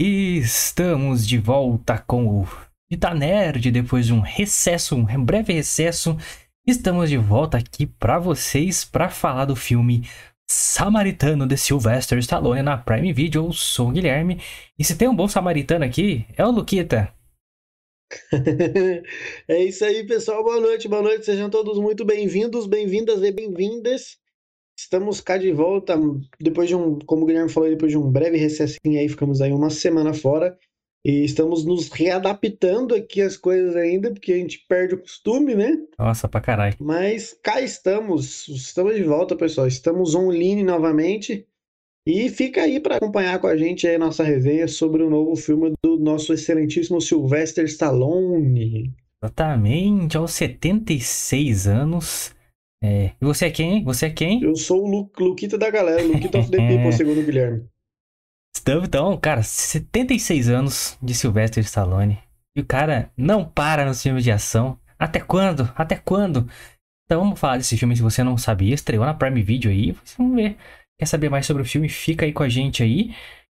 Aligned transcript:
E 0.00 0.38
estamos 0.38 1.26
de 1.26 1.38
volta 1.38 1.98
com 1.98 2.28
o 2.28 2.46
Vita 2.88 3.12
Nerd 3.12 3.68
depois 3.72 4.06
de 4.06 4.12
um 4.12 4.20
recesso, 4.20 4.94
um 4.94 5.24
breve 5.24 5.52
recesso. 5.52 6.16
Estamos 6.64 7.10
de 7.10 7.16
volta 7.16 7.58
aqui 7.58 7.84
para 7.84 8.16
vocês 8.16 8.84
para 8.84 9.08
falar 9.08 9.46
do 9.46 9.56
filme 9.56 10.08
Samaritano 10.48 11.48
de 11.48 11.56
Sylvester 11.56 12.16
Stallone 12.18 12.62
na 12.62 12.78
Prime 12.78 13.12
Video. 13.12 13.46
Eu 13.46 13.52
sou 13.52 13.88
o 13.88 13.90
Guilherme 13.90 14.40
e 14.78 14.84
se 14.84 14.96
tem 14.96 15.08
um 15.08 15.16
bom 15.16 15.26
samaritano 15.26 15.84
aqui 15.84 16.24
é 16.36 16.46
o 16.46 16.52
Luquita. 16.52 17.12
é 19.48 19.64
isso 19.64 19.84
aí, 19.84 20.06
pessoal. 20.06 20.44
Boa 20.44 20.60
noite, 20.60 20.86
boa 20.86 21.02
noite. 21.02 21.24
Sejam 21.24 21.50
todos 21.50 21.76
muito 21.76 22.04
bem-vindos, 22.04 22.68
bem-vindas 22.68 23.20
e 23.20 23.32
bem-vindas. 23.32 24.16
Estamos 24.78 25.20
cá 25.20 25.36
de 25.36 25.50
volta 25.50 25.98
depois 26.38 26.68
de 26.68 26.76
um, 26.76 27.00
como 27.00 27.24
o 27.24 27.26
Guilherme 27.26 27.50
falou, 27.50 27.68
depois 27.68 27.90
de 27.90 27.98
um 27.98 28.08
breve 28.08 28.36
recessinho 28.36 29.00
aí, 29.00 29.08
ficamos 29.08 29.40
aí 29.40 29.52
uma 29.52 29.70
semana 29.70 30.14
fora 30.14 30.56
e 31.04 31.24
estamos 31.24 31.64
nos 31.64 31.88
readaptando 31.88 32.94
aqui 32.94 33.20
as 33.20 33.36
coisas 33.36 33.74
ainda, 33.74 34.12
porque 34.12 34.32
a 34.32 34.36
gente 34.36 34.64
perde 34.68 34.94
o 34.94 35.00
costume, 35.00 35.56
né? 35.56 35.76
Nossa, 35.98 36.28
pra 36.28 36.40
caralho. 36.40 36.76
Mas 36.78 37.36
cá 37.42 37.60
estamos, 37.60 38.46
estamos 38.46 38.94
de 38.94 39.02
volta, 39.02 39.34
pessoal. 39.34 39.66
Estamos 39.66 40.14
online 40.14 40.62
novamente. 40.62 41.44
E 42.06 42.30
fica 42.30 42.62
aí 42.62 42.78
para 42.78 42.96
acompanhar 42.96 43.38
com 43.40 43.48
a 43.48 43.56
gente 43.56 43.86
aí 43.86 43.96
a 43.96 43.98
nossa 43.98 44.22
resenha 44.22 44.68
sobre 44.68 45.02
o 45.02 45.10
novo 45.10 45.34
filme 45.34 45.72
do 45.82 45.98
nosso 45.98 46.32
excelentíssimo 46.32 47.00
Sylvester 47.00 47.64
Stallone. 47.64 48.94
Exatamente, 49.22 50.16
aos 50.16 50.32
76 50.32 51.66
anos, 51.66 52.32
é, 52.82 53.12
e 53.20 53.24
você 53.24 53.46
é 53.46 53.50
quem? 53.50 53.82
Você 53.84 54.06
é 54.06 54.10
quem? 54.10 54.42
Eu 54.42 54.54
sou 54.54 54.84
o 54.84 54.88
Lu, 54.88 55.10
Luquita 55.18 55.58
da 55.58 55.70
galera, 55.70 56.02
Luquita 56.02 56.38
of 56.38 56.50
the 56.50 56.56
People, 56.68 56.92
segundo 56.92 57.20
o 57.20 57.24
Guilherme. 57.24 57.66
Então, 58.66 59.16
cara, 59.16 59.42
76 59.42 60.48
anos 60.48 60.98
de 61.02 61.14
Sylvester 61.14 61.64
Stallone. 61.64 62.18
E 62.56 62.60
o 62.60 62.66
cara 62.66 63.10
não 63.16 63.44
para 63.44 63.86
nos 63.86 64.02
filmes 64.02 64.22
de 64.22 64.30
ação. 64.30 64.78
Até 64.98 65.20
quando? 65.20 65.72
Até 65.74 65.96
quando? 65.96 66.48
Então 67.04 67.22
vamos 67.22 67.40
falar 67.40 67.56
desse 67.56 67.76
filme 67.78 67.96
se 67.96 68.02
você 68.02 68.22
não 68.22 68.36
sabia. 68.36 68.74
Estreou 68.74 69.04
na 69.04 69.14
Prime 69.14 69.42
Video 69.42 69.70
aí. 69.70 69.96
Vamos 70.18 70.36
ver. 70.36 70.56
Quer 70.98 71.06
saber 71.06 71.30
mais 71.30 71.46
sobre 71.46 71.62
o 71.62 71.66
filme? 71.66 71.88
Fica 71.88 72.26
aí 72.26 72.32
com 72.32 72.42
a 72.42 72.48
gente 72.48 72.82
aí. 72.82 73.14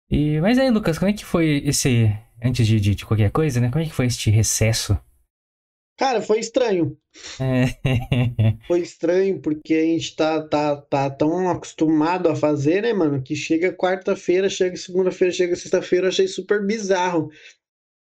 E, 0.09 0.39
mas 0.39 0.57
aí, 0.57 0.69
Lucas, 0.69 0.97
como 0.97 1.09
é 1.09 1.13
que 1.13 1.25
foi 1.25 1.61
esse. 1.65 2.15
Antes 2.43 2.65
de, 2.65 2.79
de, 2.79 2.95
de 2.95 3.05
qualquer 3.05 3.31
coisa, 3.31 3.59
né? 3.59 3.69
Como 3.69 3.83
é 3.83 3.87
que 3.87 3.93
foi 3.93 4.05
este 4.05 4.29
recesso 4.29 4.97
Cara, 6.01 6.19
foi 6.19 6.39
estranho. 6.39 6.97
É. 7.39 8.57
foi 8.65 8.79
estranho 8.79 9.39
porque 9.39 9.75
a 9.75 9.83
gente 9.83 10.15
tá, 10.15 10.41
tá, 10.41 10.75
tá 10.75 11.11
tão 11.11 11.47
acostumado 11.47 12.27
a 12.27 12.35
fazer, 12.35 12.81
né, 12.81 12.91
mano? 12.91 13.21
Que 13.21 13.35
chega 13.35 13.71
quarta-feira, 13.71 14.49
chega 14.49 14.75
segunda-feira, 14.75 15.31
chega 15.31 15.55
sexta-feira. 15.55 16.07
Achei 16.07 16.27
super 16.27 16.65
bizarro 16.65 17.29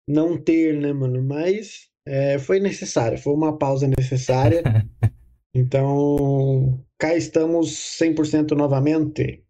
não 0.09 0.41
ter, 0.41 0.81
né, 0.81 0.93
mano? 0.93 1.21
Mas 1.25 1.89
é, 2.07 2.39
foi 2.39 2.61
necessário, 2.61 3.19
foi 3.19 3.33
uma 3.33 3.59
pausa 3.59 3.89
necessária. 3.89 4.63
então, 5.53 6.81
cá 7.01 7.17
estamos 7.17 7.99
100% 8.01 8.53
novamente. 8.53 9.43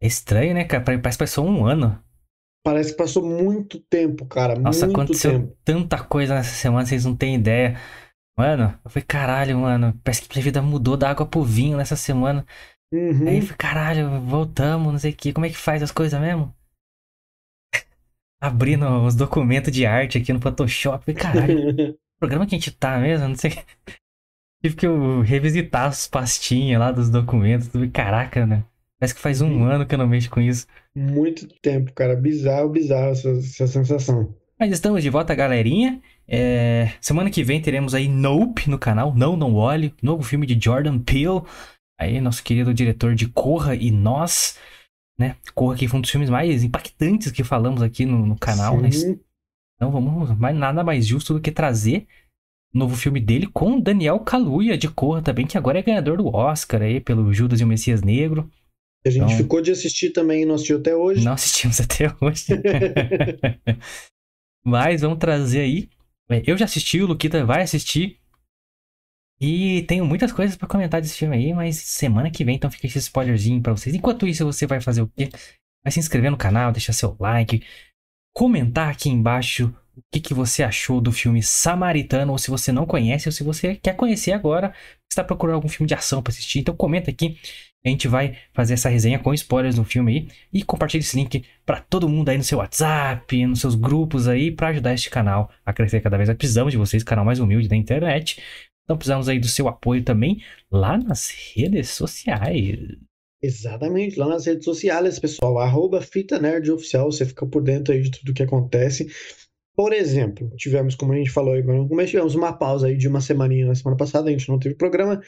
É 0.00 0.06
estranho, 0.06 0.54
né, 0.54 0.64
cara? 0.64 0.84
Parece 0.84 1.18
que 1.18 1.24
passou 1.24 1.44
um 1.44 1.66
ano. 1.66 2.02
Parece 2.68 2.90
que 2.90 2.98
passou 2.98 3.24
muito 3.24 3.80
tempo, 3.80 4.26
cara. 4.26 4.54
Nossa, 4.54 4.84
muito 4.84 5.00
aconteceu 5.00 5.40
tempo. 5.40 5.56
tanta 5.64 6.04
coisa 6.04 6.34
nessa 6.34 6.54
semana, 6.54 6.84
vocês 6.84 7.02
não 7.02 7.16
têm 7.16 7.36
ideia. 7.36 7.78
Mano, 8.38 8.78
eu 8.84 8.90
falei, 8.90 9.06
caralho, 9.08 9.58
mano, 9.58 9.98
parece 10.04 10.20
que 10.20 10.36
minha 10.36 10.44
vida 10.44 10.60
mudou 10.60 10.94
da 10.94 11.08
água 11.08 11.24
pro 11.24 11.42
vinho 11.42 11.78
nessa 11.78 11.96
semana. 11.96 12.44
Uhum. 12.92 13.26
Aí 13.26 13.36
eu 13.36 13.42
falei, 13.42 13.56
caralho, 13.56 14.20
voltamos, 14.20 14.92
não 14.92 14.98
sei 14.98 15.12
o 15.12 15.16
que, 15.16 15.32
como 15.32 15.46
é 15.46 15.48
que 15.48 15.56
faz 15.56 15.82
as 15.82 15.90
coisas 15.90 16.20
mesmo? 16.20 16.54
Abrindo 18.38 18.86
os 19.02 19.14
documentos 19.14 19.72
de 19.72 19.86
arte 19.86 20.18
aqui 20.18 20.30
no 20.30 20.40
Photoshop, 20.40 21.06
falei, 21.06 21.18
caralho, 21.18 21.98
programa 22.20 22.46
que 22.46 22.54
a 22.54 22.58
gente 22.58 22.70
tá 22.72 22.98
mesmo, 22.98 23.28
não 23.28 23.34
sei. 23.34 23.52
Tive 24.62 24.76
que 24.76 24.86
eu 24.86 25.22
revisitar 25.22 25.86
as 25.86 26.06
pastinhas 26.06 26.78
lá 26.78 26.92
dos 26.92 27.08
documentos, 27.08 27.68
falei, 27.68 27.88
caraca, 27.88 28.44
né? 28.44 28.62
Parece 28.98 29.14
que 29.14 29.20
faz 29.20 29.40
um 29.40 29.50
uhum. 29.50 29.64
ano 29.64 29.86
que 29.86 29.94
eu 29.94 29.98
não 29.98 30.08
mexo 30.08 30.28
com 30.28 30.40
isso. 30.40 30.66
Muito 30.94 31.46
tempo, 31.60 31.92
cara. 31.92 32.16
Bizarro, 32.16 32.68
bizarro 32.68 33.12
essa, 33.12 33.30
essa 33.30 33.66
sensação. 33.66 34.34
Mas 34.58 34.72
estamos 34.72 35.02
de 35.02 35.10
volta, 35.10 35.34
galerinha. 35.34 36.02
É... 36.26 36.92
Semana 37.00 37.30
que 37.30 37.44
vem 37.44 37.62
teremos 37.62 37.94
aí 37.94 38.08
Nope 38.08 38.68
no 38.68 38.78
canal. 38.78 39.14
Não, 39.14 39.36
não 39.36 39.54
olhe. 39.54 39.94
Novo 40.02 40.22
filme 40.24 40.46
de 40.46 40.58
Jordan 40.62 40.98
Peele. 40.98 41.42
Aí, 42.00 42.20
nosso 42.20 42.42
querido 42.42 42.74
diretor 42.74 43.14
de 43.14 43.28
Corra 43.28 43.74
e 43.74 43.90
Nós. 43.90 44.58
Né? 45.18 45.36
Corra 45.54 45.76
que 45.76 45.86
foi 45.86 45.98
um 45.98 46.02
dos 46.02 46.10
filmes 46.10 46.30
mais 46.30 46.64
impactantes 46.64 47.30
que 47.30 47.44
falamos 47.44 47.82
aqui 47.82 48.04
no, 48.04 48.26
no 48.26 48.36
canal. 48.36 48.80
Né? 48.80 48.88
Então 49.76 49.92
vamos, 49.92 50.36
mais, 50.36 50.56
nada 50.56 50.82
mais 50.82 51.06
justo 51.06 51.34
do 51.34 51.40
que 51.40 51.52
trazer 51.52 52.06
o 52.74 52.78
novo 52.78 52.96
filme 52.96 53.20
dele 53.20 53.46
com 53.46 53.80
Daniel 53.80 54.20
Kaluuya 54.20 54.76
de 54.76 54.88
Corra 54.88 55.22
também, 55.22 55.46
que 55.46 55.56
agora 55.56 55.78
é 55.78 55.82
ganhador 55.82 56.18
do 56.18 56.28
Oscar 56.34 56.82
aí 56.82 57.00
pelo 57.00 57.32
Judas 57.32 57.60
e 57.60 57.64
o 57.64 57.66
Messias 57.66 58.02
Negro. 58.02 58.50
A 59.06 59.10
gente 59.10 59.24
então, 59.24 59.36
ficou 59.36 59.60
de 59.60 59.70
assistir 59.70 60.10
também 60.10 60.42
e 60.42 60.44
não 60.44 60.54
assistiu 60.54 60.78
até 60.78 60.94
hoje. 60.94 61.24
Não 61.24 61.32
assistimos 61.32 61.80
até 61.80 62.14
hoje. 62.20 62.46
Mas 64.64 65.00
vamos 65.00 65.18
trazer 65.18 65.60
aí. 65.60 65.88
É, 66.30 66.42
eu 66.46 66.56
já 66.58 66.64
assisti, 66.64 67.00
o 67.00 67.06
Luquita 67.06 67.44
vai 67.44 67.62
assistir. 67.62 68.18
E 69.40 69.82
tenho 69.82 70.04
muitas 70.04 70.32
coisas 70.32 70.56
para 70.56 70.68
comentar 70.68 71.00
desse 71.00 71.16
filme 71.16 71.36
aí, 71.36 71.54
mas 71.54 71.76
semana 71.76 72.28
que 72.28 72.44
vem, 72.44 72.56
então 72.56 72.68
fica 72.68 72.88
esse 72.88 72.98
spoilerzinho 72.98 73.62
para 73.62 73.72
vocês. 73.72 73.94
Enquanto 73.94 74.26
isso, 74.26 74.44
você 74.44 74.66
vai 74.66 74.80
fazer 74.80 75.00
o 75.00 75.06
quê? 75.06 75.28
Vai 75.84 75.92
se 75.92 76.00
inscrever 76.00 76.28
no 76.28 76.36
canal, 76.36 76.72
deixar 76.72 76.92
seu 76.92 77.16
like, 77.20 77.62
comentar 78.34 78.90
aqui 78.90 79.08
embaixo 79.08 79.72
o 79.96 80.02
que, 80.12 80.20
que 80.20 80.34
você 80.34 80.64
achou 80.64 81.00
do 81.00 81.12
filme 81.12 81.40
Samaritano, 81.40 82.32
ou 82.32 82.38
se 82.38 82.50
você 82.50 82.72
não 82.72 82.84
conhece, 82.84 83.28
ou 83.28 83.32
se 83.32 83.44
você 83.44 83.76
quer 83.76 83.94
conhecer 83.94 84.32
agora, 84.32 84.74
está 85.10 85.22
procurando 85.22 85.56
algum 85.56 85.68
filme 85.68 85.86
de 85.86 85.94
ação 85.94 86.20
para 86.20 86.32
assistir. 86.32 86.58
Então 86.58 86.74
comenta 86.76 87.10
aqui 87.10 87.38
a 87.84 87.88
gente 87.88 88.08
vai 88.08 88.36
fazer 88.52 88.74
essa 88.74 88.88
resenha 88.88 89.18
com 89.18 89.32
spoilers 89.32 89.76
no 89.76 89.84
filme 89.84 90.12
aí 90.12 90.28
e 90.52 90.62
compartilhe 90.62 91.02
esse 91.02 91.16
link 91.16 91.44
para 91.64 91.80
todo 91.80 92.08
mundo 92.08 92.28
aí 92.28 92.36
no 92.36 92.44
seu 92.44 92.58
WhatsApp, 92.58 93.46
nos 93.46 93.60
seus 93.60 93.74
grupos 93.74 94.26
aí 94.26 94.50
para 94.50 94.68
ajudar 94.68 94.94
este 94.94 95.10
canal 95.10 95.50
a 95.64 95.72
crescer 95.72 96.00
cada 96.00 96.16
vez 96.16 96.28
mais. 96.28 96.38
Precisamos 96.38 96.72
de 96.72 96.78
vocês, 96.78 97.04
canal 97.04 97.24
mais 97.24 97.38
humilde 97.38 97.68
da 97.68 97.76
internet. 97.76 98.42
Então 98.84 98.96
precisamos 98.96 99.28
aí 99.28 99.38
do 99.38 99.46
seu 99.46 99.68
apoio 99.68 100.02
também 100.02 100.42
lá 100.70 100.96
nas 100.98 101.30
redes 101.54 101.90
sociais. 101.90 102.78
Exatamente, 103.40 104.18
lá 104.18 104.26
nas 104.26 104.46
redes 104.46 104.64
sociais, 104.64 105.18
pessoal, 105.18 105.58
arroba 105.58 106.00
Fita 106.00 106.40
Nerd 106.40 106.70
Oficial, 106.72 107.12
você 107.12 107.24
fica 107.24 107.46
por 107.46 107.62
dentro 107.62 107.94
aí 107.94 108.02
de 108.02 108.10
tudo 108.10 108.34
que 108.34 108.42
acontece. 108.42 109.06
Por 109.76 109.92
exemplo, 109.92 110.50
tivemos, 110.56 110.96
como 110.96 111.12
a 111.12 111.16
gente 111.16 111.30
falou 111.30 111.54
aí, 111.54 111.62
tivemos 112.06 112.34
uma 112.34 112.52
pausa 112.52 112.88
aí 112.88 112.96
de 112.96 113.06
uma 113.06 113.20
semaninha 113.20 113.66
na 113.66 113.76
semana 113.76 113.96
passada, 113.96 114.28
a 114.28 114.32
gente 114.32 114.48
não 114.48 114.58
teve 114.58 114.74
programa, 114.74 115.22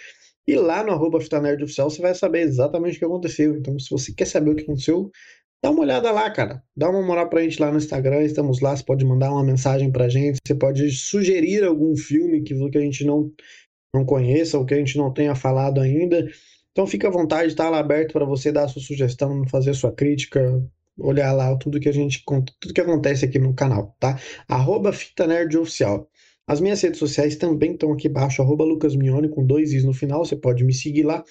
e 0.47 0.57
lá 0.57 0.83
no 0.83 0.93
arroba 0.93 1.19
Oficial 1.19 1.91
você 1.91 2.03
vai 2.03 2.15
saber 2.15 2.41
exatamente 2.41 2.97
o 2.97 2.99
que 2.99 3.05
aconteceu. 3.05 3.57
Então, 3.57 3.79
se 3.79 3.91
você 3.91 4.13
quer 4.13 4.27
saber 4.27 4.51
o 4.51 4.55
que 4.57 4.63
aconteceu, 4.63 5.11
dá 5.63 5.71
uma 5.71 5.83
olhada 5.83 6.11
lá, 6.11 6.31
cara. 6.31 6.63
Dá 6.77 6.89
uma 6.91 7.03
moral 7.03 7.29
pra 7.29 7.43
gente 7.43 7.61
lá 7.61 7.71
no 7.71 7.79
Instagram, 7.79 8.23
estamos 8.23 8.61
lá, 8.61 8.77
você 8.77 8.83
pode 8.83 9.05
mandar 9.05 9.31
uma 9.31 9.45
mensagem 9.45 9.93
pra 9.93 10.09
gente, 10.09 10.39
você 10.45 10.55
pode 10.55 10.91
sugerir 10.91 11.65
algum 11.65 11.97
filme 11.97 12.43
que, 12.43 12.55
que 12.71 12.79
a 12.79 12.81
gente 12.81 13.05
não, 13.05 13.31
não 13.95 14.05
conheça 14.05 14.59
ou 14.59 14.65
que 14.65 14.75
a 14.75 14.79
gente 14.79 14.97
não 14.97 15.13
tenha 15.13 15.35
falado 15.35 15.81
ainda. 15.81 16.27
Então 16.73 16.87
fica 16.87 17.09
à 17.09 17.11
vontade, 17.11 17.55
tá 17.55 17.69
lá 17.69 17.79
aberto 17.79 18.13
para 18.13 18.25
você 18.25 18.53
dar 18.53 18.65
a 18.65 18.69
sua 18.69 18.83
sugestão, 18.83 19.47
fazer 19.49 19.71
a 19.71 19.75
sua 19.75 19.93
crítica, 19.93 20.41
olhar 20.99 21.33
lá 21.33 21.55
tudo 21.57 21.81
que 21.81 21.89
a 21.89 21.93
gente 21.93 22.23
tudo 22.25 22.75
que 22.75 22.81
acontece 22.81 23.25
aqui 23.25 23.39
no 23.39 23.55
canal, 23.55 23.95
tá? 23.99 24.19
Arroba 24.49 24.93
Fita 24.93 25.27
Nerd 25.27 25.57
Oficial. 25.59 26.09
As 26.51 26.61
minhas 26.61 26.83
redes 26.83 26.99
sociais 26.99 27.37
também 27.37 27.75
estão 27.75 27.93
aqui 27.93 28.09
embaixo, 28.09 28.43
arroba 28.43 28.65
lucasmione, 28.65 29.29
com 29.29 29.47
dois 29.47 29.73
is 29.73 29.85
no 29.85 29.93
final, 29.93 30.25
você 30.25 30.35
pode 30.35 30.65
me 30.65 30.75
seguir 30.75 31.05
lá. 31.05 31.23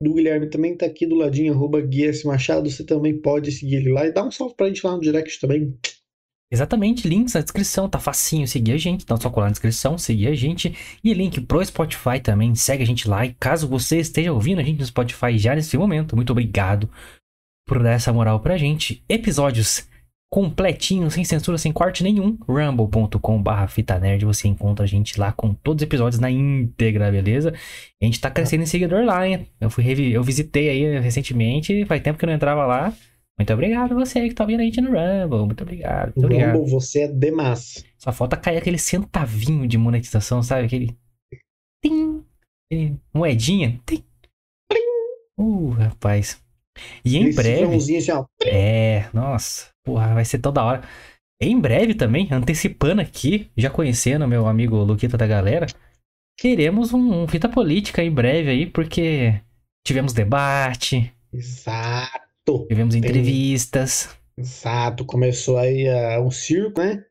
Do 0.00 0.14
Guilherme 0.14 0.48
também 0.48 0.74
está 0.74 0.86
aqui 0.86 1.08
do 1.08 1.16
ladinho, 1.16 1.52
arroba 1.52 1.80
Guia 1.80 2.12
Machado, 2.24 2.70
você 2.70 2.84
também 2.84 3.20
pode 3.20 3.50
seguir 3.50 3.78
ele 3.78 3.90
lá 3.90 4.06
e 4.06 4.12
dá 4.12 4.24
um 4.24 4.30
salve 4.30 4.54
pra 4.54 4.68
gente 4.68 4.86
lá 4.86 4.92
no 4.92 5.00
direct 5.00 5.40
também. 5.40 5.76
Exatamente, 6.52 7.08
links 7.08 7.34
na 7.34 7.40
descrição, 7.40 7.88
tá 7.88 7.98
facinho 7.98 8.46
seguir 8.46 8.70
a 8.70 8.76
gente, 8.76 9.02
então 9.02 9.20
só 9.20 9.28
colar 9.28 9.46
na 9.46 9.52
descrição, 9.52 9.98
seguir 9.98 10.28
a 10.28 10.34
gente. 10.36 10.72
E 11.02 11.12
link 11.12 11.40
pro 11.40 11.64
Spotify 11.64 12.20
também, 12.22 12.54
segue 12.54 12.84
a 12.84 12.86
gente 12.86 13.08
lá. 13.08 13.26
E 13.26 13.34
caso 13.34 13.66
você 13.66 13.98
esteja 13.98 14.32
ouvindo 14.32 14.60
a 14.60 14.62
gente 14.62 14.78
no 14.78 14.86
Spotify 14.86 15.36
já 15.36 15.52
nesse 15.52 15.76
momento, 15.76 16.14
muito 16.14 16.30
obrigado 16.30 16.88
por 17.66 17.82
dar 17.82 17.94
essa 17.94 18.12
moral 18.12 18.38
pra 18.38 18.56
gente. 18.56 19.02
Episódios 19.08 19.89
completinho, 20.30 21.10
sem 21.10 21.24
censura, 21.24 21.58
sem 21.58 21.72
corte 21.72 22.04
nenhum, 22.04 22.38
rumble.com.br 22.48 23.66
fitanerd, 23.68 24.24
você 24.24 24.46
encontra 24.46 24.84
a 24.84 24.88
gente 24.88 25.18
lá 25.18 25.32
com 25.32 25.52
todos 25.52 25.82
os 25.82 25.86
episódios 25.86 26.20
na 26.20 26.30
íntegra, 26.30 27.10
beleza? 27.10 27.52
A 28.00 28.04
gente 28.04 28.20
tá 28.20 28.30
crescendo 28.30 28.62
em 28.62 28.66
seguidor 28.66 29.04
lá, 29.04 29.26
hein? 29.26 29.48
Eu 29.60 29.68
fui 29.68 29.84
eu 30.14 30.22
visitei 30.22 30.68
aí 30.68 31.00
recentemente, 31.00 31.84
faz 31.84 32.00
tempo 32.00 32.16
que 32.16 32.24
eu 32.24 32.28
não 32.28 32.34
entrava 32.34 32.64
lá. 32.64 32.94
Muito 33.36 33.52
obrigado 33.52 33.94
você 33.94 34.28
que 34.28 34.34
tá 34.34 34.44
ouvindo 34.44 34.60
a 34.60 34.64
gente 34.64 34.80
no 34.80 34.90
Rumble, 34.90 35.46
muito 35.46 35.62
obrigado. 35.62 36.12
Muito 36.14 36.26
obrigado. 36.26 36.56
Rumble, 36.56 36.70
você 36.70 37.02
é 37.04 37.08
demais. 37.08 37.84
Só 37.98 38.12
falta 38.12 38.36
cair 38.36 38.58
aquele 38.58 38.78
centavinho 38.78 39.66
de 39.66 39.76
monetização, 39.76 40.42
sabe? 40.44 40.66
Aquele... 40.66 40.96
Tim! 41.84 42.22
Aquele 42.70 42.96
moedinha. 43.12 43.80
Tim! 43.84 44.04
Uh, 45.36 45.70
rapaz. 45.70 46.40
E 47.04 47.16
em 47.16 47.28
Esse 47.28 47.36
breve. 47.36 48.12
ó. 48.12 48.24
É, 48.44 49.08
nossa, 49.12 49.68
porra, 49.84 50.14
vai 50.14 50.24
ser 50.24 50.38
toda 50.38 50.64
hora. 50.64 50.82
Em 51.40 51.58
breve 51.58 51.94
também, 51.94 52.28
antecipando 52.30 53.00
aqui, 53.00 53.50
já 53.56 53.70
conhecendo 53.70 54.28
meu 54.28 54.46
amigo 54.46 54.76
Luquita 54.76 55.16
da 55.16 55.26
galera, 55.26 55.66
teremos 56.38 56.92
um, 56.92 57.22
um 57.22 57.28
fita 57.28 57.48
política 57.48 58.02
em 58.02 58.10
breve 58.10 58.50
aí, 58.50 58.66
porque 58.66 59.40
tivemos 59.86 60.12
debate, 60.12 61.12
Exato. 61.32 62.66
tivemos 62.68 62.94
entrevistas, 62.94 64.14
Exato. 64.38 65.04
Começou 65.04 65.58
aí 65.58 65.86
uh, 65.88 66.22
um 66.22 66.30
circo, 66.30 66.80
né? 66.80 67.04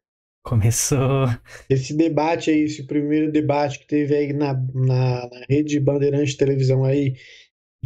começou. 0.44 1.28
Esse 1.70 1.94
debate 1.96 2.50
aí, 2.50 2.64
esse 2.64 2.84
primeiro 2.84 3.32
debate 3.32 3.78
que 3.78 3.88
teve 3.88 4.16
aí 4.16 4.34
na, 4.34 4.54
na, 4.54 5.30
na 5.30 5.46
rede 5.48 5.80
Bandeirante 5.80 6.32
de 6.32 6.38
televisão 6.38 6.84
aí, 6.84 7.16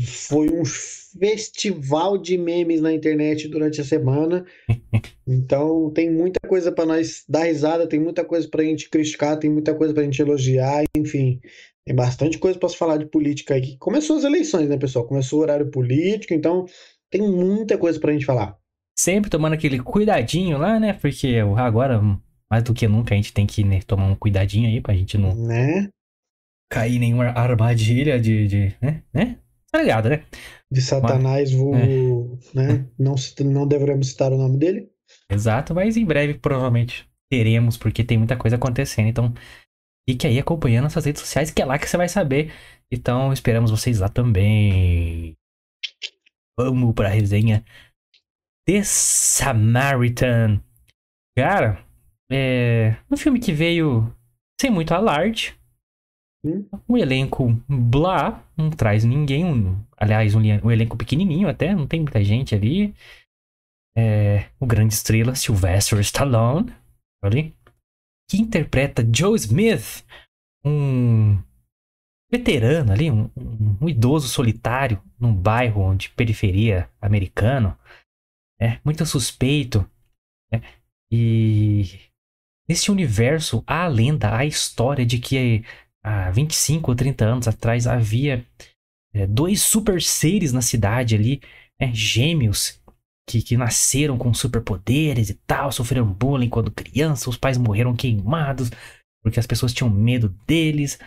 foi 0.01 0.49
um 0.49 0.63
festival 0.65 2.17
de 2.17 2.37
memes 2.37 2.81
na 2.81 2.91
internet 2.91 3.47
durante 3.47 3.81
a 3.81 3.85
semana. 3.85 4.45
Então 5.25 5.89
tem 5.91 6.11
muita 6.11 6.37
coisa 6.45 6.69
para 6.69 6.85
nós 6.85 7.23
dar 7.29 7.45
risada, 7.45 7.87
tem 7.87 7.97
muita 7.97 8.25
coisa 8.25 8.45
pra 8.45 8.61
gente 8.61 8.89
criticar, 8.89 9.39
tem 9.39 9.49
muita 9.49 9.73
coisa 9.73 9.93
pra 9.93 10.03
gente 10.03 10.21
elogiar, 10.21 10.83
enfim. 10.97 11.39
Tem 11.85 11.95
bastante 11.95 12.37
coisa 12.37 12.59
para 12.59 12.67
se 12.67 12.75
falar 12.75 12.97
de 12.97 13.05
política 13.05 13.53
aí. 13.53 13.77
Começou 13.77 14.17
as 14.17 14.25
eleições, 14.25 14.67
né, 14.67 14.77
pessoal? 14.77 15.07
Começou 15.07 15.39
o 15.39 15.41
horário 15.41 15.71
político, 15.71 16.33
então 16.33 16.65
tem 17.09 17.21
muita 17.21 17.77
coisa 17.77 17.97
pra 18.01 18.11
gente 18.11 18.25
falar. 18.25 18.57
Sempre 18.99 19.29
tomando 19.29 19.53
aquele 19.53 19.79
cuidadinho 19.79 20.57
lá, 20.57 20.77
né? 20.77 20.91
Porque 20.91 21.37
agora, 21.57 22.01
mais 22.51 22.63
do 22.63 22.73
que 22.73 22.85
nunca, 22.85 23.13
a 23.13 23.17
gente 23.17 23.33
tem 23.33 23.47
que 23.47 23.63
né, 23.63 23.79
tomar 23.87 24.07
um 24.07 24.15
cuidadinho 24.15 24.67
aí 24.67 24.81
pra 24.81 24.93
gente 24.93 25.17
não 25.17 25.33
Né? 25.33 25.87
cair 26.69 26.95
em 26.95 26.99
nenhuma 26.99 27.25
armadilha 27.27 28.19
de. 28.19 28.47
de 28.47 28.75
né? 28.81 29.03
né? 29.13 29.37
Tá 29.73 29.81
ligado, 29.81 30.09
né? 30.09 30.23
De 30.71 30.81
Satanás, 30.81 31.51
vulgo, 31.51 32.39
né? 32.53 32.87
Não, 32.99 33.15
não 33.45 33.67
devemos 33.67 34.09
citar 34.09 34.31
o 34.31 34.37
nome 34.37 34.59
dele. 34.59 34.91
Exato, 35.27 35.73
mas 35.73 35.97
em 35.97 36.05
breve 36.05 36.35
provavelmente 36.35 37.09
teremos, 37.31 37.75
porque 37.75 38.03
tem 38.03 38.19
muita 38.19 38.37
coisa 38.37 38.55
acontecendo. 38.55 39.07
Então, 39.07 39.33
fique 40.07 40.27
aí 40.27 40.37
acompanhando 40.37 40.83
nossas 40.83 41.05
redes 41.05 41.21
sociais, 41.21 41.49
que 41.49 41.59
é 41.59 41.65
lá 41.65 41.79
que 41.79 41.89
você 41.89 41.97
vai 41.97 42.07
saber. 42.07 42.53
Então, 42.91 43.33
esperamos 43.33 43.71
vocês 43.71 43.99
lá 43.99 44.09
também. 44.09 45.35
Vamos 46.55 46.93
pra 46.93 47.09
resenha 47.09 47.65
The 48.67 48.83
Samaritan. 48.83 50.61
Cara, 51.35 51.83
é 52.31 52.95
um 53.09 53.17
filme 53.17 53.39
que 53.39 53.51
veio 53.51 54.15
sem 54.61 54.69
muito 54.69 54.93
alarde. 54.93 55.57
Um 56.89 56.97
elenco 56.97 57.53
blá, 57.69 58.43
não 58.57 58.69
traz 58.69 59.03
ninguém. 59.05 59.45
Um, 59.45 59.81
aliás, 59.97 60.35
um, 60.35 60.39
um 60.39 60.71
elenco 60.71 60.97
pequenininho 60.97 61.47
até, 61.47 61.73
não 61.73 61.87
tem 61.87 62.01
muita 62.01 62.23
gente 62.23 62.53
ali. 62.53 62.93
É, 63.95 64.49
o 64.59 64.65
grande 64.65 64.93
estrela 64.93 65.35
Sylvester 65.35 65.99
Stallone, 65.99 66.73
ali, 67.23 67.55
que 68.29 68.37
interpreta 68.37 69.07
Joe 69.15 69.35
Smith, 69.35 70.03
um 70.65 71.37
veterano 72.31 72.91
ali, 72.91 73.11
um, 73.11 73.29
um- 73.79 73.87
idoso 73.87 74.27
solitário 74.27 75.01
num 75.19 75.33
bairro 75.33 75.95
de 75.95 76.09
periferia 76.09 76.89
americano, 76.99 77.77
é 78.59 78.79
muito 78.83 79.05
suspeito, 79.05 79.87
né? 80.51 80.61
e 81.11 82.09
nesse 82.67 82.89
universo 82.89 83.63
há 83.67 83.83
a 83.83 83.87
lenda, 83.87 84.29
há 84.29 84.39
a 84.39 84.45
história 84.45 85.05
de 85.05 85.19
que 85.19 85.63
há 86.03 86.29
25 86.31 86.91
ou 86.91 86.95
30 86.95 87.25
anos 87.25 87.47
atrás 87.47 87.87
havia 87.87 88.45
é, 89.13 89.25
dois 89.25 89.61
super 89.61 90.01
seres 90.01 90.51
na 90.51 90.61
cidade 90.61 91.15
ali, 91.15 91.41
né, 91.79 91.91
gêmeos 91.93 92.81
que, 93.27 93.41
que 93.41 93.55
nasceram 93.55 94.17
com 94.17 94.33
superpoderes 94.33 95.29
e 95.29 95.35
tal, 95.47 95.71
sofreram 95.71 96.11
bullying 96.11 96.49
quando 96.49 96.69
criança, 96.71 97.29
os 97.29 97.37
pais 97.37 97.57
morreram 97.57 97.95
queimados 97.95 98.69
porque 99.23 99.39
as 99.39 99.47
pessoas 99.47 99.73
tinham 99.73 99.89
medo 99.89 100.29
deles. 100.45 100.99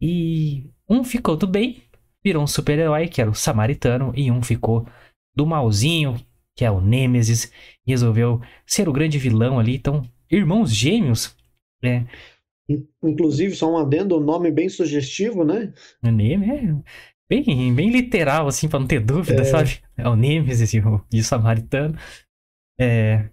E 0.00 0.64
um 0.88 1.04
ficou 1.04 1.36
do 1.36 1.46
bem, 1.46 1.82
virou 2.24 2.42
um 2.42 2.46
super-herói, 2.46 3.06
que 3.06 3.20
era 3.20 3.30
o 3.30 3.34
Samaritano, 3.34 4.12
e 4.16 4.30
um 4.30 4.42
ficou 4.42 4.88
do 5.36 5.46
malzinho, 5.46 6.16
que 6.56 6.64
é 6.64 6.70
o 6.70 6.80
Nêmesis, 6.80 7.52
e 7.86 7.90
resolveu 7.90 8.40
ser 8.66 8.88
o 8.88 8.92
grande 8.92 9.18
vilão 9.18 9.58
ali. 9.58 9.76
Então, 9.76 10.02
irmãos 10.30 10.74
gêmeos, 10.74 11.36
é, 11.84 11.98
In- 11.98 12.06
Inclusive, 13.02 13.54
só 13.56 13.72
um 13.72 13.76
adendo, 13.78 14.16
o 14.16 14.20
nome 14.20 14.50
bem 14.50 14.68
sugestivo, 14.68 15.44
né? 15.44 15.72
o 16.02 16.10
Nêmesis 16.10 16.70
é 16.70 16.82
bem, 17.28 17.74
bem 17.74 17.90
literal, 17.90 18.46
assim, 18.46 18.68
pra 18.68 18.78
não 18.80 18.86
ter 18.86 19.00
dúvida, 19.00 19.42
É. 19.42 19.44
sabe? 19.44 19.80
É 19.96 20.08
o 20.08 20.14
Nêmesis 20.16 20.72
e 20.74 20.80
o, 20.80 21.04
e 21.12 21.20
o 21.20 21.24
Samaritano. 21.24 21.96
É, 22.78 23.28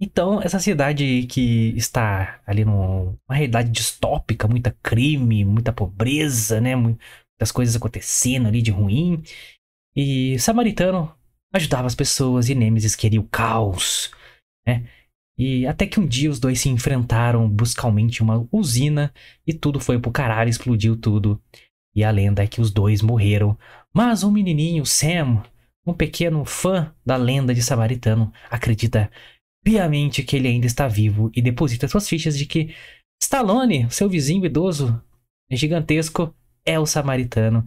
Então, 0.00 0.40
essa 0.40 0.60
cidade 0.60 1.26
que 1.26 1.74
está 1.76 2.40
ali 2.46 2.64
numa 2.64 3.16
realidade 3.30 3.70
distópica, 3.70 4.46
muita 4.46 4.70
crime, 4.82 5.44
muita 5.44 5.72
pobreza, 5.72 6.60
né? 6.60 6.76
mu- 6.76 6.96
Muitas 7.40 7.52
coisas 7.52 7.76
acontecendo 7.76 8.48
ali 8.48 8.60
de 8.60 8.72
ruim. 8.72 9.22
E 9.94 10.36
Samaritano 10.40 11.14
ajudava 11.54 11.86
as 11.86 11.94
pessoas 11.94 12.48
e 12.48 12.54
Nêmesis 12.54 12.96
queria 12.96 13.20
o 13.20 13.28
caos, 13.28 14.10
né? 14.66 14.88
E 15.38 15.66
até 15.66 15.86
que 15.86 16.00
um 16.00 16.06
dia 16.06 16.30
os 16.30 16.40
dois 16.40 16.60
se 16.60 16.68
enfrentaram 16.68 17.48
bruscalmente 17.48 18.20
em 18.20 18.24
uma 18.24 18.46
usina 18.50 19.12
e 19.46 19.54
tudo 19.54 19.78
foi 19.78 19.98
pro 19.98 20.10
caralho, 20.10 20.50
explodiu 20.50 20.96
tudo. 20.96 21.40
E 21.94 22.02
a 22.02 22.10
lenda 22.10 22.42
é 22.42 22.46
que 22.46 22.60
os 22.60 22.72
dois 22.72 23.00
morreram. 23.02 23.56
Mas 23.94 24.24
um 24.24 24.32
menininho, 24.32 24.84
Sam, 24.84 25.42
um 25.86 25.94
pequeno 25.94 26.44
fã 26.44 26.92
da 27.06 27.16
lenda 27.16 27.54
de 27.54 27.62
Samaritano, 27.62 28.32
acredita 28.50 29.10
piamente 29.64 30.22
que 30.22 30.36
ele 30.36 30.48
ainda 30.48 30.66
está 30.66 30.88
vivo 30.88 31.30
e 31.34 31.40
deposita 31.40 31.86
suas 31.86 32.08
fichas 32.08 32.36
de 32.36 32.44
que 32.44 32.74
Stallone, 33.22 33.90
seu 33.90 34.08
vizinho 34.08 34.44
idoso 34.44 35.00
gigantesco, 35.50 36.34
é 36.64 36.78
o 36.78 36.86
Samaritano. 36.86 37.64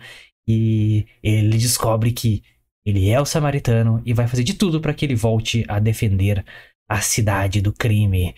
E 0.47 1.05
ele 1.23 1.57
descobre 1.57 2.11
que 2.11 2.43
ele 2.85 3.09
é 3.09 3.19
o 3.21 3.25
Samaritano 3.25 4.01
e 4.05 4.13
vai 4.13 4.27
fazer 4.27 4.43
de 4.43 4.55
tudo 4.55 4.81
para 4.81 4.93
que 4.93 5.05
ele 5.05 5.15
volte 5.15 5.63
a 5.67 5.79
defender 5.79 6.43
a 6.91 7.01
cidade 7.01 7.61
do 7.61 7.73
crime. 7.73 8.35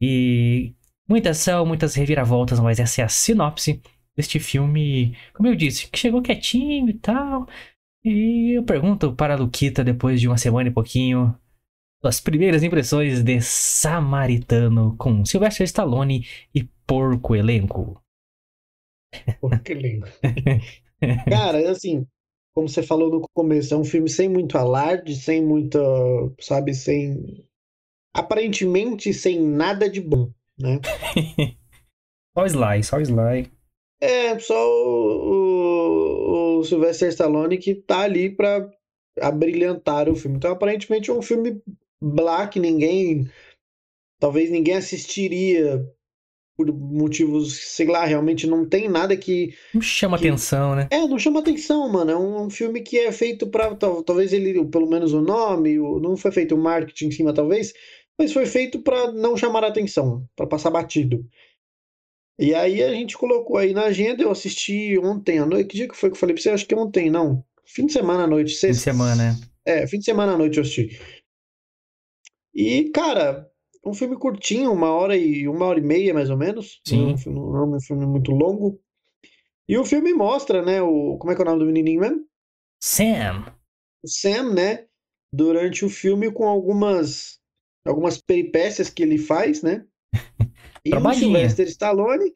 E 0.00 0.74
muitas 1.08 1.38
são, 1.38 1.64
muitas 1.66 1.94
reviravoltas, 1.94 2.58
mas 2.60 2.80
essa 2.80 3.02
é 3.02 3.04
a 3.04 3.08
sinopse 3.08 3.80
deste 4.16 4.38
filme, 4.40 5.16
como 5.32 5.48
eu 5.48 5.56
disse, 5.56 5.88
que 5.88 5.98
chegou 5.98 6.22
quietinho 6.22 6.88
e 6.88 6.94
tal. 6.94 7.46
E 8.04 8.58
eu 8.58 8.64
pergunto 8.64 9.14
para 9.14 9.34
a 9.34 9.36
Luquita, 9.36 9.84
depois 9.84 10.20
de 10.20 10.26
uma 10.28 10.36
semana 10.36 10.68
e 10.68 10.72
pouquinho, 10.72 11.36
as 12.02 12.20
primeiras 12.20 12.62
impressões 12.62 13.22
de 13.22 13.40
Samaritano 13.40 14.96
com 14.96 15.24
Sylvester 15.24 15.64
Stallone 15.64 16.26
e 16.54 16.64
porco 16.86 17.36
elenco. 17.36 18.02
Que 19.64 19.74
lindo. 19.74 20.06
Cara, 21.28 21.70
assim, 21.70 22.06
como 22.54 22.68
você 22.68 22.82
falou 22.82 23.10
no 23.10 23.28
começo, 23.34 23.74
é 23.74 23.76
um 23.76 23.84
filme 23.84 24.08
sem 24.08 24.28
muito 24.28 24.58
alarde, 24.58 25.14
sem 25.16 25.42
muita, 25.42 25.78
sabe, 26.40 26.74
sem. 26.74 27.44
Aparentemente 28.14 29.12
sem 29.14 29.40
nada 29.40 29.88
de 29.88 30.00
bom, 30.00 30.30
né? 30.58 30.80
Só 32.36 32.46
Sly, 32.46 32.82
só 32.82 33.00
Sly. 33.00 33.50
É 34.00 34.38
só 34.38 34.54
o, 34.54 36.56
o, 36.56 36.58
o 36.60 36.64
Sylvester 36.64 37.08
Stallone 37.10 37.58
que 37.58 37.74
tá 37.74 38.00
ali 38.00 38.30
pra 38.30 38.68
abrilhantar 39.20 40.08
o 40.08 40.16
filme. 40.16 40.38
Então, 40.38 40.50
aparentemente, 40.50 41.10
é 41.10 41.12
um 41.12 41.20
filme 41.22 41.60
black, 42.02 42.58
ninguém. 42.58 43.28
Talvez 44.18 44.50
ninguém 44.50 44.74
assistiria 44.76 45.86
por 46.56 46.72
motivos, 46.72 47.54
sei 47.74 47.86
lá, 47.86 48.04
realmente 48.04 48.46
não 48.46 48.66
tem 48.66 48.88
nada 48.88 49.14
que. 49.16 49.54
Não 49.74 49.82
chama 49.82 50.18
Que- 50.18 50.28
atenção, 50.28 50.74
né? 50.74 50.88
É, 50.90 51.06
não 51.06 51.18
chama 51.18 51.40
atenção, 51.40 51.86
mano. 51.90 52.10
É 52.10 52.16
um, 52.16 52.44
um 52.46 52.50
filme 52.50 52.80
que 52.80 52.98
é 52.98 53.12
feito 53.12 53.46
pra. 53.46 53.74
tal- 53.74 54.02
Talvez 54.02 54.32
ele, 54.32 54.64
pelo 54.68 54.88
menos 54.88 55.12
o 55.12 55.20
nome, 55.20 55.78
o- 55.78 56.00
não 56.00 56.16
foi 56.16 56.32
feito 56.32 56.54
o 56.54 56.58
marketing 56.58 57.08
em 57.08 57.10
cima, 57.10 57.34
talvez, 57.34 57.74
mas 58.18 58.32
foi 58.32 58.46
feito 58.46 58.80
pra 58.82 59.10
não 59.12 59.36
chamar 59.36 59.64
atenção, 59.64 60.26
pra 60.36 60.46
passar 60.46 60.70
batido. 60.70 61.26
E 62.38 62.54
aí 62.54 62.82
a 62.82 62.92
gente 62.92 63.16
colocou 63.16 63.56
aí 63.56 63.72
na 63.72 63.84
agenda, 63.84 64.22
eu 64.22 64.30
assisti 64.30 64.98
ontem 64.98 65.38
à 65.38 65.46
noite. 65.46 65.68
Que 65.68 65.76
dia 65.76 65.88
que 65.88 65.96
foi 65.96 66.10
que 66.10 66.14
eu 66.16 66.20
falei 66.20 66.34
pra 66.34 66.42
você? 66.42 66.50
Acho 66.50 66.66
que 66.66 66.74
ontem, 66.74 67.10
não. 67.10 67.44
Fim 67.64 67.86
de 67.86 67.92
semana 67.92 68.24
à 68.24 68.26
noite, 68.26 68.48
Fim 68.48 68.54
de 68.54 68.60
sexta. 68.60 68.82
semana, 68.82 69.14
né? 69.16 69.40
É, 69.64 69.86
fim 69.86 69.98
de 69.98 70.04
semana 70.04 70.32
à 70.32 70.38
noite 70.38 70.56
eu 70.56 70.62
assisti. 70.62 70.98
E, 72.54 72.90
cara, 72.90 73.48
um 73.84 73.94
filme 73.94 74.16
curtinho, 74.16 74.72
uma 74.72 74.90
hora 74.90 75.16
e 75.16 75.46
uma 75.48 75.66
hora 75.66 75.78
e 75.78 75.82
meia, 75.82 76.12
mais 76.12 76.30
ou 76.30 76.36
menos. 76.36 76.80
Sim. 76.86 76.98
Não 77.02 77.10
é 77.10 77.14
um 77.14 77.18
filme, 77.18 77.38
não 77.40 77.56
é 77.56 77.76
um 77.76 77.80
filme 77.80 78.06
muito 78.06 78.30
longo. 78.32 78.80
E 79.68 79.78
o 79.78 79.84
filme 79.84 80.12
mostra, 80.12 80.62
né, 80.62 80.82
o, 80.82 81.16
como 81.18 81.32
é 81.32 81.36
que 81.36 81.40
é 81.40 81.44
o 81.44 81.46
nome 81.48 81.60
do 81.60 81.66
menininho 81.66 82.00
mesmo? 82.00 82.26
Sam. 82.82 83.54
O 84.04 84.08
Sam, 84.08 84.52
né, 84.54 84.86
durante 85.32 85.84
o 85.84 85.88
filme 85.88 86.30
com 86.32 86.46
algumas 86.48 87.40
algumas 87.84 88.20
peripécias 88.20 88.88
que 88.90 89.02
ele 89.02 89.18
faz, 89.18 89.62
né? 89.62 89.86
E 90.84 90.92
o. 90.92 91.14
Sylvester 91.14 91.68
Stallone 91.68 92.34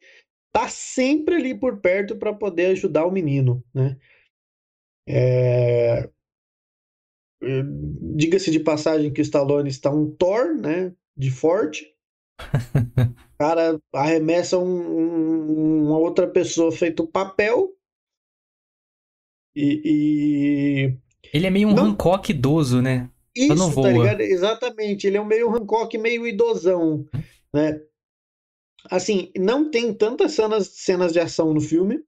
tá 0.53 0.69
sempre 0.69 1.35
ali 1.35 1.53
por 1.53 1.81
perto 1.81 2.15
para 2.15 2.33
poder 2.33 2.67
ajudar 2.67 3.05
o 3.05 3.11
menino, 3.11 3.61
né? 3.73 3.97
É, 5.05 6.09
eh, 7.43 7.63
diga-se 8.15 8.49
de 8.51 8.59
passagem 8.59 9.11
que 9.11 9.21
o 9.21 9.23
Stallone 9.23 9.69
está 9.69 9.91
um 9.91 10.09
Thor, 10.09 10.55
né? 10.55 10.93
De 11.15 11.29
forte. 11.29 11.93
O 13.27 13.37
cara 13.37 13.79
arremessa 13.93 14.57
um, 14.57 14.65
um, 14.65 15.83
uma 15.83 15.99
outra 15.99 16.27
pessoa 16.27 16.71
feito 16.71 17.05
papel. 17.05 17.71
E, 19.55 19.81
e... 19.85 20.97
Ele 21.31 21.45
é 21.45 21.49
meio 21.51 21.67
um 21.67 21.75
não... 21.75 21.85
Hancock 21.85 22.31
idoso, 22.31 22.81
né? 22.81 23.11
Isso, 23.37 23.81
tá 23.81 23.89
ligado? 23.89 24.21
Exatamente. 24.21 25.07
Ele 25.07 25.17
é 25.17 25.21
um 25.21 25.25
meio 25.25 25.49
Hancock, 25.49 25.97
meio 25.97 26.27
idosão, 26.27 27.05
né? 27.53 27.81
Assim, 28.89 29.31
não 29.37 29.69
tem 29.69 29.93
tantas 29.93 30.33
cenas, 30.33 30.67
cenas 30.67 31.13
de 31.13 31.19
ação 31.19 31.53
no 31.53 31.61
filme. 31.61 31.99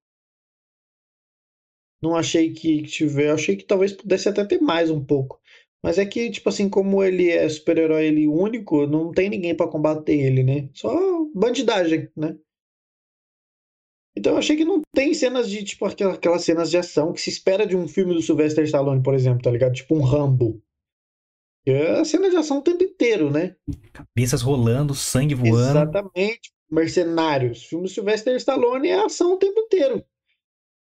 Não 2.02 2.16
achei 2.16 2.54
que 2.54 2.84
tiver. 2.84 3.32
Achei 3.32 3.56
que 3.56 3.66
talvez 3.66 3.94
pudesse 3.94 4.30
até 4.30 4.46
ter 4.46 4.60
mais 4.60 4.90
um 4.90 5.04
pouco. 5.04 5.40
Mas 5.84 5.98
é 5.98 6.06
que, 6.06 6.30
tipo 6.30 6.50
assim, 6.50 6.70
como 6.70 7.04
ele 7.04 7.30
é 7.30 7.48
super-herói 7.48 8.06
ele 8.06 8.28
único, 8.28 8.86
não 8.86 9.12
tem 9.12 9.30
ninguém 9.30 9.56
para 9.56 9.70
combater 9.70 10.14
ele, 10.14 10.44
né? 10.44 10.70
Só 10.74 11.26
bandidagem, 11.34 12.10
né? 12.16 12.38
Então 14.18 14.34
eu 14.34 14.40
achei 14.40 14.58
que 14.58 14.66
não 14.66 14.82
tem 14.94 15.14
cenas 15.14 15.50
de, 15.50 15.64
tipo, 15.64 15.86
aquelas 15.86 16.44
cenas 16.44 16.70
de 16.70 16.78
ação 16.78 17.14
que 17.14 17.22
se 17.22 17.30
espera 17.30 17.66
de 17.66 17.78
um 17.78 17.88
filme 17.88 18.14
do 18.14 18.22
Sylvester 18.22 18.66
Stallone, 18.66 19.02
por 19.02 19.14
exemplo, 19.14 19.42
tá 19.42 19.52
ligado? 19.52 19.74
Tipo 19.74 19.96
um 19.96 20.02
Rambo. 20.02 20.62
É 21.66 22.00
a 22.00 22.06
cena 22.06 22.30
de 22.30 22.36
ação 22.36 22.60
o 22.60 22.62
tempo 22.62 22.84
inteiro, 22.84 23.30
né? 23.30 23.56
Cabeças 23.94 24.42
rolando, 24.42 24.96
sangue 24.96 25.36
voando. 25.36 25.80
Exatamente. 25.80 26.52
Mercenários. 26.70 27.66
Filme 27.66 27.86
do 27.86 27.90
Sylvester 27.90 28.36
Stallone 28.36 28.90
é 28.90 29.04
ação 29.04 29.34
o 29.34 29.38
tempo 29.38 29.60
inteiro. 29.60 30.04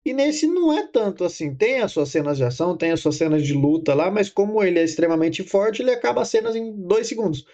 E 0.05 0.13
nesse 0.13 0.47
não 0.47 0.73
é 0.73 0.87
tanto 0.87 1.25
assim. 1.25 1.55
Tem 1.55 1.81
as 1.81 1.93
suas 1.93 2.09
cenas 2.09 2.37
de 2.37 2.45
ação, 2.45 2.77
tem 2.77 2.91
as 2.91 3.01
suas 3.01 3.17
cenas 3.17 3.45
de 3.45 3.55
luta 3.55 3.95
lá, 3.95 4.11
mas 4.11 4.29
como 4.29 4.63
ele 4.63 4.79
é 4.79 4.85
extremamente 4.85 5.43
forte, 5.43 5.83
ele 5.83 5.93
acaba 5.93 6.23
as 6.23 6.29
cenas 6.29 6.57
em 6.57 6.73
dois 6.87 7.07
segundos. 7.07 7.45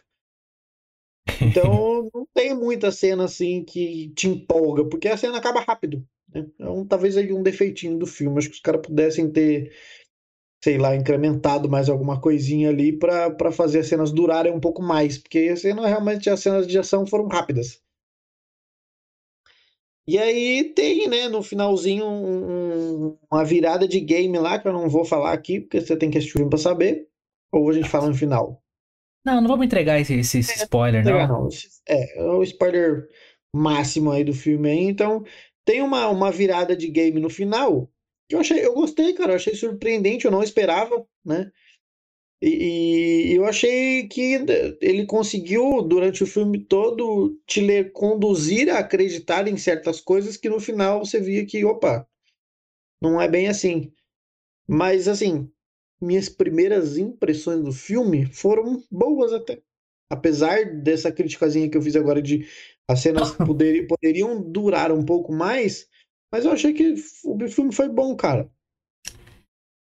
Então 1.40 2.08
não 2.14 2.26
tem 2.34 2.54
muita 2.54 2.90
cena 2.90 3.24
assim 3.24 3.62
que 3.64 4.10
te 4.14 4.28
empolga, 4.28 4.84
porque 4.88 5.08
a 5.08 5.16
cena 5.16 5.36
acaba 5.36 5.60
rápido. 5.60 6.06
Né? 6.34 6.46
Então, 6.54 6.86
talvez 6.86 7.16
aí 7.16 7.32
um 7.32 7.42
defeitinho 7.42 7.98
do 7.98 8.06
filme. 8.06 8.38
Acho 8.38 8.48
que 8.48 8.56
os 8.56 8.60
caras 8.60 8.82
pudessem 8.82 9.30
ter, 9.30 9.72
sei 10.62 10.76
lá, 10.78 10.94
incrementado 10.96 11.68
mais 11.68 11.88
alguma 11.88 12.20
coisinha 12.20 12.68
ali 12.68 12.92
para 12.92 13.52
fazer 13.52 13.80
as 13.80 13.86
cenas 13.86 14.10
durarem 14.10 14.52
um 14.52 14.60
pouco 14.60 14.82
mais, 14.82 15.18
porque 15.18 15.50
a 15.52 15.56
cena, 15.56 15.86
realmente 15.86 16.28
as 16.28 16.40
cenas 16.40 16.66
de 16.66 16.78
ação 16.78 17.06
foram 17.06 17.28
rápidas. 17.28 17.80
E 20.06 20.16
aí 20.16 20.72
tem, 20.74 21.06
né, 21.06 21.28
no 21.28 21.42
finalzinho, 21.42 22.06
um, 22.06 23.18
uma 23.30 23.44
virada 23.44 23.86
de 23.86 24.00
game 24.00 24.38
lá, 24.38 24.58
que 24.58 24.66
eu 24.66 24.72
não 24.72 24.88
vou 24.88 25.04
falar 25.04 25.32
aqui, 25.32 25.60
porque 25.60 25.82
você 25.82 25.96
tem 25.96 26.10
que 26.10 26.16
assistir 26.16 26.36
o 26.36 26.38
filme 26.38 26.50
pra 26.50 26.58
saber. 26.58 27.06
Ou 27.52 27.68
a 27.68 27.74
gente 27.74 27.88
fala 27.90 28.08
no 28.08 28.14
final? 28.14 28.62
Não, 29.24 29.40
não 29.42 29.48
vamos 29.48 29.66
entregar 29.66 30.00
esse, 30.00 30.14
esse, 30.14 30.38
esse 30.38 30.52
é, 30.52 30.62
spoiler, 30.64 31.04
não. 31.04 31.28
não. 31.28 31.48
É, 31.86 32.18
é 32.18 32.22
o 32.22 32.42
spoiler 32.42 33.06
máximo 33.54 34.10
aí 34.10 34.24
do 34.24 34.32
filme 34.32 34.70
aí. 34.70 34.84
Então, 34.84 35.22
tem 35.62 35.82
uma, 35.82 36.08
uma 36.08 36.30
virada 36.30 36.74
de 36.74 36.88
game 36.88 37.20
no 37.20 37.28
final 37.28 37.90
eu 38.30 38.40
achei, 38.40 38.64
eu 38.64 38.74
gostei, 38.74 39.12
cara, 39.14 39.32
eu 39.32 39.36
achei 39.36 39.54
surpreendente, 39.54 40.24
eu 40.24 40.30
não 40.30 40.42
esperava, 40.42 41.06
né? 41.24 41.50
E, 42.40 43.32
e, 43.32 43.34
eu 43.34 43.44
achei 43.44 44.06
que 44.06 44.44
ele 44.80 45.06
conseguiu, 45.06 45.82
durante 45.82 46.22
o 46.22 46.26
filme 46.26 46.64
todo, 46.64 47.36
te 47.46 47.60
ler, 47.60 47.92
conduzir 47.92 48.70
a 48.70 48.78
acreditar 48.78 49.48
em 49.48 49.56
certas 49.56 50.00
coisas 50.00 50.36
que 50.36 50.48
no 50.48 50.60
final 50.60 51.04
você 51.04 51.20
via 51.20 51.44
que, 51.44 51.64
opa, 51.64 52.06
não 53.02 53.20
é 53.20 53.28
bem 53.28 53.48
assim. 53.48 53.92
Mas, 54.68 55.08
assim, 55.08 55.50
minhas 56.00 56.28
primeiras 56.28 56.96
impressões 56.96 57.62
do 57.64 57.72
filme 57.72 58.26
foram 58.26 58.82
boas 58.90 59.32
até. 59.32 59.60
Apesar 60.10 60.64
dessa 60.80 61.10
criticazinha 61.10 61.68
que 61.68 61.76
eu 61.76 61.82
fiz 61.82 61.96
agora 61.96 62.22
de 62.22 62.46
as 62.86 63.00
cenas 63.00 63.32
poder, 63.36 63.86
poderiam 63.86 64.40
durar 64.40 64.92
um 64.92 65.04
pouco 65.04 65.32
mais, 65.32 65.88
mas 66.32 66.44
eu 66.44 66.52
achei 66.52 66.72
que 66.72 66.94
o 67.24 67.48
filme 67.48 67.72
foi 67.72 67.88
bom, 67.88 68.14
cara. 68.16 68.50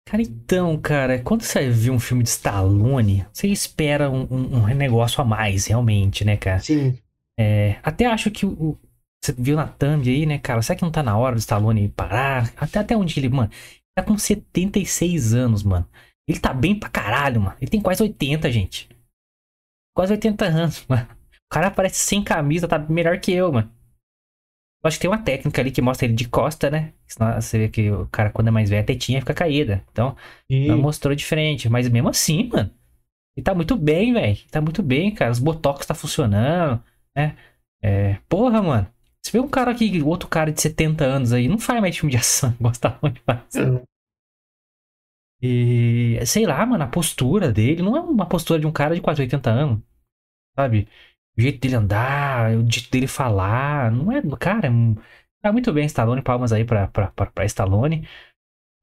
Cara, 0.08 0.24
então, 0.24 0.78
cara, 0.78 1.20
quando 1.22 1.44
você 1.44 1.70
viu 1.70 1.94
um 1.94 2.00
filme 2.00 2.24
de 2.24 2.30
Stallone, 2.30 3.26
você 3.32 3.48
espera 3.48 4.10
um, 4.10 4.28
um, 4.30 4.58
um 4.58 4.76
negócio 4.76 5.22
a 5.22 5.26
mais, 5.26 5.68
realmente, 5.68 6.26
né, 6.26 6.36
cara? 6.36 6.60
Sim. 6.60 6.98
É, 7.40 7.80
até 7.82 8.06
acho 8.06 8.30
que 8.30 8.46
o, 8.46 8.78
você 9.24 9.34
viu 9.38 9.56
na 9.56 9.68
thumb 9.68 10.10
aí, 10.10 10.26
né, 10.26 10.40
cara? 10.40 10.62
Será 10.62 10.76
que 10.76 10.84
não 10.84 10.92
tá 10.92 11.04
na 11.04 11.18
hora 11.18 11.36
do 11.36 11.40
Stallone 11.40 11.90
parar? 11.90 12.52
Até, 12.58 12.80
até 12.80 12.98
onde 12.98 13.20
ele, 13.20 13.30
mano, 13.30 13.52
tá 13.96 14.04
com 14.04 14.18
76 14.18 15.34
anos, 15.34 15.64
mano. 15.64 15.88
Ele 16.28 16.40
tá 16.40 16.54
bem 16.54 16.78
pra 16.78 16.90
caralho, 16.90 17.42
mano. 17.42 17.56
Ele 17.62 17.70
tem 17.70 17.82
quase 17.82 18.02
80, 18.02 18.52
gente. 18.52 18.90
Quase 19.96 20.14
80 20.14 20.46
anos, 20.46 20.86
mano. 20.90 21.08
O 21.46 21.54
cara 21.54 21.70
parece 21.70 22.00
sem 22.00 22.24
camisa, 22.24 22.68
tá 22.68 22.80
melhor 22.80 23.20
que 23.20 23.32
eu, 23.32 23.52
mano. 23.52 23.72
Eu 24.84 24.88
acho 24.88 24.98
que 24.98 25.02
tem 25.02 25.10
uma 25.10 25.22
técnica 25.24 25.62
ali 25.62 25.70
que 25.72 25.82
mostra 25.82 26.08
ele 26.08 26.16
de 26.16 26.28
costa, 26.28 26.70
né? 26.70 26.94
Senão 27.08 27.40
você 27.40 27.60
vê 27.60 27.70
que 27.70 27.92
o 27.92 28.08
cara, 28.08 28.32
quando 28.32 28.48
é 28.48 28.52
mais 28.52 28.70
velho, 28.70 28.82
a 28.82 28.86
tetinha 28.86 29.20
fica 29.20 29.34
caída. 29.34 29.84
Então, 29.92 30.16
e... 30.50 30.72
mostrou 30.72 31.14
diferente. 31.14 31.70
Mas 31.70 31.88
mesmo 31.88 32.10
assim, 32.10 32.50
mano, 32.52 32.72
ele 33.38 33.44
tá 33.44 33.54
muito 33.54 33.76
bem, 33.76 34.14
velho. 34.14 34.38
Tá 34.50 34.60
muito 34.60 34.82
bem, 34.82 35.14
cara. 35.14 35.32
Os 35.32 35.40
botox 35.40 35.86
tá 35.86 35.94
funcionando, 35.94 36.84
né? 37.16 37.38
É, 37.82 38.16
porra, 38.28 38.62
mano. 38.62 38.88
Você 39.24 39.32
vê 39.34 39.40
um 39.40 39.48
cara 39.48 39.72
aqui, 39.72 40.02
outro 40.02 40.28
cara 40.28 40.52
de 40.52 40.60
70 40.60 41.04
anos 41.06 41.32
aí, 41.32 41.48
não 41.48 41.60
faz 41.60 41.80
mais 41.80 41.96
filme 41.96 42.12
de 42.12 42.18
ação, 42.18 42.56
gosta 42.60 42.98
muito 43.02 43.22
faz. 43.22 43.46
E 45.42 46.20
sei 46.26 46.46
lá, 46.46 46.66
mano, 46.66 46.84
a 46.84 46.88
postura 46.88 47.52
dele 47.52 47.82
não 47.82 47.96
é 47.96 48.02
uma 48.02 48.28
postura 48.28 48.60
de 48.60 48.68
um 48.68 48.72
cara 48.72 48.96
de 48.96 49.02
quase 49.02 49.22
80 49.22 49.50
anos, 49.50 49.80
sabe? 50.56 50.88
O 51.38 51.42
jeito 51.42 51.60
dele 51.60 51.76
andar, 51.76 52.52
o 52.56 52.72
jeito 52.72 52.92
dele 52.92 53.08
falar. 53.08 53.92
Não 53.92 54.12
é. 54.12 54.22
Cara, 54.40 54.70
tá 55.42 55.52
muito 55.52 55.72
bem, 55.72 55.86
Stallone. 55.86 56.22
Palmas 56.22 56.52
aí 56.52 56.66
pra, 56.66 56.88
pra, 56.88 57.12
pra, 57.12 57.26
pra 57.28 57.46
Stallone. 57.46 58.08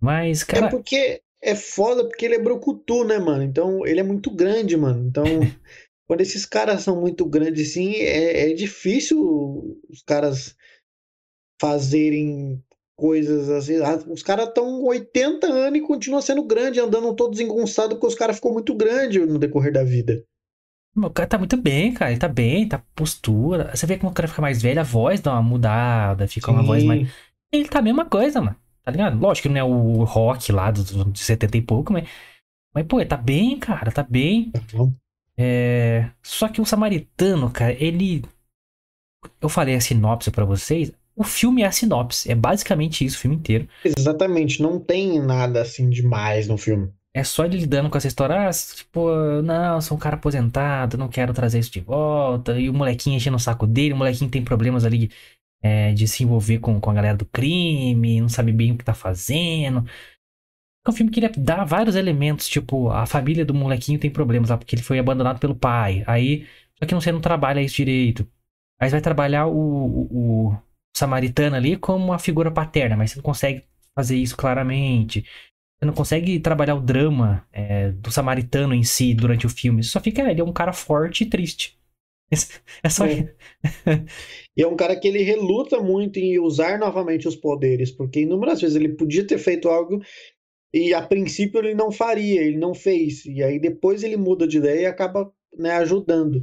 Mas, 0.01 0.43
cara. 0.45 0.67
É 0.67 0.71
porque 0.71 1.23
é 1.43 1.55
foda 1.55 2.05
porque 2.05 2.25
ele 2.25 2.37
é 2.37 2.43
brucutu, 2.43 3.05
né, 3.05 3.19
mano? 3.19 3.43
Então 3.43 3.87
ele 3.87 4.01
é 4.01 4.05
muito 4.05 4.31
grande, 4.31 4.77
mano. 4.77 5.07
Então. 5.07 5.25
quando 6.09 6.23
esses 6.23 6.47
caras 6.47 6.83
são 6.83 6.99
muito 6.99 7.27
grandes 7.27 7.71
assim, 7.71 7.93
é, 7.97 8.51
é 8.51 8.55
difícil 8.55 9.79
os 9.91 10.03
caras 10.03 10.57
fazerem 11.61 12.65
coisas 12.97 13.51
assim. 13.51 13.77
Ah, 13.83 14.03
os 14.09 14.23
caras 14.23 14.49
estão 14.49 14.83
80 14.85 15.47
anos 15.47 15.79
e 15.79 15.83
continuam 15.83 16.23
sendo 16.23 16.43
grande, 16.43 16.81
andando 16.81 17.15
todos 17.15 17.39
engonçados 17.39 17.95
porque 17.95 18.07
os 18.07 18.15
caras 18.15 18.37
ficou 18.37 18.55
muito 18.55 18.75
grande 18.75 19.21
no 19.21 19.39
decorrer 19.39 19.73
da 19.73 19.85
vida. 19.85 20.25
O 21.07 21.11
cara 21.11 21.29
tá 21.29 21.39
muito 21.39 21.57
bem, 21.57 21.93
cara. 21.93 22.11
Ele 22.11 22.21
tá 22.21 22.29
bem, 22.29 22.69
tá 22.69 22.83
postura. 22.95 23.75
Você 23.75 23.87
vê 23.87 23.97
como 23.97 24.11
o 24.11 24.15
cara 24.15 24.29
fica 24.29 24.43
mais 24.43 24.61
velho, 24.61 24.81
a 24.81 24.85
voz 24.85 25.21
dá 25.21 25.33
uma 25.33 25.43
mudada, 25.43 26.27
fica 26.29 26.51
Sim. 26.51 26.53
uma 26.53 26.63
voz 26.63 26.85
mais. 26.85 27.09
Ele 27.53 27.69
tá 27.69 27.79
a 27.79 27.83
mesma 27.83 28.05
coisa, 28.05 28.41
mano. 28.41 28.57
Tá 28.85 28.93
ligado? 28.93 29.19
Lógico 29.19 29.49
que 29.49 29.55
não 29.55 29.61
é 29.61 29.65
o 29.65 30.05
rock 30.05 30.51
lá 30.51 30.71
dos 30.71 30.91
de 31.13 31.19
70 31.19 31.57
e 31.57 31.63
pouco, 31.63 31.93
mas. 31.93 32.09
Mas, 32.75 32.87
pô, 32.87 33.01
ele 33.01 33.09
tá 33.09 33.17
bem, 33.17 33.59
cara, 33.59 33.91
tá 33.91 34.03
bem. 34.03 34.53
Uhum. 34.73 34.95
É... 35.37 36.11
Só 36.23 36.49
que 36.49 36.61
o 36.61 36.67
Samaritano, 36.67 37.51
cara, 37.51 37.73
ele. 37.73 38.25
Eu 39.41 39.49
falei 39.49 39.75
a 39.75 39.81
sinopse 39.81 40.31
para 40.31 40.45
vocês. 40.45 40.93
O 41.15 41.25
filme 41.25 41.63
é 41.63 41.67
a 41.67 41.73
sinopse. 41.73 42.31
É 42.31 42.35
basicamente 42.35 43.05
isso 43.05 43.17
o 43.17 43.21
filme 43.21 43.37
inteiro. 43.37 43.69
Exatamente. 43.85 44.63
Não 44.63 44.79
tem 44.79 45.21
nada 45.21 45.63
assim 45.63 45.91
demais 45.91 46.47
no 46.47 46.57
filme. 46.57 46.93
É 47.15 47.25
só 47.25 47.45
ele 47.45 47.59
lidando 47.59 47.91
com 47.91 47.97
essa 47.99 48.07
história, 48.07 48.49
ah, 48.49 48.51
tipo, 48.53 49.11
não, 49.43 49.81
sou 49.81 49.97
um 49.97 50.01
cara 50.01 50.17
aposentado, 50.17 50.99
não 50.99 51.09
quero 51.09 51.33
trazer 51.33 51.59
isso 51.59 51.71
de 51.73 51.81
volta. 51.81 52.59
E 52.59 52.69
o 52.69 52.75
molequinho 52.75 53.17
enchendo 53.17 53.37
o 53.37 53.41
saco 53.41 53.67
dele, 53.67 53.95
o 53.95 53.97
molequinho 53.97 54.31
tem 54.31 54.45
problemas 54.45 54.85
ali 54.85 55.11
é, 55.63 55.93
de 55.93 56.07
se 56.07 56.23
envolver 56.23 56.59
com, 56.59 56.81
com 56.81 56.91
a 56.91 56.95
galera 56.95 57.17
do 57.17 57.25
crime, 57.25 58.21
não 58.21 58.29
sabe 58.29 58.53
bem 58.53 58.73
o 58.73 58.79
que 58.79 58.85
tá 58.85 58.95
fazendo. 58.95 59.85
É 60.87 60.91
um 60.91 60.93
filme 60.93 61.11
que 61.11 61.21
ele 61.21 61.29
dá 61.29 61.65
vários 61.65 61.97
elementos, 61.97 62.49
tipo, 62.49 62.89
a 62.91 63.05
família 63.07 63.45
do 63.45 63.55
molequinho 63.55 63.99
tem 63.99 64.11
problemas 64.11 64.51
lá, 64.51 64.57
porque 64.57 64.75
ele 64.75 64.83
foi 64.83 64.99
abandonado 64.99 65.39
pelo 65.39 65.55
pai. 65.55 66.03
Aí, 66.07 66.47
só 66.79 66.87
que 66.87 66.95
você 66.95 67.13
não 67.13 67.21
trabalha 67.21 67.61
isso 67.61 67.77
direito. 67.77 68.27
Aí 68.81 68.89
você 68.89 68.93
vai 68.97 69.01
trabalhar 69.03 69.47
o, 69.47 69.53
o, 69.53 70.49
o 70.51 70.63
samaritano 70.97 71.57
ali 71.57 71.77
como 71.77 72.05
uma 72.07 72.19
figura 72.19 72.51
paterna, 72.51 72.97
mas 72.97 73.11
você 73.11 73.17
não 73.17 73.23
consegue 73.23 73.65
fazer 73.95 74.17
isso 74.17 74.37
claramente. 74.37 75.25
Você 75.79 75.87
não 75.87 75.93
consegue 75.93 76.41
trabalhar 76.41 76.75
o 76.75 76.81
drama 76.81 77.47
é, 77.53 77.93
do 77.93 78.11
samaritano 78.11 78.75
em 78.75 78.83
si 78.83 79.15
durante 79.15 79.47
o 79.47 79.51
filme. 79.51 79.85
Só 79.85 80.01
fica 80.01 80.29
ele 80.29 80.41
é 80.41 80.45
um 80.45 80.53
cara 80.53 80.73
forte 80.73 81.23
e 81.25 81.27
triste. 81.31 81.79
É 82.83 82.89
só. 82.91 83.07
É. 83.07 83.35
e 84.57 84.63
é 84.63 84.67
um 84.67 84.77
cara 84.77 84.95
que 84.95 85.09
ele 85.09 85.23
reluta 85.23 85.81
muito 85.81 86.19
em 86.19 86.39
usar 86.39 86.79
novamente 86.79 87.27
os 87.27 87.35
poderes, 87.35 87.91
porque 87.91 88.21
inúmeras 88.21 88.61
vezes 88.61 88.77
ele 88.77 88.91
podia 88.91 89.27
ter 89.27 89.39
feito 89.39 89.69
algo 89.69 90.01
e 90.73 90.93
a 90.93 91.01
princípio 91.01 91.59
ele 91.59 91.75
não 91.75 91.91
faria, 91.91 92.43
ele 92.43 92.59
não 92.59 92.75
fez. 92.75 93.25
E 93.25 93.43
aí 93.43 93.59
depois 93.59 94.03
ele 94.03 94.17
muda 94.17 94.47
de 94.47 94.59
ideia 94.59 94.83
e 94.83 94.87
acaba 94.87 95.33
né, 95.57 95.73
ajudando. 95.73 96.43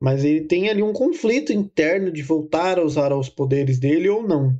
Mas 0.00 0.24
ele 0.24 0.42
tem 0.42 0.68
ali 0.68 0.82
um 0.82 0.92
conflito 0.92 1.52
interno 1.52 2.10
de 2.10 2.22
voltar 2.22 2.78
a 2.78 2.84
usar 2.84 3.14
os 3.16 3.28
poderes 3.28 3.78
dele 3.78 4.08
ou 4.08 4.26
não. 4.26 4.58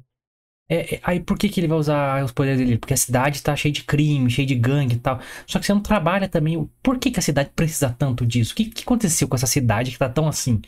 É, 0.73 0.95
é, 0.95 1.01
aí 1.03 1.21
por 1.21 1.37
que, 1.37 1.51
que 1.51 1.61
ele 1.61 1.69
vai 1.69 1.77
usar 1.77 2.25
os 2.25 2.33
poderes 2.33 2.59
dele? 2.59 2.79
Porque 2.79 2.95
a 2.95 2.97
cidade 2.97 3.43
tá 3.43 3.55
cheia 3.55 3.71
de 3.71 3.85
crime, 3.85 4.31
cheia 4.31 4.47
de 4.47 4.55
gangue 4.55 4.95
e 4.97 4.99
tal. 4.99 5.21
Só 5.47 5.59
que 5.59 5.67
você 5.67 5.75
não 5.75 5.83
trabalha 5.83 6.27
também. 6.27 6.67
Por 6.83 6.99
que, 6.99 7.11
que 7.11 7.19
a 7.19 7.23
cidade 7.23 7.51
precisa 7.55 7.91
tanto 7.91 8.25
disso? 8.25 8.55
O 8.55 8.57
que, 8.57 8.65
que 8.65 8.83
aconteceu 8.83 9.29
com 9.29 9.37
essa 9.37 9.47
cidade 9.47 9.91
que 9.91 9.99
tá 9.99 10.09
tão 10.09 10.27
assim? 10.27 10.63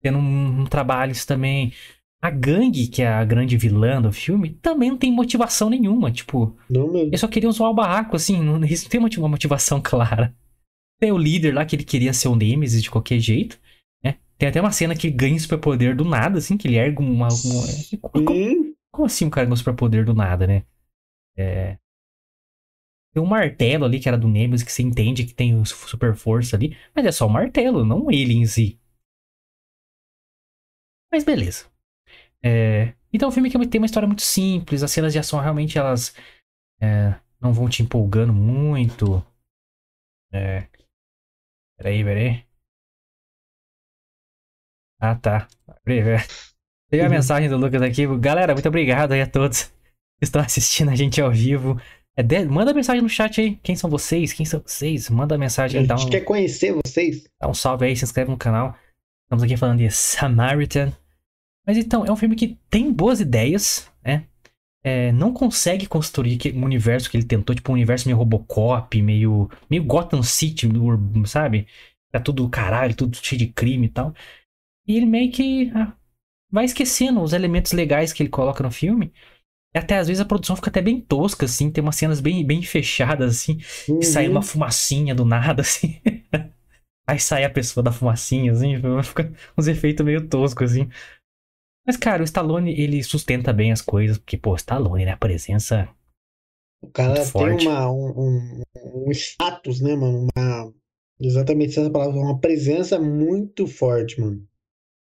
Você 0.00 0.12
não, 0.12 0.22
não 0.22 0.66
trabalha 0.66 1.10
isso 1.10 1.26
também. 1.26 1.72
A 2.22 2.30
gangue, 2.30 2.86
que 2.86 3.02
é 3.02 3.08
a 3.08 3.24
grande 3.24 3.56
vilã 3.56 4.00
do 4.00 4.12
filme, 4.12 4.50
também 4.50 4.90
não 4.90 4.96
tem 4.96 5.10
motivação 5.10 5.68
nenhuma. 5.68 6.12
Tipo, 6.12 6.56
Não 6.70 6.86
mesmo. 6.86 7.08
eles 7.08 7.18
só 7.18 7.26
queriam 7.26 7.50
zoar 7.50 7.72
o 7.72 7.74
barraco, 7.74 8.14
assim. 8.14 8.40
Não, 8.40 8.54
eles 8.62 8.84
não 8.84 8.90
tem 8.90 9.00
uma 9.00 9.28
motivação 9.28 9.80
clara. 9.82 10.32
Tem 11.00 11.10
o 11.10 11.18
líder 11.18 11.54
lá 11.54 11.64
que 11.64 11.74
ele 11.74 11.82
queria 11.82 12.12
ser 12.12 12.28
o 12.28 12.36
Nemesis 12.36 12.84
de 12.84 12.90
qualquer 12.90 13.18
jeito. 13.18 13.58
Né? 14.04 14.14
Tem 14.38 14.48
até 14.48 14.60
uma 14.60 14.70
cena 14.70 14.94
que 14.94 15.08
ele 15.08 15.16
ganha 15.16 15.40
superpoder 15.40 15.96
do 15.96 16.04
nada, 16.04 16.38
assim, 16.38 16.56
que 16.56 16.68
ele 16.68 16.76
ergue 16.76 17.02
uma. 17.02 17.26
uma... 17.26 17.64
Hum, 18.14 18.69
como 18.92 19.06
assim 19.06 19.26
um 19.26 19.30
cara 19.30 19.46
ganha 19.46 19.56
superpoder 19.56 20.04
do 20.04 20.14
nada, 20.14 20.46
né? 20.46 20.64
É. 21.36 21.78
Tem 23.12 23.22
um 23.22 23.26
martelo 23.26 23.84
ali 23.84 24.00
que 24.00 24.08
era 24.08 24.18
do 24.18 24.26
Nemesis, 24.28 24.64
que 24.66 24.72
você 24.72 24.82
entende 24.82 25.24
que 25.24 25.34
tem 25.34 25.54
o 25.60 25.64
super 25.64 26.14
força 26.14 26.56
ali, 26.56 26.76
mas 26.94 27.06
é 27.06 27.12
só 27.12 27.26
o 27.26 27.30
martelo, 27.30 27.84
não 27.84 28.10
ele 28.10 28.34
em 28.34 28.46
si. 28.46 28.78
Mas 31.12 31.24
beleza. 31.24 31.66
É, 32.44 32.94
Então 33.12 33.28
o 33.28 33.32
filme 33.32 33.50
que 33.50 33.68
tem 33.68 33.80
uma 33.80 33.86
história 33.86 34.06
muito 34.06 34.22
simples, 34.22 34.82
as 34.82 34.90
cenas 34.92 35.12
de 35.12 35.18
ação 35.18 35.40
realmente 35.40 35.78
elas 35.78 36.14
é, 36.80 37.14
não 37.40 37.52
vão 37.52 37.68
te 37.68 37.82
empolgando 37.82 38.32
muito. 38.32 39.24
É... 40.32 40.68
Peraí, 41.76 42.04
peraí. 42.04 42.44
Ah, 44.98 45.14
tá. 45.16 45.48
Peraí, 45.84 46.02
peraí. 46.04 46.26
Teve 46.90 47.02
a 47.02 47.06
Uhum. 47.06 47.12
mensagem 47.12 47.48
do 47.48 47.56
Lucas 47.56 47.80
aqui. 47.82 48.06
Galera, 48.18 48.52
muito 48.54 48.68
obrigado 48.68 49.12
aí 49.12 49.20
a 49.22 49.26
todos 49.26 49.64
que 50.18 50.24
estão 50.24 50.42
assistindo 50.42 50.90
a 50.90 50.94
gente 50.96 51.20
ao 51.20 51.30
vivo. 51.30 51.80
É, 52.16 52.22
de- 52.22 52.44
Manda 52.46 52.74
mensagem 52.74 53.00
no 53.02 53.08
chat 53.08 53.40
aí. 53.40 53.56
Quem 53.62 53.76
são 53.76 53.88
vocês? 53.88 54.32
Quem 54.32 54.44
são 54.44 54.60
vocês? 54.60 55.08
Manda 55.08 55.34
a 55.36 55.38
mensagem, 55.38 55.86
dá 55.86 55.96
gente 55.96 56.08
um, 56.08 56.10
quer 56.10 56.20
conhecer 56.22 56.74
vocês. 56.84 57.24
dá 57.40 57.48
um 57.48 57.54
salve 57.54 57.86
aí, 57.86 57.96
se 57.96 58.04
inscreve 58.04 58.30
no 58.30 58.36
canal. 58.36 58.76
Estamos 59.24 59.44
aqui 59.44 59.56
falando 59.56 59.78
de 59.78 59.90
Samaritan. 59.90 60.92
Mas 61.66 61.76
então, 61.76 62.04
é 62.04 62.10
um 62.10 62.16
filme 62.16 62.34
que 62.34 62.58
tem 62.68 62.92
boas 62.92 63.20
ideias, 63.20 63.88
né? 64.04 64.24
É, 64.82 65.12
não 65.12 65.32
consegue 65.32 65.86
construir 65.86 66.36
que- 66.38 66.50
um 66.52 66.64
universo 66.64 67.08
que 67.10 67.16
ele 67.16 67.24
tentou, 67.24 67.54
tipo 67.54 67.70
um 67.70 67.74
universo 67.74 68.08
meio 68.08 68.16
Robocop, 68.18 69.00
meio, 69.02 69.48
meio 69.68 69.84
Gotham 69.84 70.22
City, 70.22 70.66
sabe? 71.26 71.66
Tá 72.10 72.18
tudo 72.18 72.42
do 72.42 72.48
caralho, 72.48 72.94
tudo 72.96 73.16
cheio 73.22 73.38
de 73.38 73.46
crime 73.46 73.86
e 73.86 73.90
tal. 73.90 74.12
E 74.88 74.96
ele 74.96 75.06
meio 75.06 75.30
que 75.30 75.70
ah, 75.74 75.92
vai 76.50 76.64
esquecendo 76.64 77.22
os 77.22 77.32
elementos 77.32 77.72
legais 77.72 78.12
que 78.12 78.22
ele 78.22 78.30
coloca 78.30 78.62
no 78.62 78.70
filme. 78.70 79.12
E 79.74 79.78
até 79.78 79.98
às 79.98 80.08
vezes 80.08 80.20
a 80.20 80.24
produção 80.26 80.56
fica 80.56 80.70
até 80.70 80.82
bem 80.82 81.00
tosca, 81.00 81.46
assim, 81.46 81.70
tem 81.70 81.82
umas 81.82 81.96
cenas 81.96 82.20
bem, 82.20 82.44
bem 82.46 82.62
fechadas, 82.62 83.36
assim, 83.38 83.58
que 84.00 84.06
sai 84.06 84.28
Uhum. 84.28 84.30
uma 84.30 84.42
fumacinha 84.42 85.14
do 85.14 85.24
nada, 85.24 85.62
assim. 85.62 86.00
Aí 87.06 87.18
sai 87.18 87.44
a 87.44 87.50
pessoa 87.50 87.82
da 87.82 87.92
fumacinha, 87.92 88.52
assim, 88.52 88.74
fica 89.04 89.32
uns 89.58 89.66
efeitos 89.66 90.04
meio 90.04 90.28
toscos, 90.28 90.70
assim. 90.72 90.88
Mas, 91.86 91.96
cara, 91.96 92.22
o 92.22 92.24
Stallone, 92.24 92.72
ele 92.80 93.02
sustenta 93.02 93.52
bem 93.52 93.72
as 93.72 93.82
coisas, 93.82 94.18
porque, 94.18 94.38
pô, 94.38 94.54
Stallone, 94.56 95.04
né? 95.04 95.12
A 95.12 95.16
presença. 95.18 95.88
O 96.82 96.90
cara 96.90 97.26
tem 97.32 97.50
uma, 97.50 97.90
um, 97.90 98.10
um- 98.58 98.62
um 99.06 99.10
status, 99.12 99.80
né, 99.80 99.94
mano? 99.96 100.28
Uma, 100.36 100.74
exatamente 101.18 101.78
essa 101.80 101.90
palavra, 101.90 102.20
uma 102.20 102.38
presença 102.38 102.98
muito 103.00 103.66
forte, 103.66 104.20
mano. 104.20 104.46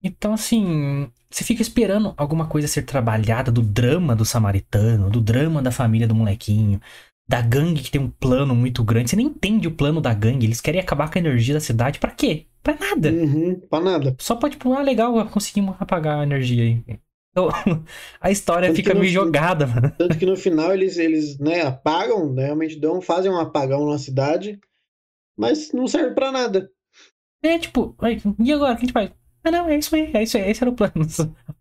Então, 0.02 0.32
assim, 0.34 1.10
você 1.32 1.44
fica 1.44 1.62
esperando 1.62 2.12
alguma 2.16 2.46
coisa 2.46 2.68
ser 2.68 2.82
trabalhada 2.82 3.50
do 3.50 3.62
drama 3.62 4.14
do 4.14 4.24
samaritano, 4.24 5.10
do 5.10 5.20
drama 5.20 5.62
da 5.62 5.70
família 5.70 6.06
do 6.06 6.14
molequinho, 6.14 6.80
da 7.28 7.40
gangue 7.40 7.82
que 7.82 7.90
tem 7.90 8.00
um 8.00 8.10
plano 8.10 8.54
muito 8.54 8.84
grande. 8.84 9.10
Você 9.10 9.16
nem 9.16 9.26
entende 9.26 9.66
o 9.66 9.74
plano 9.74 10.00
da 10.00 10.12
gangue, 10.12 10.46
eles 10.46 10.60
querem 10.60 10.80
acabar 10.80 11.10
com 11.10 11.18
a 11.18 11.20
energia 11.20 11.54
da 11.54 11.60
cidade. 11.60 11.98
Pra 11.98 12.10
quê? 12.10 12.46
Pra 12.62 12.76
nada. 12.78 13.10
Uhum, 13.10 13.60
pra 13.68 13.80
nada. 13.80 14.14
Só 14.18 14.36
pode, 14.36 14.56
tipo, 14.56 14.72
ah, 14.74 14.82
legal, 14.82 15.26
conseguimos 15.28 15.74
apagar 15.80 16.20
a 16.20 16.22
energia 16.22 16.62
aí. 16.62 17.00
Então, 17.30 17.48
a 18.20 18.30
história 18.30 18.68
Tanto 18.68 18.76
fica 18.76 18.94
meio 18.94 19.10
jogada, 19.10 19.66
mano. 19.66 19.90
Tanto 19.96 20.18
que 20.18 20.26
no 20.26 20.36
final 20.36 20.72
eles, 20.72 20.98
eles 20.98 21.38
né, 21.38 21.62
apagam, 21.62 22.32
né, 22.32 22.44
realmente 22.44 22.78
dão, 22.78 23.00
fazem 23.00 23.30
um 23.30 23.40
apagão 23.40 23.88
na 23.88 23.98
cidade, 23.98 24.60
mas 25.36 25.72
não 25.72 25.88
serve 25.88 26.14
pra 26.14 26.30
nada. 26.30 26.70
É, 27.42 27.58
tipo, 27.58 27.96
e 28.38 28.52
agora? 28.52 28.74
O 28.74 28.76
que 28.76 28.82
a 28.82 28.86
gente 28.86 28.92
faz? 28.92 29.10
Ah, 29.44 29.50
não, 29.50 29.68
é 29.68 29.76
isso 29.78 29.94
aí, 29.94 30.10
é 30.14 30.22
isso 30.22 30.36
aí, 30.36 30.50
esse 30.50 30.62
era 30.62 30.70
o 30.70 30.74
plano. 30.74 30.92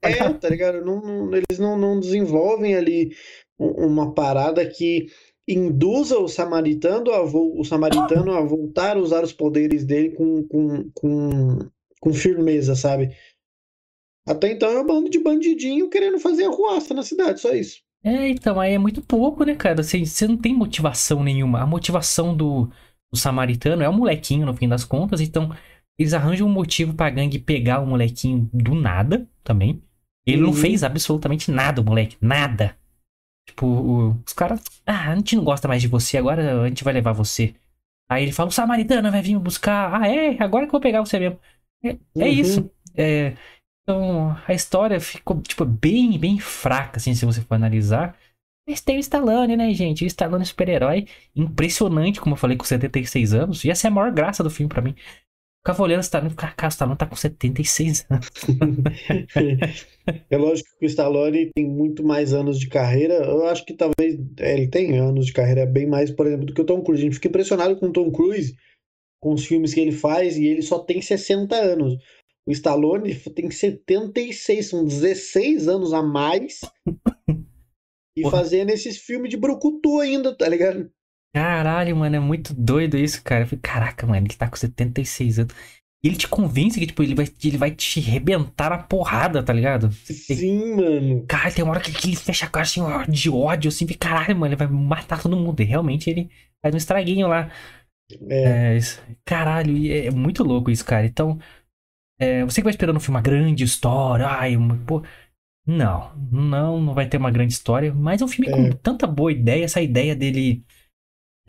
É, 0.04 0.34
tá 0.34 0.50
ligado? 0.50 0.84
Não, 0.86 1.02
não- 1.02 1.36
eles 1.36 1.60
não, 1.60 1.78
não 1.78 2.00
desenvolvem 2.00 2.76
ali 2.76 3.15
um- 3.60 3.88
uma 3.88 4.13
parada 4.13 4.65
que 4.67 5.08
induza 5.48 6.17
o 6.20 6.28
samaritano 6.28 7.12
a, 7.12 7.24
vo- 7.24 7.60
o 7.60 7.63
samaritano 7.63 8.32
a 8.34 8.41
voltar 8.41 8.96
a 8.98 9.00
usar 9.00 9.24
os 9.24 9.34
poderes 9.34 9.84
dele 9.84 10.12
com, 10.12 10.44
com, 10.48 10.89
com, 10.94 11.60
com 12.00 12.13
firmeza, 12.13 12.76
sabe? 12.76 13.10
Até 14.28 14.52
então 14.52 14.70
é 14.70 14.80
um 14.80 14.86
bando 14.86 15.10
de 15.10 15.20
bandidinho 15.20 15.89
querendo 15.89 16.20
fazer 16.20 16.46
arruaça 16.46 16.94
na 16.94 17.04
cidade, 17.04 17.41
só 17.41 17.52
isso. 17.54 17.82
É, 18.04 18.30
então, 18.30 18.60
aí 18.60 18.74
é 18.74 18.78
muito 18.80 19.02
pouco, 19.02 19.44
né, 19.44 19.56
cara? 19.56 19.84
Você, 19.84 20.04
você 20.06 20.28
não 20.28 20.38
tem 20.38 20.54
motivação 20.56 21.24
nenhuma. 21.24 21.62
A 21.62 21.67
motivação 21.67 22.36
do, 22.36 22.65
do 23.12 23.17
samaritano 23.17 23.84
é 23.84 23.89
o 23.89 23.94
molequinho, 23.94 24.46
no 24.46 24.56
fim 24.56 24.67
das 24.67 24.84
contas. 24.84 25.22
Então, 25.22 25.50
eles 26.02 26.14
arranjam 26.14 26.48
um 26.48 26.52
motivo 26.52 26.94
pra 26.94 27.10
gangue 27.10 27.40
pegar 27.40 27.80
o 27.80 27.88
molequinho 27.88 28.50
do 28.54 28.76
nada 28.76 29.28
também. 29.44 29.82
Ele 30.26 30.42
não 30.42 30.50
Uhum. 30.50 30.56
fez 30.56 30.84
absolutamente 30.84 31.52
nada, 31.52 31.82
o 31.82 31.86
moleque. 31.86 32.18
Nada. 32.22 32.78
Tipo, 33.48 33.66
o- 33.68 34.22
os 34.26 34.34
caras. 34.34 34.64
Ah, 34.86 35.12
a 35.12 35.16
gente 35.16 35.36
não 35.36 35.44
gosta 35.44 35.68
mais 35.68 35.82
de 35.82 35.88
você, 35.88 36.18
agora 36.18 36.64
a 36.64 36.68
gente 36.68 36.84
vai 36.84 36.94
levar 36.94 37.12
você. 37.14 37.56
Aí 38.10 38.24
ele 38.24 38.32
fala: 38.32 38.50
o 38.50 38.52
samaritano 38.54 39.12
vai 39.12 39.22
vir 39.22 39.34
me 39.36 39.40
buscar. 39.42 40.02
Ah, 40.02 40.08
é? 40.08 40.42
Agora 40.42 40.66
que 40.66 40.70
eu 40.70 40.74
vou 40.74 40.82
pegar 40.82 41.02
você 41.02 41.20
mesmo. 41.20 41.40
É, 41.84 41.90
é 41.92 41.98
Uhum. 42.16 42.28
isso. 42.28 42.72
É, 42.96 43.34
então, 43.84 44.38
a 44.48 44.54
história 44.54 45.00
ficou, 45.00 45.42
tipo, 45.42 45.66
bem, 45.66 46.18
bem 46.20 46.40
fraca, 46.40 46.98
assim, 46.98 47.14
se 47.16 47.26
você 47.26 47.42
for 47.42 47.56
analisar. 47.56 48.16
Mas 48.68 48.80
tem 48.82 48.98
o 48.98 49.00
Stallone, 49.00 49.58
né, 49.58 49.74
gente? 49.74 50.04
O 50.04 50.08
Stallone 50.08 50.44
é 50.44 50.46
super-herói. 50.46 51.08
Impressionante, 51.36 52.22
como 52.22 52.36
eu 52.36 52.38
falei, 52.40 52.56
com 52.56 52.64
76 52.64 53.34
anos. 53.34 53.66
E 53.66 53.72
essa 53.72 53.88
é 53.88 53.90
a 53.90 53.92
maior 53.92 54.12
graça 54.12 54.44
do 54.44 54.50
filme 54.52 54.70
pra 54.70 54.82
mim. 54.82 54.96
Ficava 55.63 55.84
olhando 55.84 56.00
o 56.00 56.02
Stallone, 56.02 56.34
cara, 56.34 56.54
cara, 56.54 56.69
o 56.69 56.74
Stallone 56.74 56.97
tá 56.97 57.06
com 57.06 57.15
76 57.15 58.08
anos. 58.10 58.30
É 60.28 60.36
lógico 60.36 60.69
que 60.80 60.86
o 60.86 60.89
Stallone 60.89 61.52
tem 61.54 61.67
muito 61.67 62.04
mais 62.04 62.34
anos 62.34 62.60
de 62.60 62.67
carreira. 62.67 63.13
Eu 63.13 63.45
acho 63.45 63.63
que 63.63 63.76
talvez 63.76 64.19
é, 64.39 64.54
ele 64.54 64.67
tem 64.67 64.97
anos 64.97 65.28
de 65.28 65.34
carreira 65.34 65.67
bem 65.67 65.86
mais, 65.86 66.10
por 66.10 66.26
exemplo, 66.26 66.47
do 66.47 66.54
que 66.54 66.62
o 66.62 66.65
Tom 66.65 66.82
Cruise. 66.82 67.04
A 67.04 67.06
gente 67.06 67.13
fica 67.13 67.28
impressionado 67.28 67.78
com 67.78 67.88
o 67.88 67.93
Tom 67.93 68.12
Cruise, 68.12 68.56
com 69.21 69.34
os 69.36 69.45
filmes 69.45 69.71
que 69.71 69.80
ele 69.80 69.91
faz, 69.91 70.36
e 70.36 70.47
ele 70.47 70.63
só 70.63 70.80
tem 70.80 71.00
60 71.00 71.56
anos. 71.56 71.95
O 72.47 72.52
Stallone 72.52 73.13
tem 73.13 73.52
76, 73.52 74.67
são 74.67 74.84
16 74.84 75.67
anos 75.67 75.93
a 75.93 76.02
mais. 76.02 76.62
E 78.13 78.24
Porra. 78.24 78.39
fazendo 78.39 78.71
esses 78.71 78.97
filmes 78.97 79.30
de 79.30 79.38
brucutu 79.38 80.02
ainda, 80.02 80.36
tá 80.36 80.45
ligado? 80.45 80.91
Caralho, 81.34 81.96
mano, 81.96 82.15
é 82.15 82.20
muito 82.20 82.54
doido 82.54 82.98
isso, 82.98 83.24
cara. 83.24 83.44
Eu 83.44 83.48
falei, 83.48 83.62
caraca, 83.62 84.06
mano, 84.06 84.28
ele 84.28 84.36
tá 84.36 84.50
com 84.50 84.56
76 84.58 85.39
anos. 85.39 85.54
E 86.04 86.08
ele 86.08 86.17
te 86.17 86.28
convence 86.28 86.80
que, 86.80 86.88
tipo, 86.88 87.04
ele 87.04 87.15
vai, 87.15 87.26
ele 87.44 87.58
vai 87.58 87.72
te 87.72 88.00
arrebentar 88.00 88.72
na 88.72 88.78
porrada, 88.84 89.41
tá 89.44 89.54
ligado? 89.54 89.91
Sim, 89.91 90.76
mano. 90.76 91.26
Cara, 91.28 91.52
tem 91.52 91.63
uma 91.63 91.72
hora 91.74 91.82
que, 91.82 91.91
que 91.94 92.08
ele 92.10 92.15
fecha 92.15 92.46
a 92.46 92.50
cara 92.50 92.63
assim, 92.63 92.82
ó, 92.82 93.04
de 93.06 93.30
ódio, 93.30 93.70
assim, 93.70 93.86
e 93.89 93.96
caralho, 93.96 94.36
mano, 94.36 94.48
ele 94.54 94.56
vai 94.58 94.67
matar 94.67 95.22
todo 95.22 95.38
mundo. 95.38 95.60
E 95.62 95.65
realmente 95.65 96.10
ele 96.10 96.30
faz 96.62 96.74
um 96.74 96.78
estraguinho 96.78 97.28
lá. 97.28 97.50
É, 98.30 98.74
É, 98.74 98.78
isso- 98.78 99.02
caralho, 99.26 99.76
e 99.78 99.91
é 100.08 100.12
muito 100.12 100.44
louco 100.44 100.70
isso, 100.72 100.84
cara. 100.86 101.06
Então, 101.06 101.39
é, 102.20 102.44
você 102.46 102.62
que 102.62 102.65
vai 102.65 102.72
esperando 102.72 102.98
um 102.98 103.00
filme, 103.00 103.17
uma 103.17 103.22
grande 103.24 103.63
história, 103.63 104.28
ai, 104.28 104.56
uma, 104.58 104.78
pô. 104.86 105.04
Não, 105.67 106.15
não, 106.32 106.82
não 106.82 106.94
vai 106.94 107.08
ter 107.08 107.17
uma 107.17 107.32
grande 107.32 107.54
história, 107.54 107.94
mas 107.94 108.22
é 108.22 108.26
um 108.26 108.28
filme 108.28 108.50
É. 108.50 108.52
com 108.52 108.72
tanta 108.78 109.08
boa 109.08 109.32
ideia, 109.32 109.65
essa 109.65 109.82
ideia 109.82 110.15
dele 110.15 110.65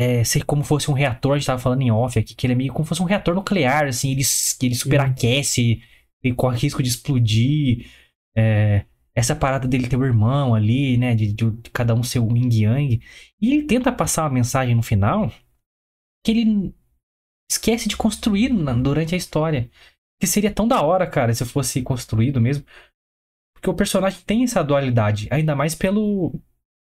é, 0.02 0.24
ser 0.24 0.44
como 0.44 0.64
fosse 0.64 0.90
um 0.90 0.94
reator, 0.94 1.32
a 1.34 1.38
gente 1.38 1.46
tava 1.46 1.60
falando 1.60 1.82
em 1.82 1.90
off 1.90 2.18
aqui, 2.18 2.34
que 2.34 2.46
ele 2.46 2.54
é 2.54 2.56
meio 2.56 2.72
como 2.72 2.84
fosse 2.86 3.02
um 3.02 3.06
reator 3.06 3.34
nuclear, 3.34 3.86
assim, 3.86 4.10
ele, 4.12 4.22
ele 4.62 4.74
superaquece, 4.74 5.82
ele 6.22 6.34
corre 6.34 6.58
risco 6.58 6.82
de 6.82 6.88
explodir. 6.88 7.86
é, 8.36 8.84
essa 9.14 9.36
parada 9.36 9.68
dele 9.68 9.88
ter 9.88 9.96
o 9.96 10.04
irmão 10.06 10.54
ali, 10.54 10.96
né, 10.96 11.14
de, 11.14 11.32
de- 11.32 11.50
de 11.50 11.70
cada 11.70 11.94
um 11.94 12.02
ser 12.02 12.18
o 12.20 12.34
yin 12.36 12.48
yang. 12.50 13.00
E 13.40 13.52
ele 13.52 13.64
tenta 13.66 13.92
passar 13.92 14.24
uma 14.24 14.30
mensagem 14.30 14.74
no 14.74 14.82
final 14.82 15.30
que 16.24 16.30
ele 16.32 16.74
esquece 17.50 17.88
de 17.88 17.96
construir 17.96 18.50
na- 18.52 18.72
durante 18.74 19.14
a 19.14 19.18
história. 19.18 19.70
Que 20.20 20.26
seria 20.26 20.50
tão 20.52 20.66
da 20.68 20.80
hora, 20.82 21.06
cara, 21.06 21.34
se 21.34 21.44
fosse 21.44 21.82
construído 21.82 22.40
mesmo. 22.40 22.64
Porque 23.54 23.68
o 23.70 23.74
personagem 23.74 24.20
tem 24.24 24.44
essa 24.44 24.62
dualidade, 24.64 25.28
ainda 25.30 25.54
mais 25.54 25.74
pelo 25.74 26.40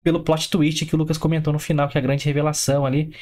pelo 0.06 0.22
plot 0.22 0.48
twist 0.48 0.86
que 0.86 0.94
o 0.94 0.98
Lucas 0.98 1.18
comentou 1.18 1.52
no 1.52 1.58
final, 1.58 1.88
que 1.88 1.98
é 1.98 2.00
a 2.00 2.02
grande 2.02 2.24
revelação 2.24 2.86
ali. 2.86 3.12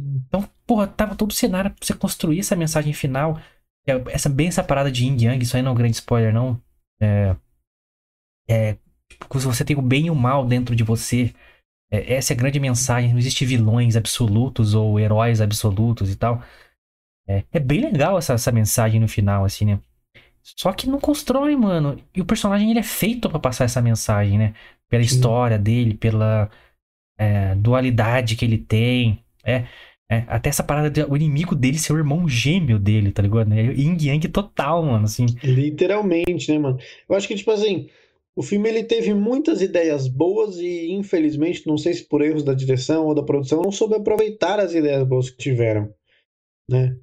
Então, 0.00 0.50
porra, 0.66 0.88
tava 0.88 1.14
todo 1.14 1.30
o 1.30 1.34
cenário 1.34 1.70
pra 1.70 1.78
você 1.80 1.94
construir 1.94 2.40
essa 2.40 2.56
mensagem 2.56 2.92
final. 2.92 3.40
É, 3.86 3.92
Essa, 4.12 4.28
bem 4.28 4.48
essa 4.48 4.64
parada 4.64 4.90
de 4.90 5.04
Yin 5.04 5.16
Yang, 5.16 5.44
isso 5.44 5.56
aí 5.56 5.62
não 5.62 5.70
é 5.70 5.74
um 5.74 5.76
grande 5.76 5.94
spoiler, 5.94 6.34
não. 6.34 6.60
É, 7.00 7.36
é, 8.50 8.76
Tipo, 9.08 9.38
você 9.38 9.64
tem 9.64 9.78
o 9.78 9.82
bem 9.82 10.06
e 10.06 10.10
o 10.10 10.14
mal 10.14 10.44
dentro 10.44 10.74
de 10.74 10.82
você. 10.82 11.32
É, 11.88 12.14
essa 12.14 12.32
é 12.32 12.34
a 12.34 12.36
grande 12.36 12.58
mensagem. 12.58 13.12
Não 13.12 13.18
existe 13.18 13.46
vilões 13.46 13.94
absolutos 13.94 14.74
ou 14.74 14.98
heróis 14.98 15.40
absolutos 15.40 16.10
e 16.10 16.16
tal. 16.16 16.42
É, 17.28 17.44
é 17.52 17.60
bem 17.60 17.80
legal 17.80 18.18
essa, 18.18 18.32
essa 18.32 18.50
mensagem 18.50 19.00
no 19.00 19.06
final, 19.06 19.44
assim, 19.44 19.66
né? 19.66 19.80
Só 20.42 20.72
que 20.72 20.88
não 20.88 20.98
constrói, 20.98 21.54
mano. 21.54 21.96
E 22.12 22.20
o 22.20 22.26
personagem 22.26 22.70
ele 22.70 22.80
é 22.80 22.82
feito 22.82 23.30
para 23.30 23.38
passar 23.38 23.66
essa 23.66 23.80
mensagem, 23.80 24.36
né? 24.36 24.54
Pela 24.88 25.02
Sim. 25.02 25.14
história 25.14 25.58
dele, 25.58 25.94
pela 25.94 26.50
é, 27.18 27.54
dualidade 27.54 28.36
que 28.36 28.44
ele 28.44 28.58
tem. 28.58 29.22
É, 29.44 29.66
é, 30.10 30.24
até 30.26 30.48
essa 30.48 30.62
parada 30.62 30.88
de 30.88 31.02
o 31.04 31.14
inimigo 31.14 31.54
dele 31.54 31.78
ser 31.78 31.92
o 31.92 31.98
irmão 31.98 32.26
gêmeo 32.26 32.78
dele, 32.78 33.12
tá 33.12 33.20
ligado? 33.20 33.48
Né? 33.48 33.72
Yin 33.74 33.96
Yang 34.00 34.28
total, 34.28 34.82
mano, 34.82 35.04
assim. 35.04 35.26
Literalmente, 35.42 36.50
né, 36.50 36.58
mano? 36.58 36.78
Eu 37.08 37.14
acho 37.14 37.28
que, 37.28 37.34
tipo 37.34 37.50
assim, 37.50 37.90
o 38.34 38.42
filme 38.42 38.68
ele 38.68 38.84
teve 38.84 39.12
muitas 39.12 39.60
ideias 39.60 40.06
boas 40.06 40.58
e, 40.58 40.92
infelizmente, 40.92 41.66
não 41.66 41.76
sei 41.76 41.92
se 41.92 42.04
por 42.04 42.22
erros 42.22 42.44
da 42.44 42.54
direção 42.54 43.06
ou 43.06 43.14
da 43.14 43.22
produção, 43.22 43.60
não 43.60 43.72
soube 43.72 43.96
aproveitar 43.96 44.60
as 44.60 44.72
ideias 44.72 45.06
boas 45.06 45.28
que 45.28 45.36
tiveram, 45.36 45.92
né? 46.70 46.96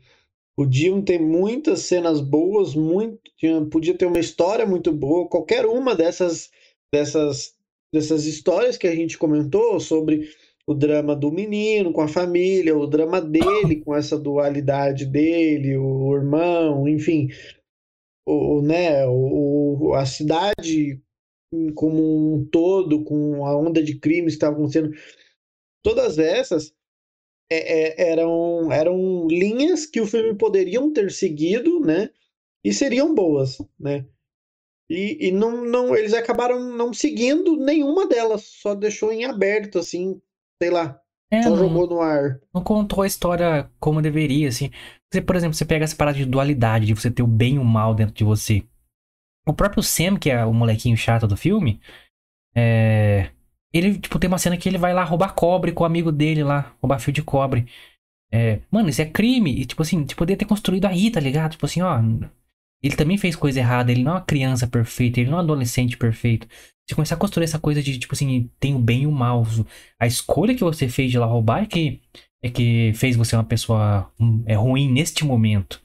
Podiam 0.58 1.02
ter 1.02 1.20
muitas 1.20 1.82
cenas 1.82 2.22
boas, 2.22 2.74
muito, 2.74 3.20
podia 3.70 3.94
ter 3.98 4.06
uma 4.06 4.18
história 4.18 4.66
muito 4.66 4.94
boa, 4.94 5.28
qualquer 5.28 5.66
uma 5.66 5.94
dessas, 5.94 6.50
dessas, 6.92 7.54
dessas 7.94 8.26
histórias 8.26 8.78
que 8.78 8.88
a 8.88 8.96
gente 8.96 9.18
comentou 9.18 9.80
sobre 9.80 10.30
o 10.68 10.74
drama 10.74 11.16
do 11.16 11.32
menino 11.32 11.94
com 11.94 12.02
a 12.02 12.08
família, 12.08 12.76
o 12.76 12.88
drama 12.88 13.22
dele 13.22 13.82
com 13.82 13.96
essa 13.96 14.18
dualidade 14.18 15.06
dele, 15.06 15.78
o 15.78 16.16
irmão, 16.16 16.88
enfim, 16.88 17.30
o, 18.26 18.62
né, 18.62 19.06
o, 19.08 19.94
a 19.94 20.06
cidade 20.06 21.00
como 21.76 22.36
um 22.36 22.46
todo, 22.46 23.04
com 23.04 23.46
a 23.46 23.56
onda 23.56 23.82
de 23.82 23.98
crimes 24.00 24.34
que 24.34 24.38
estava 24.38 24.56
acontecendo, 24.56 24.92
todas 25.84 26.18
essas 26.18 26.74
é, 27.50 28.02
é, 28.04 28.12
eram, 28.12 28.72
eram 28.72 29.28
linhas 29.28 29.86
que 29.86 30.02
o 30.02 30.08
filme 30.08 30.36
poderiam 30.36 30.92
ter 30.92 31.12
seguido, 31.12 31.80
né, 31.80 32.10
e 32.64 32.74
seriam 32.74 33.14
boas, 33.14 33.60
né. 33.80 34.06
E, 34.90 35.28
e 35.28 35.32
não, 35.32 35.66
não, 35.66 35.96
eles 35.96 36.14
acabaram 36.14 36.60
não 36.60 36.94
seguindo 36.94 37.58
nenhuma 37.58 38.08
delas, 38.08 38.44
só 38.44 38.76
deixou 38.76 39.12
em 39.12 39.26
aberto, 39.26 39.80
assim, 39.80 40.22
sei 40.62 40.70
lá. 40.70 41.00
É, 41.32 41.42
só 41.42 41.50
não, 41.50 41.58
jogou 41.58 41.88
no 41.88 42.02
ar. 42.02 42.40
Não 42.54 42.64
contou 42.64 43.02
a 43.02 43.08
história 43.08 43.70
como 43.80 44.02
deveria, 44.02 44.48
assim. 44.48 44.70
Você, 45.12 45.22
por 45.22 45.36
exemplo, 45.36 45.56
você 45.56 45.66
pega 45.66 45.84
essa 45.84 45.96
parada 45.96 46.18
de 46.18 46.26
dualidade, 46.26 46.86
de 46.86 46.94
você 46.94 47.10
ter 47.10 47.24
o 47.24 47.28
bem 47.28 47.56
e 47.56 47.60
o 47.60 47.66
mal 47.66 47.96
dentro 47.96 48.14
de 48.14 48.24
você. 48.24 48.64
O 49.48 49.54
próprio 49.54 49.82
Sam, 49.82 50.18
que 50.18 50.30
é 50.30 50.46
o 50.46 50.54
molequinho 50.54 50.98
chato 50.98 51.28
do 51.28 51.38
filme, 51.38 51.80
é... 52.56 53.30
ele, 53.74 53.98
tipo, 53.98 54.20
tem 54.20 54.28
uma 54.28 54.38
cena 54.38 54.58
que 54.58 54.70
ele 54.70 54.78
vai 54.78 54.94
lá 54.94 55.04
roubar 55.04 55.34
cobre 55.34 55.72
com 55.72 55.84
o 55.84 55.86
amigo 55.86 56.12
dele 56.12 56.44
lá, 56.44 56.76
roubar 56.82 57.00
fio 57.00 57.14
de 57.14 57.24
cobre. 57.24 57.66
É... 58.32 58.62
Mano, 58.70 58.90
isso 58.90 59.02
é 59.02 59.06
crime. 59.06 59.62
E, 59.62 59.66
tipo 59.66 59.82
assim, 59.82 60.06
tipo, 60.06 60.20
poderia 60.20 60.38
ter 60.38 60.46
construído 60.46 60.86
aí, 60.86 61.10
tá 61.10 61.20
ligado? 61.20 61.52
Tipo 61.54 61.66
assim, 61.66 61.82
ó. 61.82 62.00
Ele 62.86 62.96
também 62.96 63.18
fez 63.18 63.36
coisa 63.36 63.60
errada, 63.60 63.92
ele 63.92 64.04
não 64.04 64.12
é 64.12 64.16
uma 64.16 64.22
criança 64.22 64.68
perfeita, 64.68 65.20
ele 65.20 65.32
não 65.32 65.40
é 65.40 65.42
um 65.42 65.44
adolescente 65.44 65.98
perfeito. 65.98 66.48
Você 66.88 66.94
começar 66.94 67.16
a 67.16 67.18
construir 67.18 67.46
essa 67.46 67.58
coisa 67.58 67.82
de, 67.82 67.98
tipo 67.98 68.14
assim, 68.14 68.48
tem 68.60 68.76
o 68.76 68.80
bem 68.80 69.04
e 69.04 69.08
o 69.08 69.12
mal. 69.12 69.44
A 70.00 70.06
escolha 70.06 70.54
que 70.54 70.64
você 70.64 70.88
fez 70.88 71.10
de 71.10 71.18
lá 71.18 71.26
roubar 71.26 71.64
é 71.64 71.66
que, 71.66 72.00
é 72.44 72.50
que 72.50 72.92
fez 72.94 73.16
você 73.16 73.36
uma 73.36 73.44
pessoa 73.44 74.12
hum, 74.20 74.44
é 74.46 74.54
ruim 74.54 74.92
neste 74.92 75.26
momento. 75.26 75.82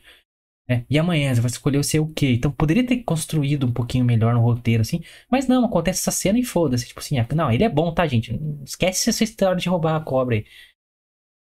É, 0.68 0.84
e 0.90 0.98
amanhã 0.98 1.34
você 1.34 1.40
vai 1.40 1.50
escolher 1.50 1.82
ser 1.82 2.00
o 2.00 2.06
quê? 2.06 2.32
Então 2.34 2.52
poderia 2.52 2.86
ter 2.86 2.98
construído 2.98 3.66
um 3.66 3.72
pouquinho 3.72 4.04
melhor 4.04 4.34
no 4.34 4.42
roteiro, 4.42 4.82
assim. 4.82 5.00
Mas 5.30 5.48
não, 5.48 5.64
acontece 5.64 6.00
essa 6.00 6.10
cena 6.10 6.38
e 6.38 6.44
foda-se. 6.44 6.86
Tipo 6.86 7.00
assim, 7.00 7.18
ah, 7.18 7.26
não, 7.34 7.50
ele 7.50 7.64
é 7.64 7.68
bom, 7.68 7.92
tá, 7.94 8.06
gente? 8.06 8.38
Esquece 8.62 9.08
essa 9.08 9.24
história 9.24 9.56
de 9.56 9.68
roubar 9.70 9.96
a 9.96 10.00
cobra 10.00 10.36
aí. 10.36 10.44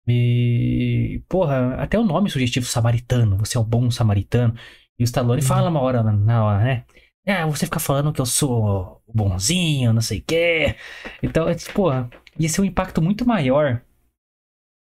E. 0.07 1.23
Porra, 1.27 1.75
até 1.75 1.97
o 1.99 2.03
nome 2.03 2.29
sugestivo 2.29 2.65
samaritano. 2.65 3.37
Você 3.37 3.57
é 3.57 3.59
o 3.59 3.63
bom 3.63 3.89
samaritano. 3.91 4.55
E 5.01 5.03
o 5.03 5.05
Stallone 5.05 5.41
uhum. 5.41 5.47
fala 5.47 5.67
uma 5.67 5.81
hora 5.81 6.03
na 6.03 6.45
hora, 6.45 6.63
né? 6.63 6.85
Ah, 7.27 7.47
você 7.47 7.65
fica 7.65 7.79
falando 7.79 8.13
que 8.13 8.21
eu 8.21 8.25
sou 8.25 9.01
bonzinho, 9.11 9.91
não 9.91 10.01
sei 10.01 10.19
o 10.19 10.23
quê. 10.23 10.75
Então, 11.23 11.49
é, 11.49 11.55
tipo, 11.55 11.73
porra, 11.73 12.07
ia 12.37 12.47
ser 12.47 12.61
um 12.61 12.65
impacto 12.65 13.01
muito 13.01 13.25
maior 13.25 13.81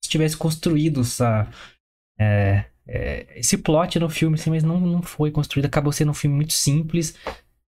se 0.04 0.08
tivesse 0.08 0.36
construído 0.36 1.00
essa, 1.00 1.50
é, 2.16 2.66
é, 2.86 3.40
esse 3.40 3.58
plot 3.58 3.98
no 3.98 4.08
filme, 4.08 4.36
assim, 4.36 4.50
mas 4.50 4.62
não, 4.62 4.78
não 4.78 5.02
foi 5.02 5.32
construído. 5.32 5.66
Acabou 5.66 5.92
sendo 5.92 6.12
um 6.12 6.14
filme 6.14 6.36
muito 6.36 6.52
simples. 6.52 7.18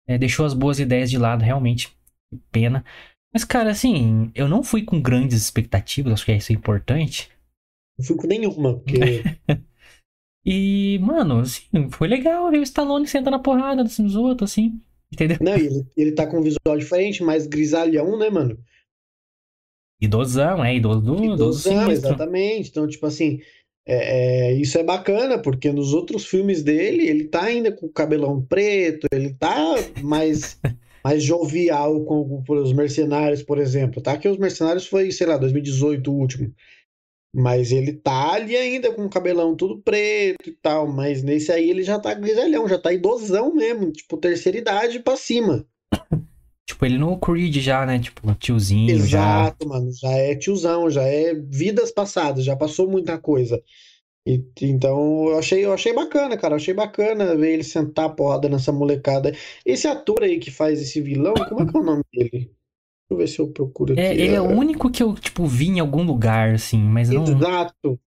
É, 0.07 0.19
deixou 0.19 0.45
as 0.45 0.53
boas 0.53 0.79
ideias 0.79 1.09
de 1.09 1.17
lado, 1.17 1.43
realmente. 1.43 1.89
Que 2.31 2.39
pena. 2.53 2.85
Mas, 3.33 3.45
cara, 3.45 3.71
assim, 3.71 4.31
eu 4.35 4.47
não 4.47 4.63
fui 4.63 4.83
com 4.83 5.01
grandes 5.01 5.41
expectativas, 5.41 6.13
acho 6.13 6.27
que 6.27 6.35
isso 6.35 6.53
é 6.53 6.55
importante. 6.55 7.31
Não 7.99 8.05
fui 8.05 8.17
com 8.17 8.27
nenhuma, 8.27 8.75
porque. 8.75 9.23
E, 10.47 11.01
mano, 11.03 11.41
assim, 11.41 11.91
foi 11.91 12.07
legal 12.07 12.49
ver 12.53 12.61
o 12.61 12.63
Stallone 12.63 13.09
sentando 13.09 13.33
na 13.33 13.43
porrada 13.43 13.83
nos 13.83 14.15
outros, 14.15 14.53
assim. 14.53 14.81
Entendeu? 15.13 15.39
Não, 15.41 15.57
ele, 15.57 15.85
ele 15.97 16.13
tá 16.13 16.25
com 16.25 16.39
um 16.39 16.43
visual 16.43 16.79
diferente, 16.79 17.25
mais 17.25 17.49
grisalhão, 17.49 18.17
né, 18.17 18.31
mano? 18.31 18.57
Idosão, 20.01 20.65
é, 20.65 20.77
idoso, 20.77 21.25
Idosão, 21.25 21.91
exatamente. 21.91 22.71
Então, 22.71 22.87
tipo 22.87 23.07
assim, 23.07 23.41
é, 23.85 24.51
é, 24.51 24.53
isso 24.53 24.79
é 24.79 24.85
bacana, 24.85 25.37
porque 25.37 25.73
nos 25.73 25.93
outros 25.93 26.27
filmes 26.27 26.63
dele, 26.63 27.09
ele 27.09 27.25
tá 27.25 27.45
ainda 27.45 27.73
com 27.73 27.87
o 27.87 27.93
cabelão 27.93 28.41
preto, 28.41 29.09
ele 29.11 29.35
tá 29.35 29.75
mais, 30.01 30.61
mais 31.03 31.25
jovial 31.25 32.05
com, 32.05 32.45
com 32.47 32.55
os 32.55 32.73
mercenários, 32.73 33.43
por 33.43 33.59
exemplo, 33.59 34.01
tá? 34.01 34.17
Que 34.17 34.29
os 34.29 34.39
mercenários 34.39 34.87
foi, 34.87 35.11
sei 35.11 35.27
lá, 35.27 35.39
2018 35.39 36.09
o 36.09 36.15
último. 36.15 36.53
Mas 37.39 37.71
ele 37.71 37.93
tá 37.93 38.33
ali 38.33 38.57
ainda 38.57 38.91
com 38.95 39.05
o 39.05 39.11
cabelão 39.11 39.55
tudo 39.55 39.79
preto 39.83 40.49
e 40.49 40.53
tal. 40.53 40.87
Mas 40.89 41.23
nesse 41.23 41.53
aí 41.53 41.69
ele 41.69 41.83
já 41.83 41.99
tá 41.99 42.15
grisalhão, 42.15 42.67
já 42.67 42.79
tá 42.79 42.91
idosão 42.95 43.55
mesmo. 43.55 43.93
Tipo, 43.93 44.17
terceira 44.17 44.57
idade 44.57 45.01
pra 45.01 45.17
cima. 45.17 45.67
Tipo, 46.69 46.85
ele 46.85 46.99
no 46.99 47.17
Creed 47.17 47.59
já, 47.59 47.87
né? 47.87 47.97
Tipo, 47.97 48.35
tiozinho. 48.35 48.91
Exato, 48.91 49.57
já... 49.63 49.69
mano. 49.69 49.93
Já 49.93 50.11
é 50.11 50.35
tiozão, 50.35 50.91
já 50.91 51.03
é 51.03 51.33
vidas 51.33 51.93
passadas, 51.93 52.45
já 52.45 52.57
passou 52.57 52.91
muita 52.91 53.17
coisa. 53.19 53.63
E, 54.27 54.45
então 54.63 55.29
eu 55.29 55.39
achei, 55.39 55.65
eu 55.65 55.73
achei 55.73 55.93
bacana, 55.93 56.37
cara. 56.37 56.55
Eu 56.55 56.57
achei 56.57 56.75
bacana 56.75 57.37
ver 57.37 57.53
ele 57.53 57.63
sentar 57.63 58.07
a 58.07 58.11
porrada 58.11 58.49
nessa 58.49 58.73
molecada. 58.73 59.33
Esse 59.65 59.87
ator 59.87 60.25
aí 60.25 60.41
que 60.41 60.51
faz 60.51 60.81
esse 60.81 61.01
vilão, 61.01 61.35
como 61.35 61.63
é 61.63 61.67
que 61.67 61.77
é 61.77 61.81
o 61.81 61.85
nome 61.85 62.03
dele? 62.13 62.51
Deixa 63.09 63.13
eu 63.13 63.17
ver 63.17 63.29
se 63.29 63.39
eu 63.39 63.49
procuro 63.49 63.99
é, 63.99 64.11
aqui. 64.11 64.21
É, 64.21 64.25
ele 64.25 64.35
é 64.35 64.41
o 64.41 64.51
único 64.51 64.91
que 64.91 65.03
eu, 65.03 65.15
tipo, 65.15 65.47
vi 65.47 65.69
em 65.69 65.81
algum 65.81 66.03
lugar, 66.03 66.55
assim, 66.55 66.79
mas 66.79 67.09
não. 67.09 67.23
Exato. 67.23 68.01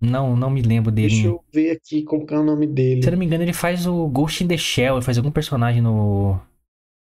Não, 0.00 0.36
não 0.36 0.50
me 0.50 0.62
lembro 0.62 0.92
dele. 0.92 1.08
Deixa 1.08 1.26
eu 1.26 1.44
ver 1.52 1.70
aqui 1.70 2.02
como 2.02 2.26
é 2.28 2.38
o 2.38 2.44
nome 2.44 2.66
dele. 2.66 3.02
Se 3.02 3.08
eu 3.08 3.12
não 3.12 3.18
me 3.18 3.26
engano, 3.26 3.42
ele 3.42 3.52
faz 3.52 3.86
o 3.86 4.06
Ghost 4.08 4.44
in 4.44 4.48
the 4.48 4.56
Shell. 4.56 4.96
Ele 4.96 5.04
faz 5.04 5.16
algum 5.16 5.30
personagem 5.30 5.80
no. 5.80 6.34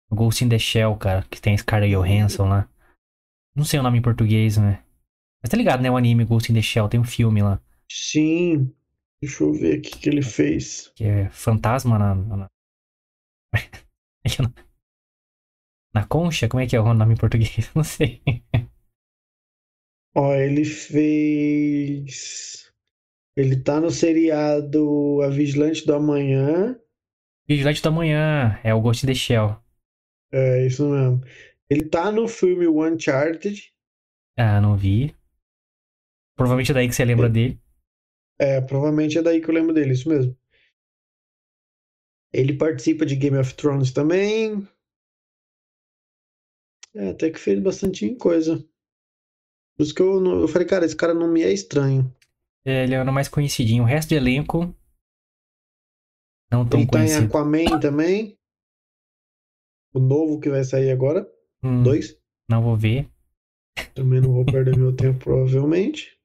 no 0.09 0.15
Ghost 0.15 0.43
in 0.43 0.49
the 0.49 0.59
Shell, 0.59 0.95
cara. 0.95 1.25
Que 1.29 1.41
tem 1.41 1.57
Scarlett 1.57 1.93
Johansson 1.93 2.47
lá. 2.47 2.69
Não 3.55 3.65
sei 3.65 3.79
o 3.79 3.83
nome 3.83 3.97
em 3.97 4.01
português, 4.01 4.57
né? 4.57 4.83
Mas 5.41 5.49
tá 5.49 5.57
ligado, 5.57 5.81
né? 5.81 5.89
O 5.89 5.97
anime 5.97 6.25
Ghost 6.25 6.51
in 6.51 6.55
the 6.55 6.61
Shell. 6.61 6.87
Tem 6.87 6.99
um 6.99 7.05
filme 7.05 7.41
lá. 7.41 7.59
Sim. 7.91 8.71
Deixa 9.21 9.43
eu 9.43 9.53
ver 9.53 9.79
o 9.79 9.81
que 9.81 10.07
ele 10.07 10.21
fez. 10.21 10.91
Que 10.95 11.03
é 11.05 11.29
Fantasma 11.29 11.97
na. 11.97 12.15
na... 12.15 12.49
Na 15.95 16.05
concha? 16.05 16.49
Como 16.49 16.61
é 16.61 16.67
que 16.67 16.75
é 16.75 16.81
o 16.81 16.93
nome 16.93 17.13
em 17.13 17.17
português? 17.17 17.55
Não 17.73 17.83
sei. 17.83 18.21
Ó, 20.13 20.33
ele 20.33 20.65
fez. 20.65 22.69
Ele 23.37 23.63
tá 23.63 23.79
no 23.79 23.89
seriado 23.89 25.21
A 25.21 25.29
Vigilante 25.29 25.85
do 25.85 25.95
Amanhã. 25.95 26.77
Vigilante 27.47 27.81
do 27.81 27.87
Amanhã, 27.87 28.59
é 28.61 28.73
o 28.73 28.81
Ghost 28.81 29.05
in 29.05 29.07
the 29.07 29.15
Shell. 29.15 29.57
É, 30.33 30.65
isso 30.65 30.89
mesmo. 30.89 31.21
Ele 31.69 31.85
tá 31.85 32.11
no 32.11 32.27
filme 32.27 32.67
Uncharted. 32.67 33.73
Ah, 34.37 34.59
não 34.59 34.75
vi. 34.75 35.15
Provavelmente 36.35 36.71
é 36.71 36.73
daí 36.73 36.89
que 36.89 36.95
você 36.95 37.05
lembra 37.05 37.27
é. 37.27 37.29
dele. 37.29 37.61
É, 38.37 38.59
provavelmente 38.59 39.17
é 39.17 39.21
daí 39.21 39.39
que 39.39 39.49
eu 39.49 39.53
lembro 39.53 39.73
dele, 39.73 39.93
isso 39.93 40.09
mesmo. 40.09 40.37
Ele 42.33 42.57
participa 42.57 43.05
de 43.05 43.15
Game 43.15 43.37
of 43.37 43.53
Thrones 43.53 43.93
também. 43.93 44.67
É, 46.95 47.09
até 47.09 47.29
que 47.29 47.39
fez 47.39 47.59
bastante 47.61 48.15
coisa. 48.15 48.57
Por 49.77 49.83
isso 49.83 49.93
que 49.93 50.01
eu, 50.01 50.25
eu 50.41 50.47
falei, 50.47 50.65
cara, 50.65 50.85
esse 50.85 50.95
cara 50.95 51.13
não 51.13 51.27
me 51.27 51.43
é 51.43 51.51
estranho. 51.51 52.09
É, 52.65 52.85
ele 52.85 52.95
era 52.95 53.09
o 53.09 53.13
mais 53.13 53.27
conhecidinho. 53.27 53.83
O 53.83 53.85
resto 53.85 54.09
do 54.09 54.15
elenco. 54.15 54.73
Não 56.49 56.67
tão 56.67 56.79
ele 56.79 56.89
conhecido. 56.89 57.23
Ele 57.23 57.29
tá 57.29 57.37
em 57.37 57.65
Aquaman 57.65 57.79
também. 57.79 58.39
O 59.93 59.99
novo 59.99 60.39
que 60.39 60.49
vai 60.49 60.63
sair 60.63 60.89
agora. 60.89 61.29
Hum, 61.61 61.83
dois. 61.83 62.17
Não 62.49 62.63
vou 62.63 62.77
ver. 62.77 63.09
Também 63.93 64.21
não 64.21 64.31
vou 64.31 64.45
perder 64.45 64.77
meu 64.77 64.95
tempo, 64.95 65.19
provavelmente. 65.19 66.17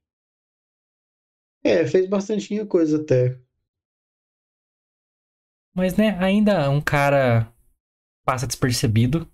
É, 1.63 1.85
fez 1.85 2.07
bastante 2.09 2.65
coisa 2.65 3.01
até. 3.01 3.39
Mas, 5.75 5.95
né, 5.95 6.17
ainda 6.19 6.69
um 6.69 6.81
cara 6.81 7.53
passa 8.25 8.47
despercebido 8.47 9.30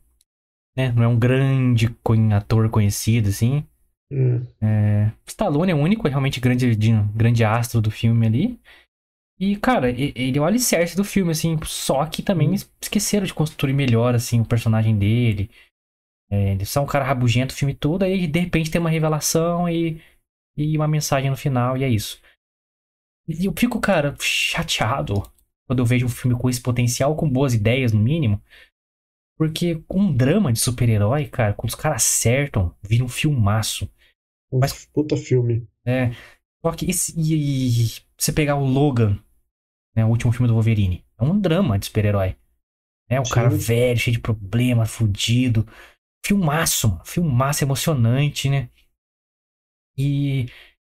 né? 0.78 0.92
Não 0.92 1.04
é 1.04 1.08
um 1.08 1.18
grande 1.18 1.90
ator 2.36 2.70
conhecido, 2.70 3.30
assim. 3.30 3.66
Hum. 4.12 4.46
É, 4.62 5.12
Stallone 5.26 5.72
é 5.72 5.76
o 5.76 5.80
único 5.80 6.08
realmente 6.08 6.40
grande, 6.40 6.76
de- 6.76 6.92
grande 7.16 7.44
astro 7.44 7.82
do 7.82 7.92
filme 7.92 8.26
ali. 8.28 8.60
E, 9.40 9.56
cara, 9.56 9.90
ele 9.90 10.38
é 10.38 10.42
o 10.42 10.46
alicerce 10.46 10.96
do 10.96 11.04
filme, 11.04 11.32
assim. 11.32 11.58
Só 11.66 12.06
que 12.06 12.22
também 12.24 12.52
Hum. 12.52 12.56
esqueceram 12.82 13.26
de 13.26 13.34
construir 13.34 13.74
melhor, 13.74 14.16
assim, 14.16 14.40
o 14.42 14.46
personagem 14.46 14.98
dele. 14.98 15.50
É, 16.30 16.52
ele 16.54 16.62
é 16.64 16.66
só 16.66 16.84
um 16.84 16.88
cara 16.88 17.06
rabugento 17.06 17.54
o 17.54 17.58
filme 17.58 17.74
todo, 17.74 18.04
aí 18.04 18.28
de 18.28 18.40
repente 18.40 18.70
tem 18.70 18.82
uma 18.82 18.90
revelação 18.90 19.70
e, 19.70 20.02
e 20.58 20.76
uma 20.78 20.88
mensagem 20.88 21.30
no 21.30 21.38
final, 21.38 21.78
e 21.78 21.84
é 21.86 21.90
isso. 21.90 22.20
E 23.28 23.46
eu 23.46 23.54
fico, 23.58 23.80
cara, 23.80 24.16
chateado 24.20 25.24
quando 25.68 25.80
eu 25.80 25.86
vejo 25.86 26.06
um 26.06 26.10
filme 26.10 26.38
com 26.38 26.50
esse 26.50 26.62
potencial, 26.62 27.16
com 27.16 27.30
boas 27.30 27.54
ideias, 27.54 27.92
no 27.92 28.00
mínimo. 28.00 28.42
Porque 29.38 29.84
um 29.90 30.12
drama 30.12 30.52
de 30.52 30.60
super-herói, 30.60 31.28
cara, 31.28 31.54
quando 31.54 31.70
os 31.70 31.76
caras 31.76 32.04
acertam, 32.04 32.76
vira 32.82 33.04
um 33.04 33.08
filmaço. 33.10 33.90
Um 34.52 34.60
Mas- 34.60 34.86
puta 34.86 35.16
filme. 35.16 35.68
É, 35.86 36.12
só 36.66 36.72
que 36.72 36.90
esse, 36.90 37.14
e, 37.18 37.86
e 37.86 38.02
você 38.18 38.34
pegar 38.34 38.56
o 38.56 38.66
Logan, 38.66 39.20
né, 39.96 40.04
o 40.04 40.10
último 40.10 40.32
filme 40.32 40.48
do 40.48 40.54
Wolverine, 40.54 41.06
é 41.20 41.24
um 41.24 41.40
drama 41.40 41.78
de 41.78 41.86
super-herói. 41.86 42.36
É, 43.10 43.22
o 43.22 43.26
Sim. 43.26 43.34
cara 43.34 43.50
velho, 43.50 44.00
cheio 44.00 44.16
de 44.18 44.22
problema, 44.22 44.86
fudido. 44.86 45.66
Filmaço, 46.26 46.90
mano, 46.90 47.06
filmaço 47.06 47.64
emocionante, 47.64 48.50
né? 48.50 48.70
E 49.98 50.48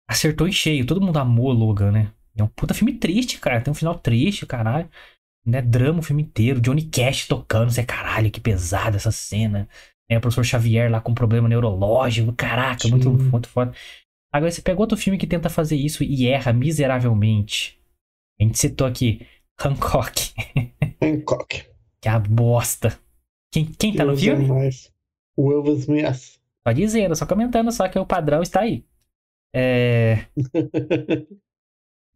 acertou 0.08 0.46
em 0.46 0.52
cheio, 0.52 0.86
todo 0.86 1.00
mundo 1.00 1.18
amou 1.18 1.46
o 1.46 1.52
Logan, 1.52 1.90
né? 1.90 2.12
É 2.36 2.42
um 2.42 2.48
puta 2.48 2.74
filme 2.74 2.98
triste, 2.98 3.38
cara, 3.40 3.60
tem 3.60 3.70
um 3.70 3.74
final 3.74 3.98
triste, 3.98 4.46
caralho. 4.46 4.88
Né, 5.46 5.60
drama 5.60 5.98
o 5.98 6.02
filme 6.02 6.22
inteiro, 6.22 6.60
Johnny 6.60 6.82
Cash 6.84 7.26
tocando, 7.26 7.70
você 7.70 7.84
caralho, 7.84 8.30
que 8.30 8.40
pesada 8.40 8.96
essa 8.96 9.12
cena. 9.12 9.68
É, 10.08 10.16
o 10.16 10.20
professor 10.20 10.44
Xavier 10.44 10.90
lá 10.90 11.00
com 11.00 11.14
problema 11.14 11.48
neurológico, 11.48 12.32
caraca, 12.32 12.88
muito, 12.88 13.10
Sim. 13.10 13.28
muito 13.30 13.48
foda. 13.48 13.72
Agora, 14.32 14.50
você 14.50 14.62
pega 14.62 14.80
outro 14.80 14.96
filme 14.96 15.18
que 15.18 15.26
tenta 15.26 15.48
fazer 15.48 15.76
isso 15.76 16.02
e 16.02 16.26
erra 16.26 16.52
miseravelmente. 16.52 17.78
A 18.40 18.44
gente 18.44 18.58
citou 18.58 18.86
aqui 18.86 19.26
Hancock, 19.62 20.32
Hancock. 21.00 21.64
que 22.00 22.08
é 22.08 22.10
a 22.10 22.18
bosta. 22.18 22.98
Quem, 23.52 23.64
quem 23.66 23.94
tá 23.94 24.04
no 24.04 24.16
Deus 24.16 24.22
filme? 24.22 24.48
mais. 24.48 24.92
Will 25.38 25.76
Smith. 25.76 26.38
Só 26.66 26.72
dizendo, 26.72 27.14
só 27.14 27.26
comentando, 27.26 27.70
só 27.70 27.86
que 27.88 27.98
o 27.98 28.06
padrão 28.06 28.42
está 28.42 28.60
aí. 28.60 28.84
É. 29.54 30.26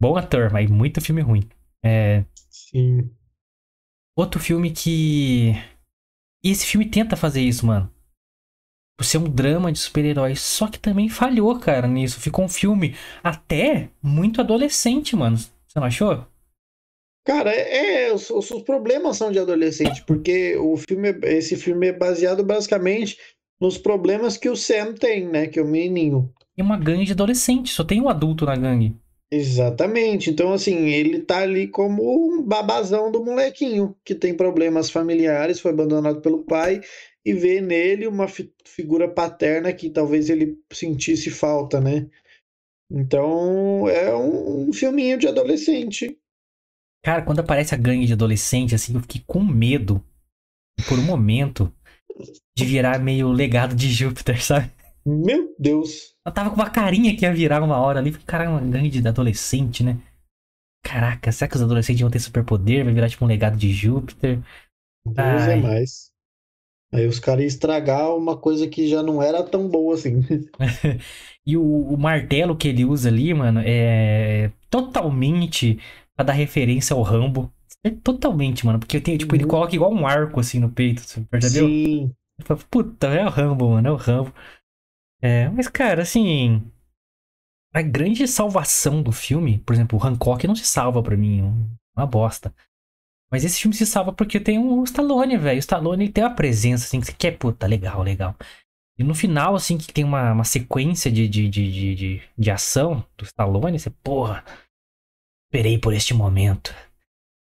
Bom 0.00 0.16
ator, 0.16 0.50
mas 0.52 0.68
muito 0.70 1.00
filme 1.00 1.20
ruim. 1.22 1.48
É. 1.84 2.24
Sim. 2.50 3.10
Outro 4.18 4.40
filme 4.40 4.72
que. 4.72 5.52
E 6.42 6.50
esse 6.50 6.66
filme 6.66 6.90
tenta 6.90 7.14
fazer 7.14 7.40
isso, 7.40 7.64
mano. 7.64 7.88
Por 8.98 9.04
ser 9.04 9.18
um 9.18 9.30
drama 9.30 9.70
de 9.70 9.78
super-heróis. 9.78 10.40
Só 10.40 10.66
que 10.66 10.76
também 10.76 11.08
falhou, 11.08 11.56
cara, 11.60 11.86
nisso. 11.86 12.18
Ficou 12.18 12.44
um 12.44 12.48
filme 12.48 12.96
até 13.22 13.90
muito 14.02 14.40
adolescente, 14.40 15.14
mano. 15.14 15.36
Você 15.36 15.52
não 15.76 15.84
achou? 15.84 16.26
Cara, 17.24 17.52
é, 17.52 18.08
é, 18.08 18.12
os, 18.12 18.28
os 18.28 18.50
problemas 18.62 19.18
são 19.18 19.30
de 19.30 19.38
adolescente, 19.38 20.02
porque 20.04 20.56
o 20.56 20.76
filme, 20.76 21.10
é- 21.10 21.34
esse 21.36 21.54
filme 21.56 21.86
é 21.86 21.92
baseado 21.92 22.42
basicamente 22.42 23.16
nos 23.60 23.78
problemas 23.78 24.36
que 24.36 24.48
o 24.48 24.56
Sam 24.56 24.94
tem, 24.94 25.28
né? 25.28 25.46
Que 25.46 25.60
é 25.60 25.62
o 25.62 25.68
menininho. 25.68 26.34
E 26.56 26.62
uma 26.62 26.76
gangue 26.76 27.04
de 27.04 27.12
adolescente. 27.12 27.70
Só 27.72 27.84
tem 27.84 28.00
um 28.00 28.08
adulto 28.08 28.44
na 28.44 28.56
gangue. 28.56 28.96
Exatamente. 29.30 30.30
Então, 30.30 30.52
assim, 30.52 30.88
ele 30.88 31.20
tá 31.20 31.40
ali 31.40 31.68
como 31.68 32.02
um 32.02 32.42
babazão 32.42 33.10
do 33.10 33.22
molequinho, 33.24 33.94
que 34.04 34.14
tem 34.14 34.34
problemas 34.34 34.90
familiares, 34.90 35.60
foi 35.60 35.70
abandonado 35.70 36.20
pelo 36.22 36.44
pai, 36.44 36.80
e 37.24 37.34
vê 37.34 37.60
nele 37.60 38.06
uma 38.06 38.26
fi- 38.26 38.52
figura 38.64 39.06
paterna 39.06 39.72
que 39.72 39.90
talvez 39.90 40.30
ele 40.30 40.58
sentisse 40.72 41.30
falta, 41.30 41.78
né? 41.78 42.08
Então, 42.90 43.88
é 43.88 44.14
um, 44.14 44.68
um 44.68 44.72
filminho 44.72 45.18
de 45.18 45.28
adolescente. 45.28 46.18
Cara, 47.04 47.22
quando 47.22 47.40
aparece 47.40 47.74
a 47.74 47.78
gangue 47.78 48.06
de 48.06 48.14
adolescente, 48.14 48.74
assim, 48.74 48.94
eu 48.94 49.00
fiquei 49.00 49.22
com 49.26 49.44
medo, 49.44 50.02
por 50.88 50.98
um 50.98 51.04
momento, 51.04 51.72
de 52.56 52.64
virar 52.64 52.98
meio 52.98 53.30
legado 53.30 53.74
de 53.74 53.90
Júpiter, 53.90 54.40
sabe? 54.44 54.70
Meu 55.08 55.54
Deus. 55.58 56.14
Eu 56.24 56.32
tava 56.32 56.50
com 56.50 56.56
uma 56.56 56.70
carinha 56.70 57.16
que 57.16 57.24
ia 57.24 57.32
virar 57.32 57.62
uma 57.62 57.78
hora 57.78 57.98
ali. 58.00 58.12
Caralho, 58.12 58.50
uma 58.52 58.60
gangue 58.60 58.90
de 59.00 59.06
adolescente, 59.06 59.82
né? 59.82 59.98
Caraca, 60.84 61.32
será 61.32 61.48
que 61.48 61.56
os 61.56 61.62
adolescentes 61.62 62.00
vão 62.00 62.10
ter 62.10 62.20
superpoder? 62.20 62.84
Vai 62.84 62.94
virar 62.94 63.08
tipo 63.08 63.24
um 63.24 63.28
legado 63.28 63.56
de 63.56 63.72
Júpiter? 63.72 64.40
Deus 65.04 65.46
Ai. 65.46 65.52
é 65.52 65.56
mais. 65.56 66.12
Aí 66.92 67.06
os 67.06 67.20
caras 67.20 67.42
iam 67.42 67.48
estragar 67.48 68.16
uma 68.16 68.36
coisa 68.38 68.68
que 68.68 68.88
já 68.88 69.02
não 69.02 69.22
era 69.22 69.42
tão 69.44 69.68
boa 69.68 69.94
assim. 69.94 70.20
E 71.46 71.56
o, 71.56 71.62
o 71.62 71.96
martelo 71.98 72.56
que 72.56 72.68
ele 72.68 72.84
usa 72.84 73.08
ali, 73.08 73.32
mano, 73.32 73.60
é 73.64 74.50
totalmente 74.68 75.78
pra 76.14 76.24
dar 76.26 76.32
referência 76.34 76.94
ao 76.94 77.02
Rambo. 77.02 77.50
É 77.82 77.90
totalmente, 77.90 78.66
mano. 78.66 78.78
Porque 78.78 79.00
tem, 79.00 79.16
tipo, 79.16 79.34
ele 79.34 79.44
Uhum. 79.44 79.48
coloca 79.48 79.74
igual 79.74 79.92
um 79.92 80.06
arco 80.06 80.40
assim 80.40 80.58
no 80.58 80.70
peito, 80.70 81.02
percebeu? 81.30 81.68
Sim. 81.68 82.14
Puta, 82.70 83.08
é 83.08 83.24
o 83.26 83.30
Rambo, 83.30 83.70
mano, 83.70 83.88
é 83.88 83.92
o 83.92 83.96
Rambo. 83.96 84.32
É, 85.20 85.48
mas, 85.48 85.68
cara, 85.68 86.02
assim. 86.02 86.62
A 87.74 87.82
grande 87.82 88.26
salvação 88.26 89.02
do 89.02 89.12
filme, 89.12 89.58
por 89.58 89.74
exemplo, 89.74 89.98
o 89.98 90.04
Hancock 90.04 90.46
não 90.46 90.56
se 90.56 90.64
salva 90.64 91.02
pra 91.02 91.16
mim, 91.16 91.42
uma 91.94 92.06
bosta. 92.06 92.54
Mas 93.30 93.44
esse 93.44 93.60
filme 93.60 93.74
se 93.74 93.84
salva 93.84 94.12
porque 94.12 94.40
tem 94.40 94.58
o 94.58 94.82
Stallone, 94.84 95.36
velho. 95.36 95.56
O 95.56 95.60
Stallone 95.60 96.08
tem 96.08 96.24
uma 96.24 96.34
presença, 96.34 96.86
assim, 96.86 96.98
que 96.98 97.06
você 97.06 97.12
quer, 97.12 97.32
puta, 97.36 97.66
legal, 97.66 98.02
legal. 98.02 98.34
E 98.98 99.04
no 99.04 99.14
final, 99.14 99.54
assim, 99.54 99.76
que 99.76 99.92
tem 99.92 100.02
uma, 100.02 100.32
uma 100.32 100.44
sequência 100.44 101.10
de, 101.10 101.28
de, 101.28 101.48
de, 101.48 101.94
de, 101.94 102.22
de, 102.36 102.50
ação 102.50 103.04
do 103.16 103.24
Stallone, 103.24 103.78
você, 103.78 103.90
porra, 103.90 104.44
esperei 105.46 105.78
por 105.78 105.92
este 105.92 106.14
momento. 106.14 106.74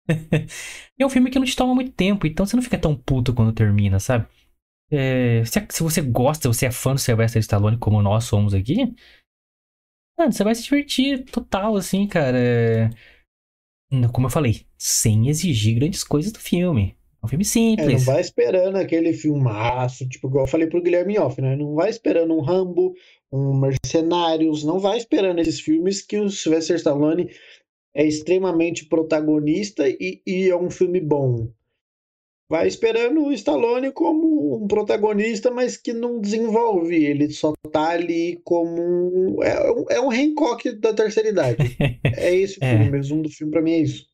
é 0.99 1.05
um 1.05 1.09
filme 1.09 1.31
que 1.31 1.39
não 1.39 1.45
te 1.45 1.55
toma 1.55 1.73
muito 1.73 1.91
tempo, 1.91 2.27
então 2.27 2.45
você 2.45 2.55
não 2.55 2.63
fica 2.63 2.77
tão 2.77 2.95
puto 2.95 3.33
quando 3.33 3.53
termina, 3.53 3.99
sabe? 3.99 4.27
É, 4.91 5.43
se, 5.45 5.65
se 5.69 5.83
você 5.83 6.01
gosta, 6.01 6.47
você 6.47 6.65
é 6.67 6.71
fã 6.71 6.93
do 6.93 6.99
Sylvester 6.99 7.39
Stallone, 7.41 7.77
como 7.77 8.01
nós 8.01 8.23
somos 8.25 8.53
aqui, 8.53 8.93
mano, 10.17 10.31
você 10.33 10.43
vai 10.43 10.55
se 10.55 10.63
divertir 10.63 11.25
total, 11.25 11.75
assim, 11.75 12.07
cara. 12.07 12.37
É, 12.37 12.89
Como 14.13 14.27
eu 14.27 14.31
falei, 14.31 14.65
sem 14.77 15.29
exigir 15.29 15.75
grandes 15.75 16.03
coisas 16.03 16.31
do 16.31 16.39
filme. 16.39 16.95
É 17.21 17.25
um 17.25 17.29
filme 17.29 17.45
É, 17.77 17.87
não 17.87 17.99
simples. 17.99 18.05
vai 18.05 18.21
esperando 18.21 18.75
aquele 18.77 19.13
filmaço, 19.13 20.07
tipo, 20.07 20.27
igual 20.27 20.45
eu 20.45 20.49
falei 20.49 20.67
pro 20.67 20.81
Guilherme 20.81 21.17
Off, 21.19 21.39
né? 21.41 21.55
Não 21.55 21.75
vai 21.75 21.89
esperando 21.89 22.33
um 22.33 22.41
Rambo, 22.41 22.93
um 23.31 23.53
Mercenários, 23.59 24.63
não 24.63 24.79
vai 24.79 24.97
esperando 24.97 25.39
esses 25.39 25.59
filmes 25.59 26.01
que 26.01 26.17
o 26.19 26.29
Sylvester 26.29 26.75
Stallone 26.77 27.29
é 27.95 28.05
extremamente 28.05 28.85
protagonista 28.87 29.87
e, 29.89 30.21
e 30.25 30.49
é 30.49 30.55
um 30.57 30.69
filme 30.69 30.99
bom. 30.99 31.51
Vai 32.49 32.67
esperando 32.67 33.25
o 33.25 33.33
Stallone 33.33 33.91
como 33.91 34.63
um 34.63 34.67
protagonista, 34.67 35.51
mas 35.51 35.75
que 35.75 35.91
não 35.91 36.21
desenvolve. 36.21 36.95
Ele 36.95 37.29
só 37.29 37.51
tá 37.71 37.89
ali 37.89 38.39
como 38.43 38.81
um. 38.81 39.43
É, 39.43 39.71
um- 39.71 39.85
é 39.89 40.01
um 40.01 40.09
Hancock 40.11 40.71
da 40.79 40.93
terceira 40.93 41.29
idade. 41.29 41.57
É 42.05 42.33
esse 42.33 42.57
o 42.57 42.63
É. 42.63 42.69
filme, 42.69 42.89
o 42.89 42.91
resumo 42.93 43.23
do 43.23 43.29
filme 43.29 43.51
pra 43.51 43.61
mim 43.61 43.71
é 43.73 43.79
isso. 43.79 44.05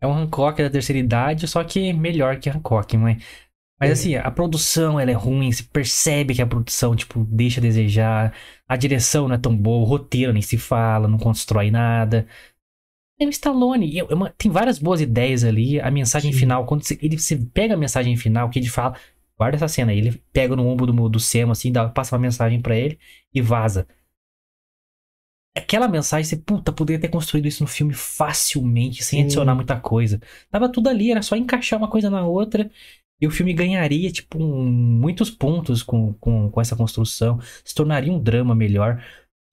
É 0.00 0.06
um 0.06 0.12
Hancock 0.12 0.62
da 0.62 0.70
terceira 0.70 0.98
idade, 0.98 1.46
só 1.48 1.62
que 1.64 1.92
melhor 1.92 2.38
que 2.38 2.50
Hancock, 2.50 2.96
mas... 2.96 3.22
Mas 3.80 3.90
É. 3.90 3.92
assim, 3.92 4.14
a 4.16 4.30
produção, 4.30 4.98
ela 4.98 5.10
é 5.12 5.14
ruim, 5.14 5.52
se 5.52 5.62
percebe 5.62 6.34
que 6.34 6.42
a 6.42 6.46
produção, 6.46 6.96
tipo, 6.96 7.24
deixa 7.30 7.60
a 7.60 7.62
desejar. 7.62 8.34
A 8.68 8.76
direção 8.76 9.28
não 9.28 9.36
é 9.36 9.38
tão 9.38 9.56
boa, 9.56 9.80
o 9.82 9.84
roteiro 9.84 10.32
nem 10.32 10.42
se 10.42 10.58
fala, 10.58 11.06
não 11.06 11.16
constrói 11.18 11.70
nada. 11.70 12.26
É 13.20 13.26
o 13.26 13.30
Stallone, 13.30 13.98
é 13.98 14.04
uma- 14.14 14.30
tem 14.30 14.50
várias 14.50 14.78
boas 14.78 15.00
ideias 15.00 15.42
ali. 15.44 15.80
A 15.80 15.90
mensagem 15.90 16.32
Sim. 16.32 16.38
final, 16.38 16.64
quando 16.66 16.84
você, 16.84 16.96
ele, 17.02 17.18
você 17.18 17.36
pega 17.36 17.74
a 17.74 17.76
mensagem 17.76 18.16
final, 18.16 18.48
que 18.50 18.58
ele 18.58 18.68
fala... 18.68 18.96
Guarda 19.36 19.54
essa 19.56 19.68
cena 19.68 19.92
aí, 19.92 19.98
ele 19.98 20.20
pega 20.32 20.56
no 20.56 20.66
ombro 20.66 20.84
do, 20.84 21.08
do 21.08 21.20
Sam, 21.20 21.52
assim, 21.52 21.70
dá, 21.70 21.88
passa 21.88 22.16
uma 22.16 22.20
mensagem 22.22 22.60
pra 22.60 22.76
ele 22.76 22.98
e 23.32 23.40
vaza. 23.40 23.86
Aquela 25.56 25.86
mensagem, 25.86 26.24
você, 26.24 26.36
puta, 26.36 26.72
poderia 26.72 27.00
ter 27.00 27.06
construído 27.08 27.46
isso 27.46 27.62
no 27.62 27.68
filme 27.68 27.92
facilmente, 27.94 29.04
sem 29.04 29.20
Sim. 29.20 29.24
adicionar 29.24 29.54
muita 29.54 29.78
coisa. 29.80 30.20
Tava 30.50 30.68
tudo 30.70 30.88
ali, 30.88 31.12
era 31.12 31.22
só 31.22 31.36
encaixar 31.36 31.78
uma 31.78 31.88
coisa 31.88 32.10
na 32.10 32.26
outra 32.26 32.68
e 33.20 33.26
o 33.28 33.30
filme 33.30 33.52
ganharia, 33.52 34.10
tipo, 34.10 34.42
um- 34.42 34.64
muitos 34.72 35.30
pontos 35.30 35.84
com, 35.84 36.14
com, 36.14 36.50
com 36.50 36.60
essa 36.60 36.74
construção. 36.74 37.38
Se 37.64 37.74
tornaria 37.76 38.12
um 38.12 38.20
drama 38.20 38.56
melhor. 38.56 39.00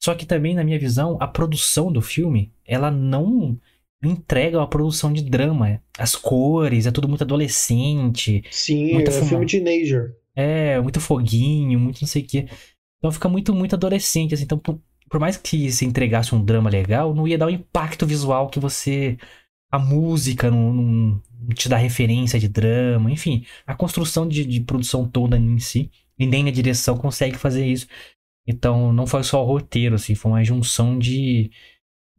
Só 0.01 0.13
que 0.13 0.25
também, 0.25 0.53
na 0.53 0.63
minha 0.63 0.79
visão, 0.79 1.17
a 1.19 1.27
produção 1.27 1.91
do 1.91 2.01
filme, 2.01 2.51
ela 2.65 2.91
não 2.91 3.59
entrega 4.03 4.57
uma 4.59 4.69
produção 4.69 5.11
de 5.11 5.23
drama. 5.23 5.81
As 5.97 6.15
cores, 6.15 6.85
é 6.85 6.91
tudo 6.91 7.07
muito 7.09 7.23
adolescente. 7.23 8.43
Sim, 8.51 8.93
Muita 8.93 9.09
é 9.11 9.13
fuma- 9.13 9.29
filme 9.29 9.45
teenager. 9.47 10.15
É, 10.35 10.79
muito 10.81 10.99
foguinho, 10.99 11.79
muito 11.79 12.01
não 12.01 12.07
sei 12.07 12.21
o 12.21 12.27
quê. 12.27 12.47
Então 12.99 13.11
fica 13.11 13.29
muito, 13.29 13.53
muito 13.53 13.75
adolescente, 13.75 14.33
assim. 14.33 14.43
Então, 14.43 14.57
por, 14.59 14.79
por 15.09 15.19
mais 15.19 15.37
que 15.37 15.71
se 15.71 15.85
entregasse 15.85 16.35
um 16.35 16.43
drama 16.43 16.69
legal, 16.69 17.15
não 17.15 17.27
ia 17.27 17.37
dar 17.37 17.47
o 17.47 17.49
impacto 17.51 18.05
visual 18.05 18.49
que 18.49 18.59
você. 18.59 19.17
A 19.71 19.79
música 19.79 20.49
não, 20.51 20.73
não, 20.73 21.21
te 21.53 21.67
dá 21.67 21.77
referência 21.77 22.39
de 22.39 22.47
drama, 22.47 23.11
enfim, 23.11 23.45
a 23.67 23.75
construção 23.75 24.27
de, 24.27 24.45
de 24.45 24.61
produção 24.61 25.07
toda 25.07 25.37
em 25.37 25.59
si, 25.59 25.91
e 26.17 26.25
nem 26.25 26.43
na 26.43 26.51
direção 26.51 26.97
consegue 26.97 27.37
fazer 27.37 27.65
isso. 27.65 27.87
Então 28.47 28.93
não 28.93 29.07
foi 29.07 29.23
só 29.23 29.43
o 29.43 29.47
roteiro, 29.47 29.95
assim, 29.95 30.15
foi 30.15 30.31
uma 30.31 30.43
junção 30.43 30.97
de, 30.97 31.51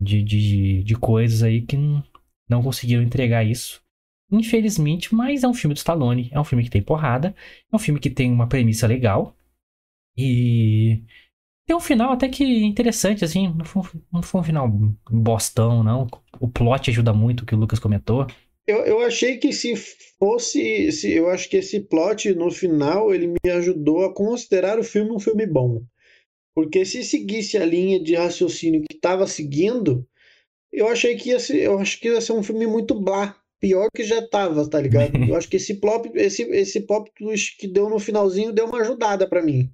de, 0.00 0.22
de, 0.22 0.82
de 0.82 0.94
coisas 0.96 1.42
aí 1.42 1.62
que 1.62 1.76
não, 1.76 2.02
não 2.48 2.62
conseguiram 2.62 3.02
entregar 3.02 3.44
isso. 3.44 3.82
Infelizmente, 4.30 5.14
mas 5.14 5.44
é 5.44 5.48
um 5.48 5.54
filme 5.54 5.74
do 5.74 5.78
Stallone, 5.78 6.28
é 6.32 6.40
um 6.40 6.44
filme 6.44 6.64
que 6.64 6.70
tem 6.70 6.82
porrada, 6.82 7.34
é 7.72 7.76
um 7.76 7.78
filme 7.78 8.00
que 8.00 8.10
tem 8.10 8.32
uma 8.32 8.48
premissa 8.48 8.86
legal 8.86 9.36
e 10.16 11.04
tem 11.66 11.74
um 11.74 11.80
final 11.80 12.12
até 12.12 12.28
que 12.28 12.44
interessante, 12.44 13.24
assim, 13.24 13.52
não 13.52 13.64
foi, 13.64 13.82
não 14.12 14.22
foi 14.22 14.40
um 14.40 14.44
final 14.44 14.68
bostão, 15.10 15.82
não. 15.82 16.06
O 16.40 16.48
plot 16.48 16.90
ajuda 16.90 17.12
muito, 17.12 17.40
o 17.40 17.46
que 17.46 17.54
o 17.54 17.58
Lucas 17.58 17.80
comentou. 17.80 18.26
Eu, 18.66 18.78
eu 18.84 19.00
achei 19.00 19.36
que 19.38 19.52
se 19.52 19.74
fosse. 20.18 20.92
Se, 20.92 21.12
eu 21.12 21.28
acho 21.28 21.48
que 21.48 21.56
esse 21.56 21.80
plot 21.80 22.32
no 22.34 22.50
final 22.52 23.12
ele 23.12 23.26
me 23.26 23.50
ajudou 23.50 24.04
a 24.04 24.14
considerar 24.14 24.78
o 24.78 24.84
filme 24.84 25.10
um 25.10 25.18
filme 25.18 25.44
bom. 25.44 25.82
Porque 26.56 26.86
se 26.86 27.04
seguisse 27.04 27.58
a 27.58 27.66
linha 27.66 28.02
de 28.02 28.14
raciocínio 28.14 28.80
que 28.80 28.96
estava 28.96 29.26
seguindo, 29.26 30.08
eu 30.72 30.88
achei 30.88 31.14
que 31.14 31.28
ia 31.28 31.38
ser, 31.38 31.58
eu 31.58 31.78
acho 31.78 32.00
que 32.00 32.08
ia 32.08 32.18
ser 32.18 32.32
um 32.32 32.42
filme 32.42 32.66
muito 32.66 32.98
blá. 32.98 33.36
Pior 33.60 33.88
que 33.94 34.02
já 34.02 34.26
tava, 34.26 34.68
tá 34.68 34.80
ligado? 34.80 35.16
Eu 35.26 35.34
acho 35.34 35.48
que 35.48 35.56
esse 35.56 35.74
plot, 35.74 36.10
esse, 36.14 36.42
esse 36.42 36.80
plot 36.82 37.10
twist 37.16 37.56
que 37.56 37.66
deu 37.66 37.88
no 37.88 37.98
finalzinho 37.98 38.52
deu 38.52 38.66
uma 38.66 38.82
ajudada 38.82 39.26
para 39.26 39.42
mim. 39.42 39.70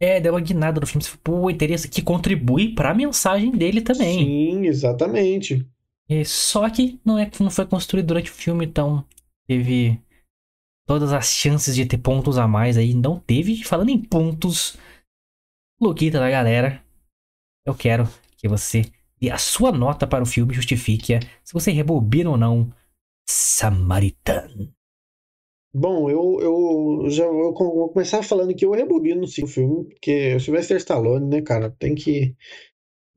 É, 0.00 0.20
deu 0.20 0.32
uma 0.32 0.40
guinada 0.40 0.80
no 0.80 0.86
filme. 0.86 1.06
Pô, 1.22 1.48
interesse 1.48 1.88
que 1.88 2.02
contribui 2.02 2.74
para 2.74 2.90
a 2.90 2.94
mensagem 2.94 3.52
dele 3.52 3.80
também. 3.80 4.18
Sim, 4.18 4.66
exatamente. 4.66 5.64
E 6.08 6.24
só 6.24 6.68
que 6.68 7.00
não, 7.04 7.16
é, 7.16 7.30
não 7.38 7.50
foi 7.50 7.64
construído 7.64 8.06
durante 8.06 8.30
o 8.30 8.34
filme, 8.34 8.66
então 8.66 9.04
teve 9.46 10.00
todas 10.84 11.12
as 11.12 11.26
chances 11.26 11.76
de 11.76 11.86
ter 11.86 11.98
pontos 11.98 12.38
a 12.38 12.48
mais 12.48 12.76
aí. 12.76 12.92
Não 12.92 13.20
teve. 13.20 13.62
Falando 13.62 13.90
em 13.90 13.98
pontos, 13.98 14.76
Luquita 15.78 16.18
da 16.18 16.30
galera, 16.30 16.82
eu 17.66 17.74
quero 17.74 18.04
que 18.38 18.48
você 18.48 18.80
dê 19.20 19.28
a 19.28 19.36
sua 19.36 19.70
nota 19.70 20.06
para 20.06 20.22
o 20.22 20.26
filme, 20.26 20.54
justifique-a, 20.54 21.20
se 21.44 21.52
você 21.52 21.70
rebobina 21.70 22.30
ou 22.30 22.38
não 22.38 22.72
Samaritan. 23.28 24.72
Bom, 25.74 26.08
eu, 26.08 26.38
eu 26.40 27.10
já 27.10 27.26
vou, 27.28 27.52
começar 27.90 28.22
falando 28.22 28.54
que 28.54 28.64
eu 28.64 28.70
rebobino 28.70 29.26
sim 29.26 29.44
o 29.44 29.46
filme, 29.46 29.84
porque 29.84 30.34
o 30.36 30.40
Sylvester 30.40 30.78
Stallone, 30.78 31.28
né, 31.28 31.42
cara, 31.42 31.70
tem 31.70 31.94
que, 31.94 32.34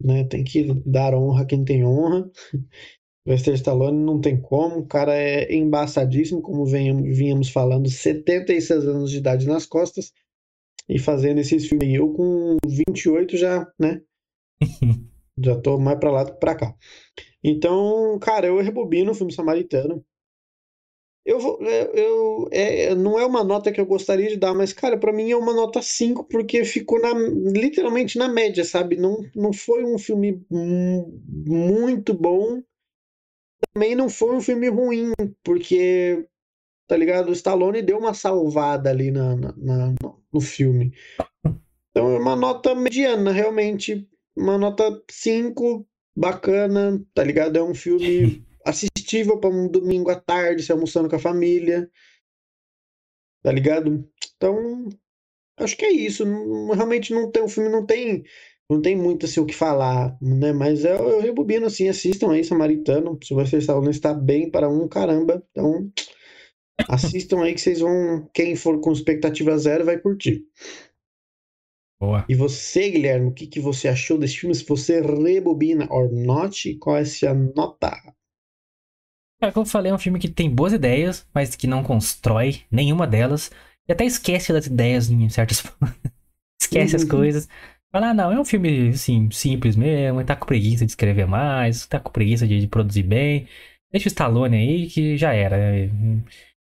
né, 0.03 0.25
tem 0.25 0.43
que 0.43 0.73
dar 0.85 1.15
honra 1.15 1.43
a 1.43 1.45
quem 1.45 1.63
tem 1.63 1.85
honra. 1.85 2.29
Sylvester 3.25 3.53
Stallone 3.53 4.03
não 4.03 4.19
tem 4.19 4.41
como, 4.41 4.79
o 4.79 4.85
cara 4.85 5.15
é 5.15 5.55
embaçadíssimo, 5.55 6.41
como 6.41 6.65
vínhamos 6.65 7.49
falando, 7.49 7.89
76 7.89 8.85
anos 8.85 9.11
de 9.11 9.19
idade 9.19 9.47
nas 9.47 9.65
costas 9.65 10.11
e 10.89 10.99
fazendo 10.99 11.39
esses 11.39 11.67
filmes. 11.67 11.93
Eu 11.93 12.11
com 12.13 12.57
28 12.67 13.37
já, 13.37 13.65
né, 13.79 14.01
já 15.37 15.59
tô 15.61 15.77
mais 15.79 15.99
pra 15.99 16.11
lá 16.11 16.23
do 16.23 16.33
que 16.33 16.39
pra 16.39 16.55
cá. 16.55 16.75
Então, 17.43 18.17
cara, 18.19 18.47
eu 18.47 18.61
rebobino 18.61 19.11
o 19.11 19.15
filme 19.15 19.33
Samaritano. 19.33 20.03
Eu, 21.25 21.39
vou, 21.39 21.59
é, 21.61 21.91
eu, 21.93 22.49
é, 22.51 22.95
não 22.95 23.19
é 23.19 23.25
uma 23.25 23.43
nota 23.43 23.71
que 23.71 23.79
eu 23.79 23.85
gostaria 23.85 24.29
de 24.29 24.37
dar, 24.37 24.53
mas, 24.55 24.73
cara, 24.73 24.97
para 24.97 25.13
mim 25.13 25.29
é 25.29 25.35
uma 25.35 25.53
nota 25.53 25.81
5, 25.81 26.23
porque 26.23 26.65
ficou 26.65 26.99
na, 26.99 27.13
literalmente 27.13 28.17
na 28.17 28.27
média, 28.27 28.63
sabe? 28.63 28.95
Não, 28.95 29.23
não 29.35 29.53
foi 29.53 29.83
um 29.83 29.99
filme 29.99 30.43
muito 30.49 32.13
bom, 32.15 32.63
também 33.73 33.95
não 33.95 34.09
foi 34.09 34.35
um 34.35 34.41
filme 34.41 34.69
ruim, 34.69 35.11
porque, 35.43 36.25
tá 36.89 36.97
ligado? 36.97 37.29
O 37.29 37.33
Stallone 37.33 37.83
deu 37.83 37.99
uma 37.99 38.15
salvada 38.15 38.89
ali 38.89 39.11
na, 39.11 39.35
na, 39.35 39.53
na 39.55 39.95
no 40.33 40.41
filme. 40.41 40.91
Então 41.91 42.15
é 42.15 42.19
uma 42.19 42.35
nota 42.35 42.73
mediana, 42.73 43.31
realmente. 43.31 44.09
Uma 44.35 44.57
nota 44.57 44.99
5, 45.09 45.87
bacana, 46.17 46.99
tá 47.13 47.23
ligado? 47.23 47.57
É 47.57 47.63
um 47.63 47.75
filme 47.75 48.43
assistível 48.65 49.39
para 49.39 49.51
um 49.51 49.67
domingo 49.67 50.09
à 50.09 50.19
tarde, 50.19 50.63
se 50.63 50.71
almoçando 50.71 51.07
com 51.07 51.15
a 51.15 51.19
família. 51.19 51.87
Tá 53.43 53.51
ligado? 53.51 54.09
Então, 54.35 54.89
acho 55.59 55.77
que 55.77 55.85
é 55.85 55.91
isso. 55.91 56.23
Realmente 56.73 57.13
não 57.13 57.29
tem, 57.29 57.43
o 57.43 57.47
filme 57.47 57.69
não 57.69 57.85
tem 57.85 58.23
não 58.71 58.81
tem 58.81 58.95
muito 58.95 59.25
assim 59.25 59.39
o 59.39 59.47
que 59.47 59.55
falar, 59.55 60.15
né? 60.21 60.53
Mas 60.53 60.85
eu, 60.85 60.95
eu 61.09 61.21
rebobino 61.21 61.65
assim, 61.65 61.87
assistam 61.87 62.31
aí 62.31 62.43
Samaritano, 62.43 63.17
se 63.23 63.33
vocês 63.33 63.65
não 63.65 63.89
está 63.89 64.13
bem 64.13 64.49
para 64.49 64.69
um 64.69 64.87
caramba. 64.87 65.43
Então, 65.51 65.91
assistam 66.87 67.43
aí 67.43 67.53
que 67.53 67.61
vocês 67.61 67.79
vão, 67.79 68.29
quem 68.33 68.55
for 68.55 68.79
com 68.79 68.91
expectativa 68.91 69.57
zero 69.57 69.85
vai 69.85 69.97
curtir. 69.97 70.45
Boa. 71.99 72.25
E 72.29 72.35
você, 72.35 72.89
Guilherme, 72.89 73.27
o 73.27 73.33
que, 73.33 73.45
que 73.45 73.59
você 73.59 73.89
achou 73.89 74.17
desse 74.17 74.37
filme? 74.37 74.55
Se 74.55 74.65
você 74.65 75.01
rebobina 75.01 75.85
or 75.91 76.09
not, 76.09 76.73
qual 76.75 76.97
é 76.97 77.01
a 77.01 77.05
sua 77.05 77.33
nota? 77.33 77.91
É, 79.41 79.51
como 79.51 79.65
eu 79.65 79.69
falei, 79.69 79.91
é 79.91 79.95
um 79.95 79.99
filme 79.99 80.19
que 80.19 80.29
tem 80.29 80.49
boas 80.49 80.73
ideias, 80.73 81.27
mas 81.33 81.55
que 81.55 81.67
não 81.67 81.83
constrói 81.83 82.61
nenhuma 82.71 83.05
delas. 83.05 83.51
E 83.87 83.91
até 83.91 84.05
esquece 84.05 84.53
das 84.53 84.67
ideias 84.67 85.09
em 85.09 85.27
certas. 85.29 85.63
esquece 86.61 86.95
as 86.95 87.03
uhum. 87.03 87.09
coisas. 87.09 87.49
Fala, 87.91 88.09
ah, 88.09 88.13
não, 88.13 88.31
é 88.31 88.39
um 88.39 88.45
filme, 88.45 88.89
assim, 88.89 89.29
simples 89.31 89.75
mesmo, 89.75 90.23
tá 90.23 90.35
com 90.35 90.45
preguiça 90.45 90.85
de 90.85 90.91
escrever 90.91 91.25
mais, 91.25 91.87
tá 91.87 91.99
com 91.99 92.11
preguiça 92.11 92.47
de, 92.47 92.59
de 92.61 92.67
produzir 92.67 93.03
bem. 93.03 93.47
Deixa 93.91 94.07
o 94.07 94.11
Stallone 94.11 94.55
aí 94.55 94.87
que 94.87 95.17
já 95.17 95.33
era. 95.33 95.57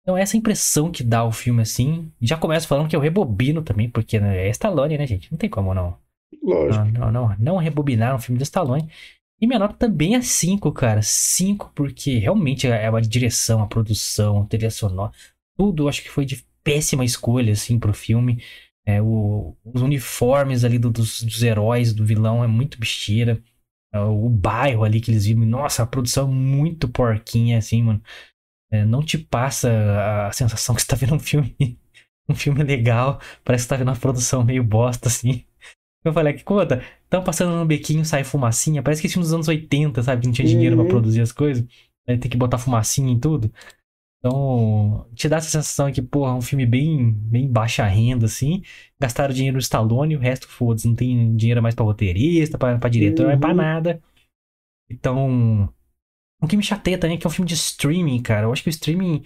Então, 0.02 0.16
essa 0.16 0.36
impressão 0.36 0.90
que 0.90 1.04
dá 1.04 1.24
o 1.24 1.30
filme, 1.30 1.62
assim. 1.62 2.10
Já 2.20 2.36
começo 2.36 2.66
falando 2.66 2.88
que 2.88 2.96
eu 2.96 3.00
rebobino 3.00 3.62
também, 3.62 3.88
porque 3.88 4.18
né, 4.18 4.46
é 4.46 4.50
Stallone, 4.50 4.98
né, 4.98 5.06
gente? 5.06 5.30
Não 5.30 5.38
tem 5.38 5.48
como 5.48 5.72
não. 5.72 5.96
Lógico. 6.42 6.84
Não, 6.86 7.12
não, 7.12 7.28
não, 7.28 7.36
não 7.38 7.56
rebobinar 7.56 8.14
um 8.14 8.18
filme 8.18 8.38
de 8.38 8.44
Stallone. 8.44 8.88
E 9.40 9.46
minha 9.46 9.58
nota 9.58 9.74
também 9.74 10.14
é 10.14 10.22
5, 10.22 10.70
cara. 10.72 11.02
5, 11.02 11.72
porque 11.74 12.18
realmente 12.18 12.66
é 12.66 12.86
a 12.86 13.00
direção, 13.00 13.62
a 13.62 13.66
produção, 13.66 14.42
a 14.42 14.46
trilha 14.46 14.70
sonora, 14.70 15.12
tudo 15.56 15.88
acho 15.88 16.02
que 16.02 16.10
foi 16.10 16.24
de 16.24 16.44
péssima 16.62 17.04
escolha, 17.04 17.52
assim, 17.52 17.78
pro 17.78 17.92
filme. 17.92 18.42
É, 18.84 19.00
o, 19.00 19.56
os 19.64 19.82
uniformes 19.82 20.64
ali 20.64 20.78
do, 20.78 20.90
dos, 20.90 21.22
dos, 21.22 21.42
heróis, 21.42 21.92
do 21.92 22.04
vilão, 22.04 22.42
é 22.42 22.46
muito 22.46 22.78
besteira. 22.78 23.42
É, 23.92 24.00
o 24.00 24.28
bairro 24.28 24.84
ali 24.84 25.00
que 25.00 25.10
eles 25.10 25.26
vivem, 25.26 25.46
nossa, 25.46 25.82
a 25.82 25.86
produção 25.86 26.28
é 26.28 26.32
muito 26.32 26.88
porquinha, 26.88 27.58
assim, 27.58 27.82
mano. 27.82 28.02
É, 28.72 28.86
não 28.86 29.02
te 29.02 29.18
passa 29.18 29.70
a 30.26 30.32
sensação 30.32 30.74
que 30.76 30.80
você 30.80 30.88
tá 30.88 30.96
vendo 30.96 31.14
um 31.14 31.18
filme, 31.18 31.54
um 32.28 32.34
filme 32.34 32.62
legal. 32.64 33.20
Parece 33.44 33.64
que 33.64 33.68
você 33.68 33.68
tá 33.68 33.76
vendo 33.76 33.88
uma 33.88 33.96
produção 33.96 34.42
meio 34.42 34.64
bosta, 34.64 35.08
assim. 35.08 35.44
Eu 36.04 36.12
falei, 36.12 36.32
que 36.32 36.42
conta? 36.42 36.82
Tão 37.08 37.22
passando 37.22 37.56
no 37.56 37.66
bequinho, 37.66 38.04
sai 38.04 38.24
fumacinha. 38.24 38.82
Parece 38.82 39.00
que 39.02 39.08
tinha 39.08 39.20
nos 39.20 39.32
anos 39.32 39.46
80, 39.46 40.02
sabe? 40.02 40.22
Que 40.22 40.26
não 40.26 40.34
tinha 40.34 40.48
dinheiro 40.48 40.76
uhum. 40.76 40.82
pra 40.82 40.90
produzir 40.90 41.20
as 41.20 41.30
coisas. 41.30 41.64
Aí 42.08 42.18
tem 42.18 42.30
que 42.30 42.36
botar 42.36 42.58
fumacinha 42.58 43.12
em 43.12 43.20
tudo. 43.20 43.52
Então, 44.18 45.06
te 45.14 45.28
dá 45.28 45.36
essa 45.36 45.50
sensação 45.50 45.90
que, 45.92 46.00
porra, 46.00 46.30
é 46.30 46.34
um 46.34 46.40
filme 46.40 46.64
bem, 46.64 47.12
bem 47.12 47.50
baixa 47.50 47.84
renda, 47.84 48.26
assim. 48.26 48.62
Gastaram 49.00 49.34
dinheiro 49.34 49.56
no 49.56 49.60
Stallone, 49.60 50.16
o 50.16 50.20
resto, 50.20 50.48
foda-se, 50.48 50.88
não 50.88 50.94
tem 50.94 51.36
dinheiro 51.36 51.62
mais 51.62 51.74
pra 51.74 51.84
roteirista, 51.84 52.56
pra, 52.56 52.78
pra 52.78 52.88
diretor, 52.88 53.22
uhum. 53.22 53.28
não 53.28 53.36
é 53.36 53.38
pra 53.38 53.54
nada. 53.54 54.02
Então, 54.90 55.72
o 56.42 56.46
que 56.48 56.56
me 56.56 56.62
chateia 56.62 56.98
também 56.98 57.16
é 57.16 57.20
que 57.20 57.26
é 57.26 57.28
um 57.28 57.32
filme 57.32 57.48
de 57.48 57.54
streaming, 57.54 58.20
cara. 58.20 58.46
Eu 58.46 58.52
acho 58.52 58.62
que 58.62 58.68
o 58.68 58.70
streaming 58.70 59.22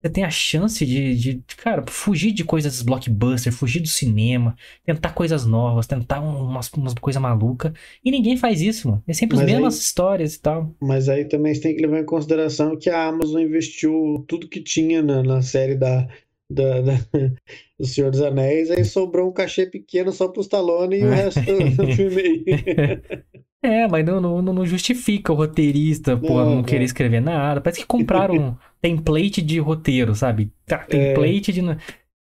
você 0.00 0.10
tem 0.10 0.22
a 0.22 0.30
chance 0.30 0.86
de, 0.86 1.16
de, 1.16 1.42
cara, 1.56 1.84
fugir 1.88 2.30
de 2.30 2.44
coisas 2.44 2.82
blockbuster, 2.82 3.52
fugir 3.52 3.80
do 3.80 3.88
cinema, 3.88 4.54
tentar 4.84 5.12
coisas 5.12 5.44
novas, 5.44 5.88
tentar 5.88 6.20
umas, 6.20 6.72
umas 6.72 6.94
coisas 6.94 7.20
malucas. 7.20 7.72
E 8.04 8.10
ninguém 8.12 8.36
faz 8.36 8.60
isso, 8.60 8.88
mano. 8.88 9.02
É 9.08 9.12
sempre 9.12 9.38
as 9.38 9.44
mesmas 9.44 9.74
aí, 9.74 9.80
histórias 9.80 10.34
e 10.36 10.40
tal. 10.40 10.72
Mas 10.80 11.08
aí 11.08 11.24
também 11.24 11.52
você 11.52 11.62
tem 11.62 11.74
que 11.74 11.82
levar 11.82 11.98
em 11.98 12.04
consideração 12.04 12.76
que 12.76 12.88
a 12.88 13.06
Amazon 13.06 13.42
investiu 13.42 14.24
tudo 14.28 14.48
que 14.48 14.62
tinha 14.62 15.02
na, 15.02 15.20
na 15.20 15.42
série 15.42 15.74
da, 15.74 16.06
da, 16.48 16.80
da, 16.80 16.92
do 17.76 17.84
Senhor 17.84 18.12
dos 18.12 18.20
Anéis, 18.20 18.70
aí 18.70 18.84
sobrou 18.84 19.28
um 19.28 19.32
cachê 19.32 19.66
pequeno 19.66 20.12
só 20.12 20.28
pro 20.28 20.42
Stallone 20.42 20.98
e 20.98 21.04
o 21.04 21.10
resto 21.10 21.40
do 21.40 21.92
filme 21.92 22.20
aí. 22.20 22.44
É, 23.62 23.88
mas 23.88 24.04
não, 24.04 24.20
não, 24.20 24.40
não 24.40 24.66
justifica 24.66 25.32
o 25.32 25.36
roteirista, 25.36 26.16
pô, 26.16 26.44
não, 26.44 26.56
não 26.56 26.62
querer 26.62 26.84
escrever 26.84 27.20
nada. 27.20 27.60
Parece 27.60 27.80
que 27.80 27.86
compraram 27.86 28.56
template 28.80 29.42
de 29.42 29.58
roteiro, 29.58 30.14
sabe? 30.14 30.52
Tá, 30.64 30.78
template 30.78 31.50
é. 31.50 31.54
de. 31.54 31.60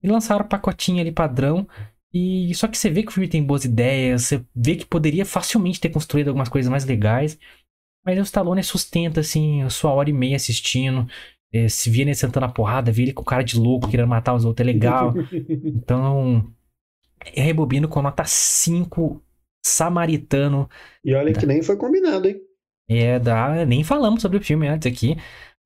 E 0.02 0.08
lançaram 0.08 0.46
pacotinho 0.46 1.00
ali 1.00 1.12
padrão. 1.12 1.68
E 2.12 2.52
só 2.54 2.66
que 2.66 2.76
você 2.76 2.90
vê 2.90 3.02
que 3.02 3.10
o 3.10 3.12
filme 3.12 3.28
tem 3.28 3.44
boas 3.44 3.64
ideias, 3.64 4.24
você 4.24 4.44
vê 4.54 4.74
que 4.74 4.84
poderia 4.84 5.24
facilmente 5.24 5.80
ter 5.80 5.90
construído 5.90 6.28
algumas 6.28 6.48
coisas 6.48 6.68
mais 6.68 6.84
legais. 6.84 7.38
Mas 8.04 8.18
o 8.18 8.22
Stallone 8.22 8.64
sustenta, 8.64 9.20
assim, 9.20 9.62
a 9.62 9.70
sua 9.70 9.92
hora 9.92 10.10
e 10.10 10.12
meia 10.12 10.36
assistindo. 10.36 11.06
É, 11.52 11.68
se 11.68 11.90
via 11.90 12.02
ele 12.02 12.14
sentando 12.14 12.46
a 12.46 12.48
porrada, 12.48 12.90
via 12.90 13.06
ele 13.06 13.12
com 13.12 13.22
cara 13.22 13.44
de 13.44 13.58
louco, 13.58 13.88
querendo 13.88 14.08
matar 14.08 14.34
os 14.34 14.44
outros, 14.44 14.66
é 14.66 14.72
legal. 14.72 15.14
então, 15.64 16.52
é 17.34 17.42
rebobino 17.42 17.88
com 17.88 18.02
nota 18.02 18.24
5, 18.24 19.22
Samaritano. 19.64 20.68
E 21.04 21.14
olha 21.14 21.32
da... 21.32 21.40
que 21.40 21.46
nem 21.46 21.62
foi 21.62 21.76
combinado, 21.76 22.28
hein? 22.28 22.40
É, 22.88 23.18
da... 23.18 23.64
nem 23.64 23.84
falamos 23.84 24.22
sobre 24.22 24.38
o 24.38 24.42
filme 24.42 24.66
antes 24.66 24.90
aqui. 24.90 25.16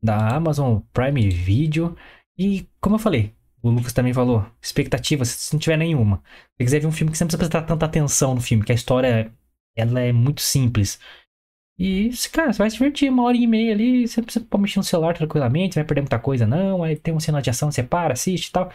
da 0.03 0.37
Amazon 0.37 0.81
Prime 0.93 1.31
Video. 1.31 1.97
E, 2.39 2.69
como 2.81 2.97
eu 2.97 2.99
falei, 2.99 3.33
o 3.63 3.71
Lucas 3.71 3.93
também 3.95 4.13
falou, 4.13 4.45
expectativa, 4.61 5.25
se 5.25 5.53
não 5.55 5.59
tiver 5.59 5.79
nenhuma. 5.79 6.23
Se 6.59 6.65
quiser 6.65 6.81
ver 6.81 6.87
um 6.87 6.93
filme 6.93 7.11
que 7.11 7.17
você 7.17 7.25
não 7.25 7.29
precisa 7.29 7.39
prestar 7.39 7.63
tanta 7.63 7.87
atenção 7.87 8.35
no 8.35 8.41
filme, 8.41 8.65
que 8.65 8.73
a 8.73 8.75
história 8.75 9.33
ela 9.75 10.01
é 10.01 10.13
muito 10.13 10.43
simples. 10.43 11.01
E, 11.79 12.11
cara, 12.33 12.53
você 12.53 12.59
vai 12.59 12.71
se 12.71 12.77
divertir 12.77 13.11
uma 13.11 13.25
hora 13.25 13.37
e 13.37 13.47
meia 13.47 13.73
ali, 13.73 14.07
você 14.07 14.23
precisa 14.23 14.47
mexer 14.59 14.79
no 14.79 14.85
celular 14.85 15.15
tranquilamente, 15.17 15.75
vai 15.77 15.85
perder 15.85 16.03
muita 16.03 16.19
coisa, 16.19 16.47
não. 16.47 16.83
Aí 16.85 16.97
tem 16.97 17.13
uma 17.15 17.21
cena 17.21 17.41
de 17.43 17.51
ação, 17.51 17.71
você 17.71 17.83
para, 17.83 18.13
assiste 18.13 18.49
e 18.49 18.53
tal. 18.53 18.71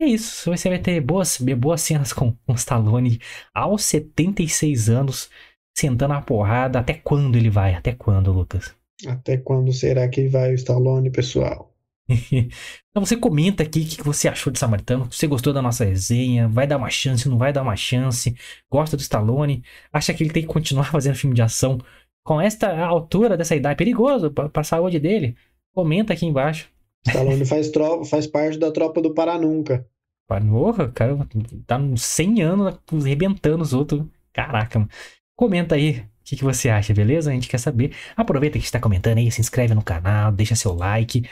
É 0.00 0.06
isso, 0.06 0.50
você 0.50 0.68
vai 0.68 0.78
ter 0.78 1.00
boas, 1.00 1.38
boas 1.38 1.80
cenas 1.80 2.12
com, 2.12 2.32
com 2.46 2.54
Stallone 2.54 3.20
aos 3.54 3.84
76 3.84 4.90
anos, 4.90 5.30
sentando 5.76 6.14
a 6.14 6.20
porrada. 6.20 6.80
Até 6.80 6.94
quando 6.94 7.36
ele 7.36 7.48
vai? 7.48 7.74
Até 7.74 7.92
quando, 7.92 8.32
Lucas? 8.32 8.74
Até 9.06 9.36
quando 9.36 9.72
será 9.72 10.08
que 10.08 10.28
vai 10.28 10.52
o 10.52 10.54
Stallone, 10.54 11.10
pessoal? 11.10 11.74
então 12.08 13.04
você 13.04 13.16
comenta 13.16 13.62
aqui 13.62 13.80
o 13.80 13.86
que 13.86 14.02
você 14.02 14.28
achou 14.28 14.52
de 14.52 14.58
Samaritano. 14.58 15.10
Se 15.10 15.18
você 15.18 15.26
gostou 15.26 15.52
da 15.52 15.62
nossa 15.62 15.84
resenha, 15.84 16.48
vai 16.48 16.66
dar 16.66 16.76
uma 16.76 16.90
chance, 16.90 17.28
não 17.28 17.38
vai 17.38 17.52
dar 17.52 17.62
uma 17.62 17.76
chance. 17.76 18.34
Gosta 18.70 18.96
do 18.96 19.00
Stallone? 19.00 19.62
Acha 19.92 20.12
que 20.12 20.22
ele 20.22 20.32
tem 20.32 20.42
que 20.42 20.48
continuar 20.48 20.84
fazendo 20.92 21.16
filme 21.16 21.34
de 21.34 21.42
ação 21.42 21.78
com 22.24 22.40
esta 22.40 22.84
altura 22.84 23.36
dessa 23.36 23.56
idade? 23.56 23.76
Perigoso 23.76 24.30
para 24.30 24.50
a 24.54 24.64
saúde 24.64 24.98
dele? 24.98 25.36
Comenta 25.72 26.12
aqui 26.12 26.26
embaixo. 26.26 26.68
Stallone 27.06 27.44
faz, 27.44 27.70
tropa, 27.70 28.04
faz 28.04 28.26
parte 28.26 28.58
da 28.58 28.70
tropa 28.70 29.00
do 29.00 29.12
Paranunca. 29.12 29.86
Porra, 30.26 30.90
cara, 30.90 31.18
tá 31.66 31.76
uns 31.76 32.02
100 32.02 32.42
anos 32.42 32.78
arrebentando 32.90 33.62
os 33.62 33.72
outros. 33.72 34.04
Caraca, 34.32 34.78
mano. 34.78 34.90
Comenta 35.36 35.74
aí 35.74 35.98
o 35.98 36.04
que, 36.24 36.36
que, 36.36 36.44
você 36.44 36.70
acha, 36.70 36.94
beleza? 36.94 37.30
A 37.30 37.34
gente 37.34 37.48
quer 37.48 37.58
saber. 37.58 37.92
Aproveita 38.16 38.58
que 38.58 38.64
está 38.64 38.80
comentando 38.80 39.18
aí, 39.18 39.30
se 39.30 39.40
inscreve 39.40 39.74
no 39.74 39.82
canal, 39.82 40.32
deixa 40.32 40.56
seu 40.56 40.72
like. 40.72 41.28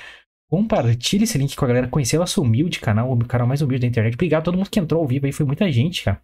Compartilhe 0.50 1.24
esse 1.24 1.38
link 1.38 1.56
com 1.56 1.64
a 1.64 1.68
galera 1.68 1.88
conhecer 1.88 2.18
o 2.18 2.20
nosso 2.20 2.42
humilde 2.42 2.78
canal, 2.78 3.10
o 3.10 3.24
canal 3.24 3.46
mais 3.46 3.62
humilde 3.62 3.80
da 3.80 3.86
internet. 3.86 4.12
Obrigado 4.12 4.42
a 4.42 4.44
todo 4.44 4.58
mundo 4.58 4.68
que 4.68 4.78
entrou 4.78 5.00
ao 5.00 5.08
vivo 5.08 5.24
aí, 5.24 5.32
foi 5.32 5.46
muita 5.46 5.70
gente, 5.72 6.04
cara. 6.04 6.20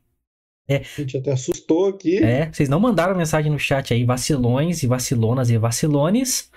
É, 0.68 0.76
a 0.76 1.00
gente 1.00 1.16
até 1.16 1.32
assustou 1.32 1.88
aqui. 1.88 2.22
É, 2.22 2.52
vocês 2.52 2.68
não 2.68 2.78
mandaram 2.78 3.16
mensagem 3.16 3.50
no 3.50 3.58
chat 3.58 3.94
aí, 3.94 4.04
vacilões 4.04 4.82
e 4.82 4.86
vacilonas 4.86 5.48
e 5.48 5.56
vacilones. 5.56 6.50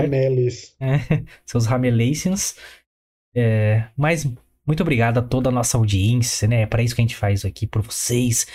Rameles. 0.00 0.74
É, 0.80 1.22
seus 1.44 1.66
ramelations. 1.66 2.56
É, 3.34 3.84
mas 3.96 4.26
muito 4.66 4.82
obrigado 4.82 5.18
a 5.18 5.22
toda 5.22 5.48
a 5.48 5.52
nossa 5.52 5.76
audiência, 5.76 6.46
né? 6.46 6.62
É 6.62 6.66
para 6.66 6.82
isso 6.82 6.94
que 6.94 7.00
a 7.00 7.04
gente 7.04 7.16
faz 7.16 7.44
aqui 7.44 7.66
por 7.66 7.82
vocês, 7.82 8.46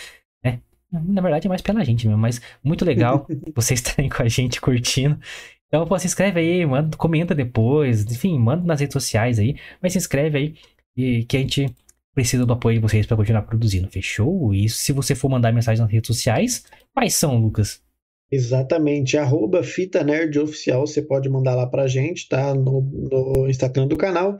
né? 0.43 0.59
Na 0.91 1.21
verdade 1.21 1.47
é 1.47 1.49
mais 1.49 1.61
pela 1.61 1.83
gente 1.83 2.07
mesmo, 2.07 2.21
mas 2.21 2.41
muito 2.63 2.85
legal 2.85 3.27
vocês 3.55 3.79
estarem 3.79 4.09
com 4.09 4.23
a 4.23 4.27
gente 4.27 4.61
curtindo. 4.61 5.19
Então, 5.67 5.85
pô, 5.85 5.99
se 5.99 6.07
inscreve 6.07 6.39
aí, 6.39 6.65
manda, 6.65 6.95
comenta 6.95 7.35
depois, 7.35 8.05
enfim, 8.05 8.39
manda 8.39 8.63
nas 8.63 8.79
redes 8.79 8.93
sociais 8.93 9.37
aí, 9.37 9.57
mas 9.81 9.91
se 9.91 9.97
inscreve 9.97 10.37
aí 10.37 10.55
e 10.95 11.25
que 11.25 11.35
a 11.35 11.39
gente 11.41 11.75
precisa 12.15 12.45
do 12.45 12.53
apoio 12.53 12.77
de 12.77 12.81
vocês 12.81 13.05
para 13.05 13.17
continuar 13.17 13.43
produzindo, 13.43 13.89
fechou? 13.89 14.53
E 14.53 14.69
se 14.69 14.93
você 14.93 15.13
for 15.13 15.29
mandar 15.29 15.51
mensagem 15.51 15.81
nas 15.83 15.91
redes 15.91 16.07
sociais, 16.07 16.65
quais 16.93 17.13
são, 17.13 17.37
Lucas? 17.37 17.81
Exatamente, 18.29 19.17
arroba 19.17 19.63
Fita 19.63 20.03
Nerd 20.03 20.37
Oficial, 20.37 20.85
você 20.85 21.01
pode 21.01 21.29
mandar 21.29 21.55
lá 21.55 21.65
pra 21.65 21.87
gente, 21.87 22.27
tá? 22.27 22.53
No, 22.53 22.81
no 22.81 23.49
Instagram 23.49 23.87
do 23.87 23.95
canal. 23.95 24.37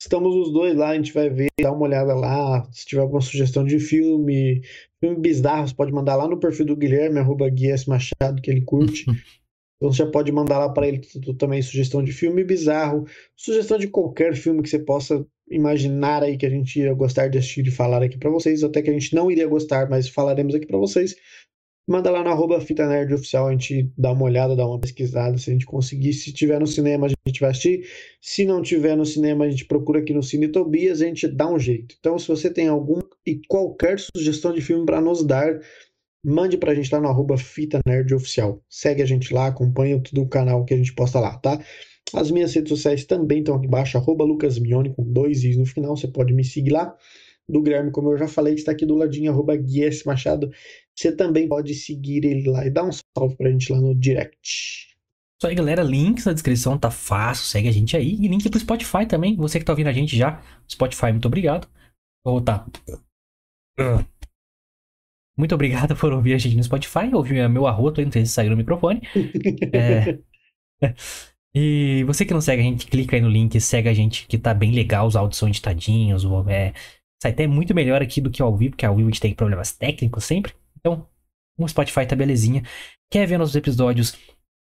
Estamos 0.00 0.32
os 0.36 0.52
dois 0.52 0.76
lá, 0.76 0.90
a 0.90 0.94
gente 0.94 1.12
vai 1.12 1.28
ver, 1.28 1.48
dá 1.60 1.72
uma 1.72 1.82
olhada 1.82 2.14
lá. 2.14 2.64
Se 2.70 2.86
tiver 2.86 3.02
alguma 3.02 3.20
sugestão 3.20 3.64
de 3.64 3.80
filme, 3.80 4.62
filme 5.00 5.20
bizarro, 5.20 5.66
você 5.66 5.74
pode 5.74 5.92
mandar 5.92 6.14
lá 6.14 6.28
no 6.28 6.38
perfil 6.38 6.66
do 6.66 6.76
Guilherme, 6.76 7.18
arroba 7.18 7.48
Guias 7.48 7.86
Machado, 7.86 8.40
que 8.40 8.50
ele 8.50 8.62
curte. 8.62 9.04
Então 9.78 9.92
você 9.92 9.98
já 9.98 10.10
pode 10.10 10.32
mandar 10.32 10.58
lá 10.58 10.68
para 10.68 10.88
ele 10.88 11.00
também 11.38 11.62
sugestão 11.62 12.02
de 12.02 12.10
filme 12.10 12.42
bizarro, 12.42 13.06
sugestão 13.36 13.78
de 13.78 13.86
qualquer 13.86 14.34
filme 14.34 14.60
que 14.60 14.68
você 14.68 14.80
possa 14.80 15.24
imaginar 15.48 16.24
aí 16.24 16.36
que 16.36 16.44
a 16.44 16.50
gente 16.50 16.80
ia 16.80 16.92
gostar 16.92 17.28
de 17.28 17.38
assistir 17.38 17.64
e 17.64 17.70
falar 17.70 18.02
aqui 18.02 18.18
para 18.18 18.28
vocês, 18.28 18.64
até 18.64 18.82
que 18.82 18.90
a 18.90 18.92
gente 18.92 19.14
não 19.14 19.30
iria 19.30 19.46
gostar, 19.46 19.88
mas 19.88 20.08
falaremos 20.08 20.52
aqui 20.54 20.66
para 20.66 20.78
vocês. 20.78 21.14
Manda 21.88 22.10
lá 22.10 22.22
no 22.22 22.28
arroba 22.28 22.60
Fita 22.60 22.86
Nerd 22.86 23.14
Oficial, 23.14 23.48
a 23.48 23.52
gente 23.52 23.90
dá 23.96 24.12
uma 24.12 24.24
olhada, 24.24 24.54
dá 24.54 24.66
uma 24.66 24.78
pesquisada, 24.78 25.38
se 25.38 25.48
a 25.48 25.54
gente 25.54 25.64
conseguir. 25.64 26.12
Se 26.12 26.30
tiver 26.34 26.60
no 26.60 26.66
cinema, 26.66 27.06
a 27.06 27.08
gente 27.26 27.40
vai 27.40 27.48
assistir. 27.48 27.88
Se 28.20 28.44
não 28.44 28.60
tiver 28.60 28.94
no 28.94 29.06
cinema, 29.06 29.46
a 29.46 29.50
gente 29.50 29.64
procura 29.64 30.00
aqui 30.00 30.12
no 30.12 30.22
Cine 30.22 30.48
Tobias, 30.48 31.00
a 31.00 31.06
gente 31.06 31.26
dá 31.26 31.50
um 31.50 31.58
jeito. 31.58 31.96
Então, 31.98 32.18
se 32.18 32.28
você 32.28 32.52
tem 32.52 32.68
algum 32.68 33.00
e 33.24 33.40
qualquer 33.48 33.98
sugestão 33.98 34.52
de 34.52 34.60
filme 34.60 34.84
para 34.84 35.00
nos 35.00 35.24
dar, 35.24 35.60
mande 36.22 36.58
pra 36.58 36.74
gente 36.74 36.92
lá 36.92 37.00
no 37.00 37.08
arroba 37.08 37.38
Fita 37.38 37.80
Nerd 37.86 38.14
Oficial. 38.14 38.62
Segue 38.68 39.00
a 39.00 39.06
gente 39.06 39.32
lá, 39.32 39.46
acompanha 39.46 39.98
tudo 39.98 40.20
o 40.20 40.28
canal 40.28 40.66
que 40.66 40.74
a 40.74 40.76
gente 40.76 40.94
posta 40.94 41.18
lá, 41.18 41.38
tá? 41.38 41.58
As 42.12 42.30
minhas 42.30 42.52
redes 42.52 42.68
sociais 42.68 43.06
também 43.06 43.38
estão 43.38 43.54
aqui 43.54 43.66
embaixo, 43.66 43.96
arroba 43.96 44.24
Lucas 44.24 44.58
Mione, 44.58 44.94
com 44.94 45.10
dois 45.10 45.42
i's 45.42 45.56
no 45.56 45.64
final, 45.64 45.96
você 45.96 46.08
pode 46.08 46.34
me 46.34 46.44
seguir 46.44 46.72
lá. 46.72 46.94
Do 47.48 47.62
Guilherme, 47.62 47.90
como 47.90 48.12
eu 48.12 48.18
já 48.18 48.28
falei, 48.28 48.54
está 48.54 48.72
aqui 48.72 48.84
do 48.84 48.94
ladinho, 48.94 49.30
arroba 49.32 49.56
Guies 49.56 50.04
Machado. 50.04 50.50
Você 50.94 51.10
também 51.14 51.48
pode 51.48 51.74
seguir 51.74 52.24
ele 52.24 52.48
lá 52.48 52.66
e 52.66 52.70
dar 52.70 52.84
um 52.84 52.90
salve 52.92 53.36
pra 53.36 53.50
gente 53.50 53.72
lá 53.72 53.80
no 53.80 53.94
direct. 53.94 54.88
Isso 55.40 55.46
aí, 55.46 55.54
galera. 55.54 55.82
Links 55.82 56.26
na 56.26 56.32
descrição, 56.32 56.76
tá 56.76 56.90
fácil. 56.90 57.44
Segue 57.44 57.68
a 57.68 57.72
gente 57.72 57.96
aí. 57.96 58.14
E 58.20 58.28
link 58.28 58.48
pro 58.50 58.58
Spotify 58.58 59.06
também. 59.06 59.36
Você 59.36 59.58
que 59.58 59.64
tá 59.64 59.72
ouvindo 59.72 59.88
a 59.88 59.92
gente 59.92 60.16
já. 60.16 60.42
Spotify, 60.68 61.12
muito 61.12 61.26
obrigado. 61.26 61.68
Vou 62.24 62.34
voltar. 62.34 62.66
Muito 65.38 65.54
obrigado 65.54 65.94
por 65.94 66.12
ouvir 66.12 66.34
a 66.34 66.38
gente 66.38 66.56
no 66.56 66.64
Spotify. 66.64 67.14
Ouvir 67.14 67.48
meu 67.48 67.66
arroto 67.66 68.02
sei 68.10 68.26
se 68.26 68.32
saiu 68.32 68.50
no 68.50 68.56
microfone. 68.56 69.00
é... 69.72 70.18
E 71.54 72.04
você 72.04 72.24
que 72.24 72.34
não 72.34 72.40
segue 72.40 72.60
a 72.60 72.64
gente, 72.64 72.86
clica 72.86 73.16
aí 73.16 73.22
no 73.22 73.28
link, 73.28 73.58
segue 73.60 73.88
a 73.88 73.94
gente, 73.94 74.26
que 74.26 74.36
tá 74.36 74.52
bem 74.52 74.70
legal, 74.70 75.06
os 75.06 75.16
áudios 75.16 75.38
são 75.38 75.48
editadinhos, 75.48 76.22
é... 76.46 76.72
sai 77.20 77.32
até 77.32 77.46
muito 77.46 77.74
melhor 77.74 78.02
aqui 78.02 78.20
do 78.20 78.30
que 78.30 78.40
ao 78.40 78.56
vivo, 78.56 78.72
porque 78.72 78.86
ao 78.86 78.94
vivo 78.94 79.08
a 79.08 79.10
gente 79.10 79.20
tem 79.20 79.34
problemas 79.34 79.72
técnicos 79.72 80.24
sempre. 80.24 80.52
Então, 80.78 81.06
o 81.58 81.68
Spotify 81.68 82.06
tá 82.06 82.14
belezinha. 82.14 82.62
Quer 83.10 83.26
ver 83.26 83.38
nossos 83.38 83.56
episódios 83.56 84.16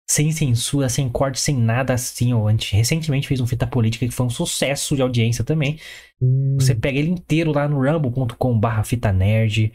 sem 0.08 0.32
censura, 0.32 0.88
sem 0.88 1.10
corte, 1.10 1.39
sem 1.39 1.58
nada 1.58 1.93
assim? 1.93 2.34
Ou 2.34 2.47
a 2.47 2.51
gente 2.51 2.76
recentemente 2.76 3.28
fez 3.28 3.41
um 3.41 3.47
Fita 3.47 3.68
Política 3.68 4.06
que 4.06 4.14
foi 4.14 4.26
um 4.26 4.30
sucesso 4.30 4.95
de 4.95 5.01
audiência 5.01 5.43
também. 5.43 5.80
Hum. 6.22 6.56
Você 6.60 6.76
pega 6.76 6.97
ele 6.97 7.10
inteiro 7.10 7.51
lá 7.51 7.68
no 7.68 7.82
rumble.com/barra 7.82 8.84
fita 8.84 9.12
nerd. 9.12 9.74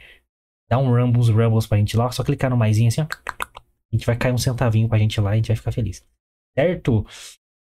Dá 0.69 0.79
um 0.79 0.89
rumble, 0.89 1.21
uns 1.21 1.29
rumbles 1.29 1.67
pra 1.67 1.79
gente 1.79 1.97
lá, 1.97 2.11
só 2.13 2.23
clicar 2.23 2.49
no 2.49 2.57
maisinho 2.57 2.89
assim, 2.89 3.01
ó. 3.01 3.07
A 3.93 3.97
gente 3.97 4.07
vai 4.07 4.17
cair 4.17 4.33
um 4.33 4.39
centavinho 4.39 4.89
pra 4.89 4.99
gente 4.99 5.21
lá 5.21 5.31
e 5.31 5.33
a 5.33 5.37
gente 5.37 5.49
vai 5.49 5.57
ficar 5.57 5.73
feliz. 5.73 6.07
Certo? 6.57 7.05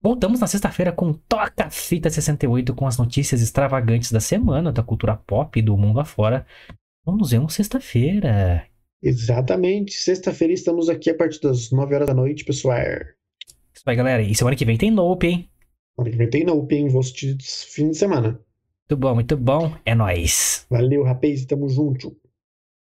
Voltamos 0.04 0.40
na 0.40 0.48
sexta-feira 0.48 0.92
com 0.92 1.14
Toca 1.14 1.70
Fita 1.70 2.10
68 2.10 2.74
com 2.74 2.88
as 2.88 2.98
notícias 2.98 3.40
extravagantes 3.40 4.12
da 4.12 4.20
semana 4.20 4.72
da 4.72 4.82
cultura 4.82 5.16
pop 5.16 5.60
e 5.60 5.62
do 5.62 5.78
mundo 5.78 6.00
afora. 6.00 6.44
Vamos 7.06 7.30
ver 7.30 7.38
uma 7.38 7.50
sexta-feira. 7.50 8.66
Exatamente. 9.00 9.94
Sexta-feira 9.94 10.54
estamos 10.54 10.90
aqui 10.90 11.12
a 11.12 11.16
partir 11.16 11.40
das 11.42 11.70
9 11.70 11.94
horas 11.94 12.08
da 12.08 12.16
noite, 12.16 12.44
pessoal. 12.44 12.80
Isso 13.72 13.84
aí, 13.86 13.96
galera. 13.96 14.24
E 14.24 14.34
semana 14.34 14.56
que 14.56 14.66
vem 14.66 14.76
tem 14.76 14.90
Nope, 14.90 15.28
hein? 15.28 15.50
Semana 15.96 16.12
que 16.12 16.18
vem 16.18 16.30
tem 16.32 16.44
Nope, 16.46 16.76
hein? 16.76 16.88
Vou 16.88 17.02
assistir 17.02 17.38
fim 17.40 17.92
de 17.92 17.98
semana. 17.98 18.40
Muito 18.90 19.00
bom, 19.00 19.14
muito 19.14 19.38
bom. 19.38 19.72
É 19.86 19.94
nóis. 19.94 20.66
Valeu, 20.68 21.04
rapaz. 21.04 21.46
Tamo 21.46 21.70
junto. 21.70 22.16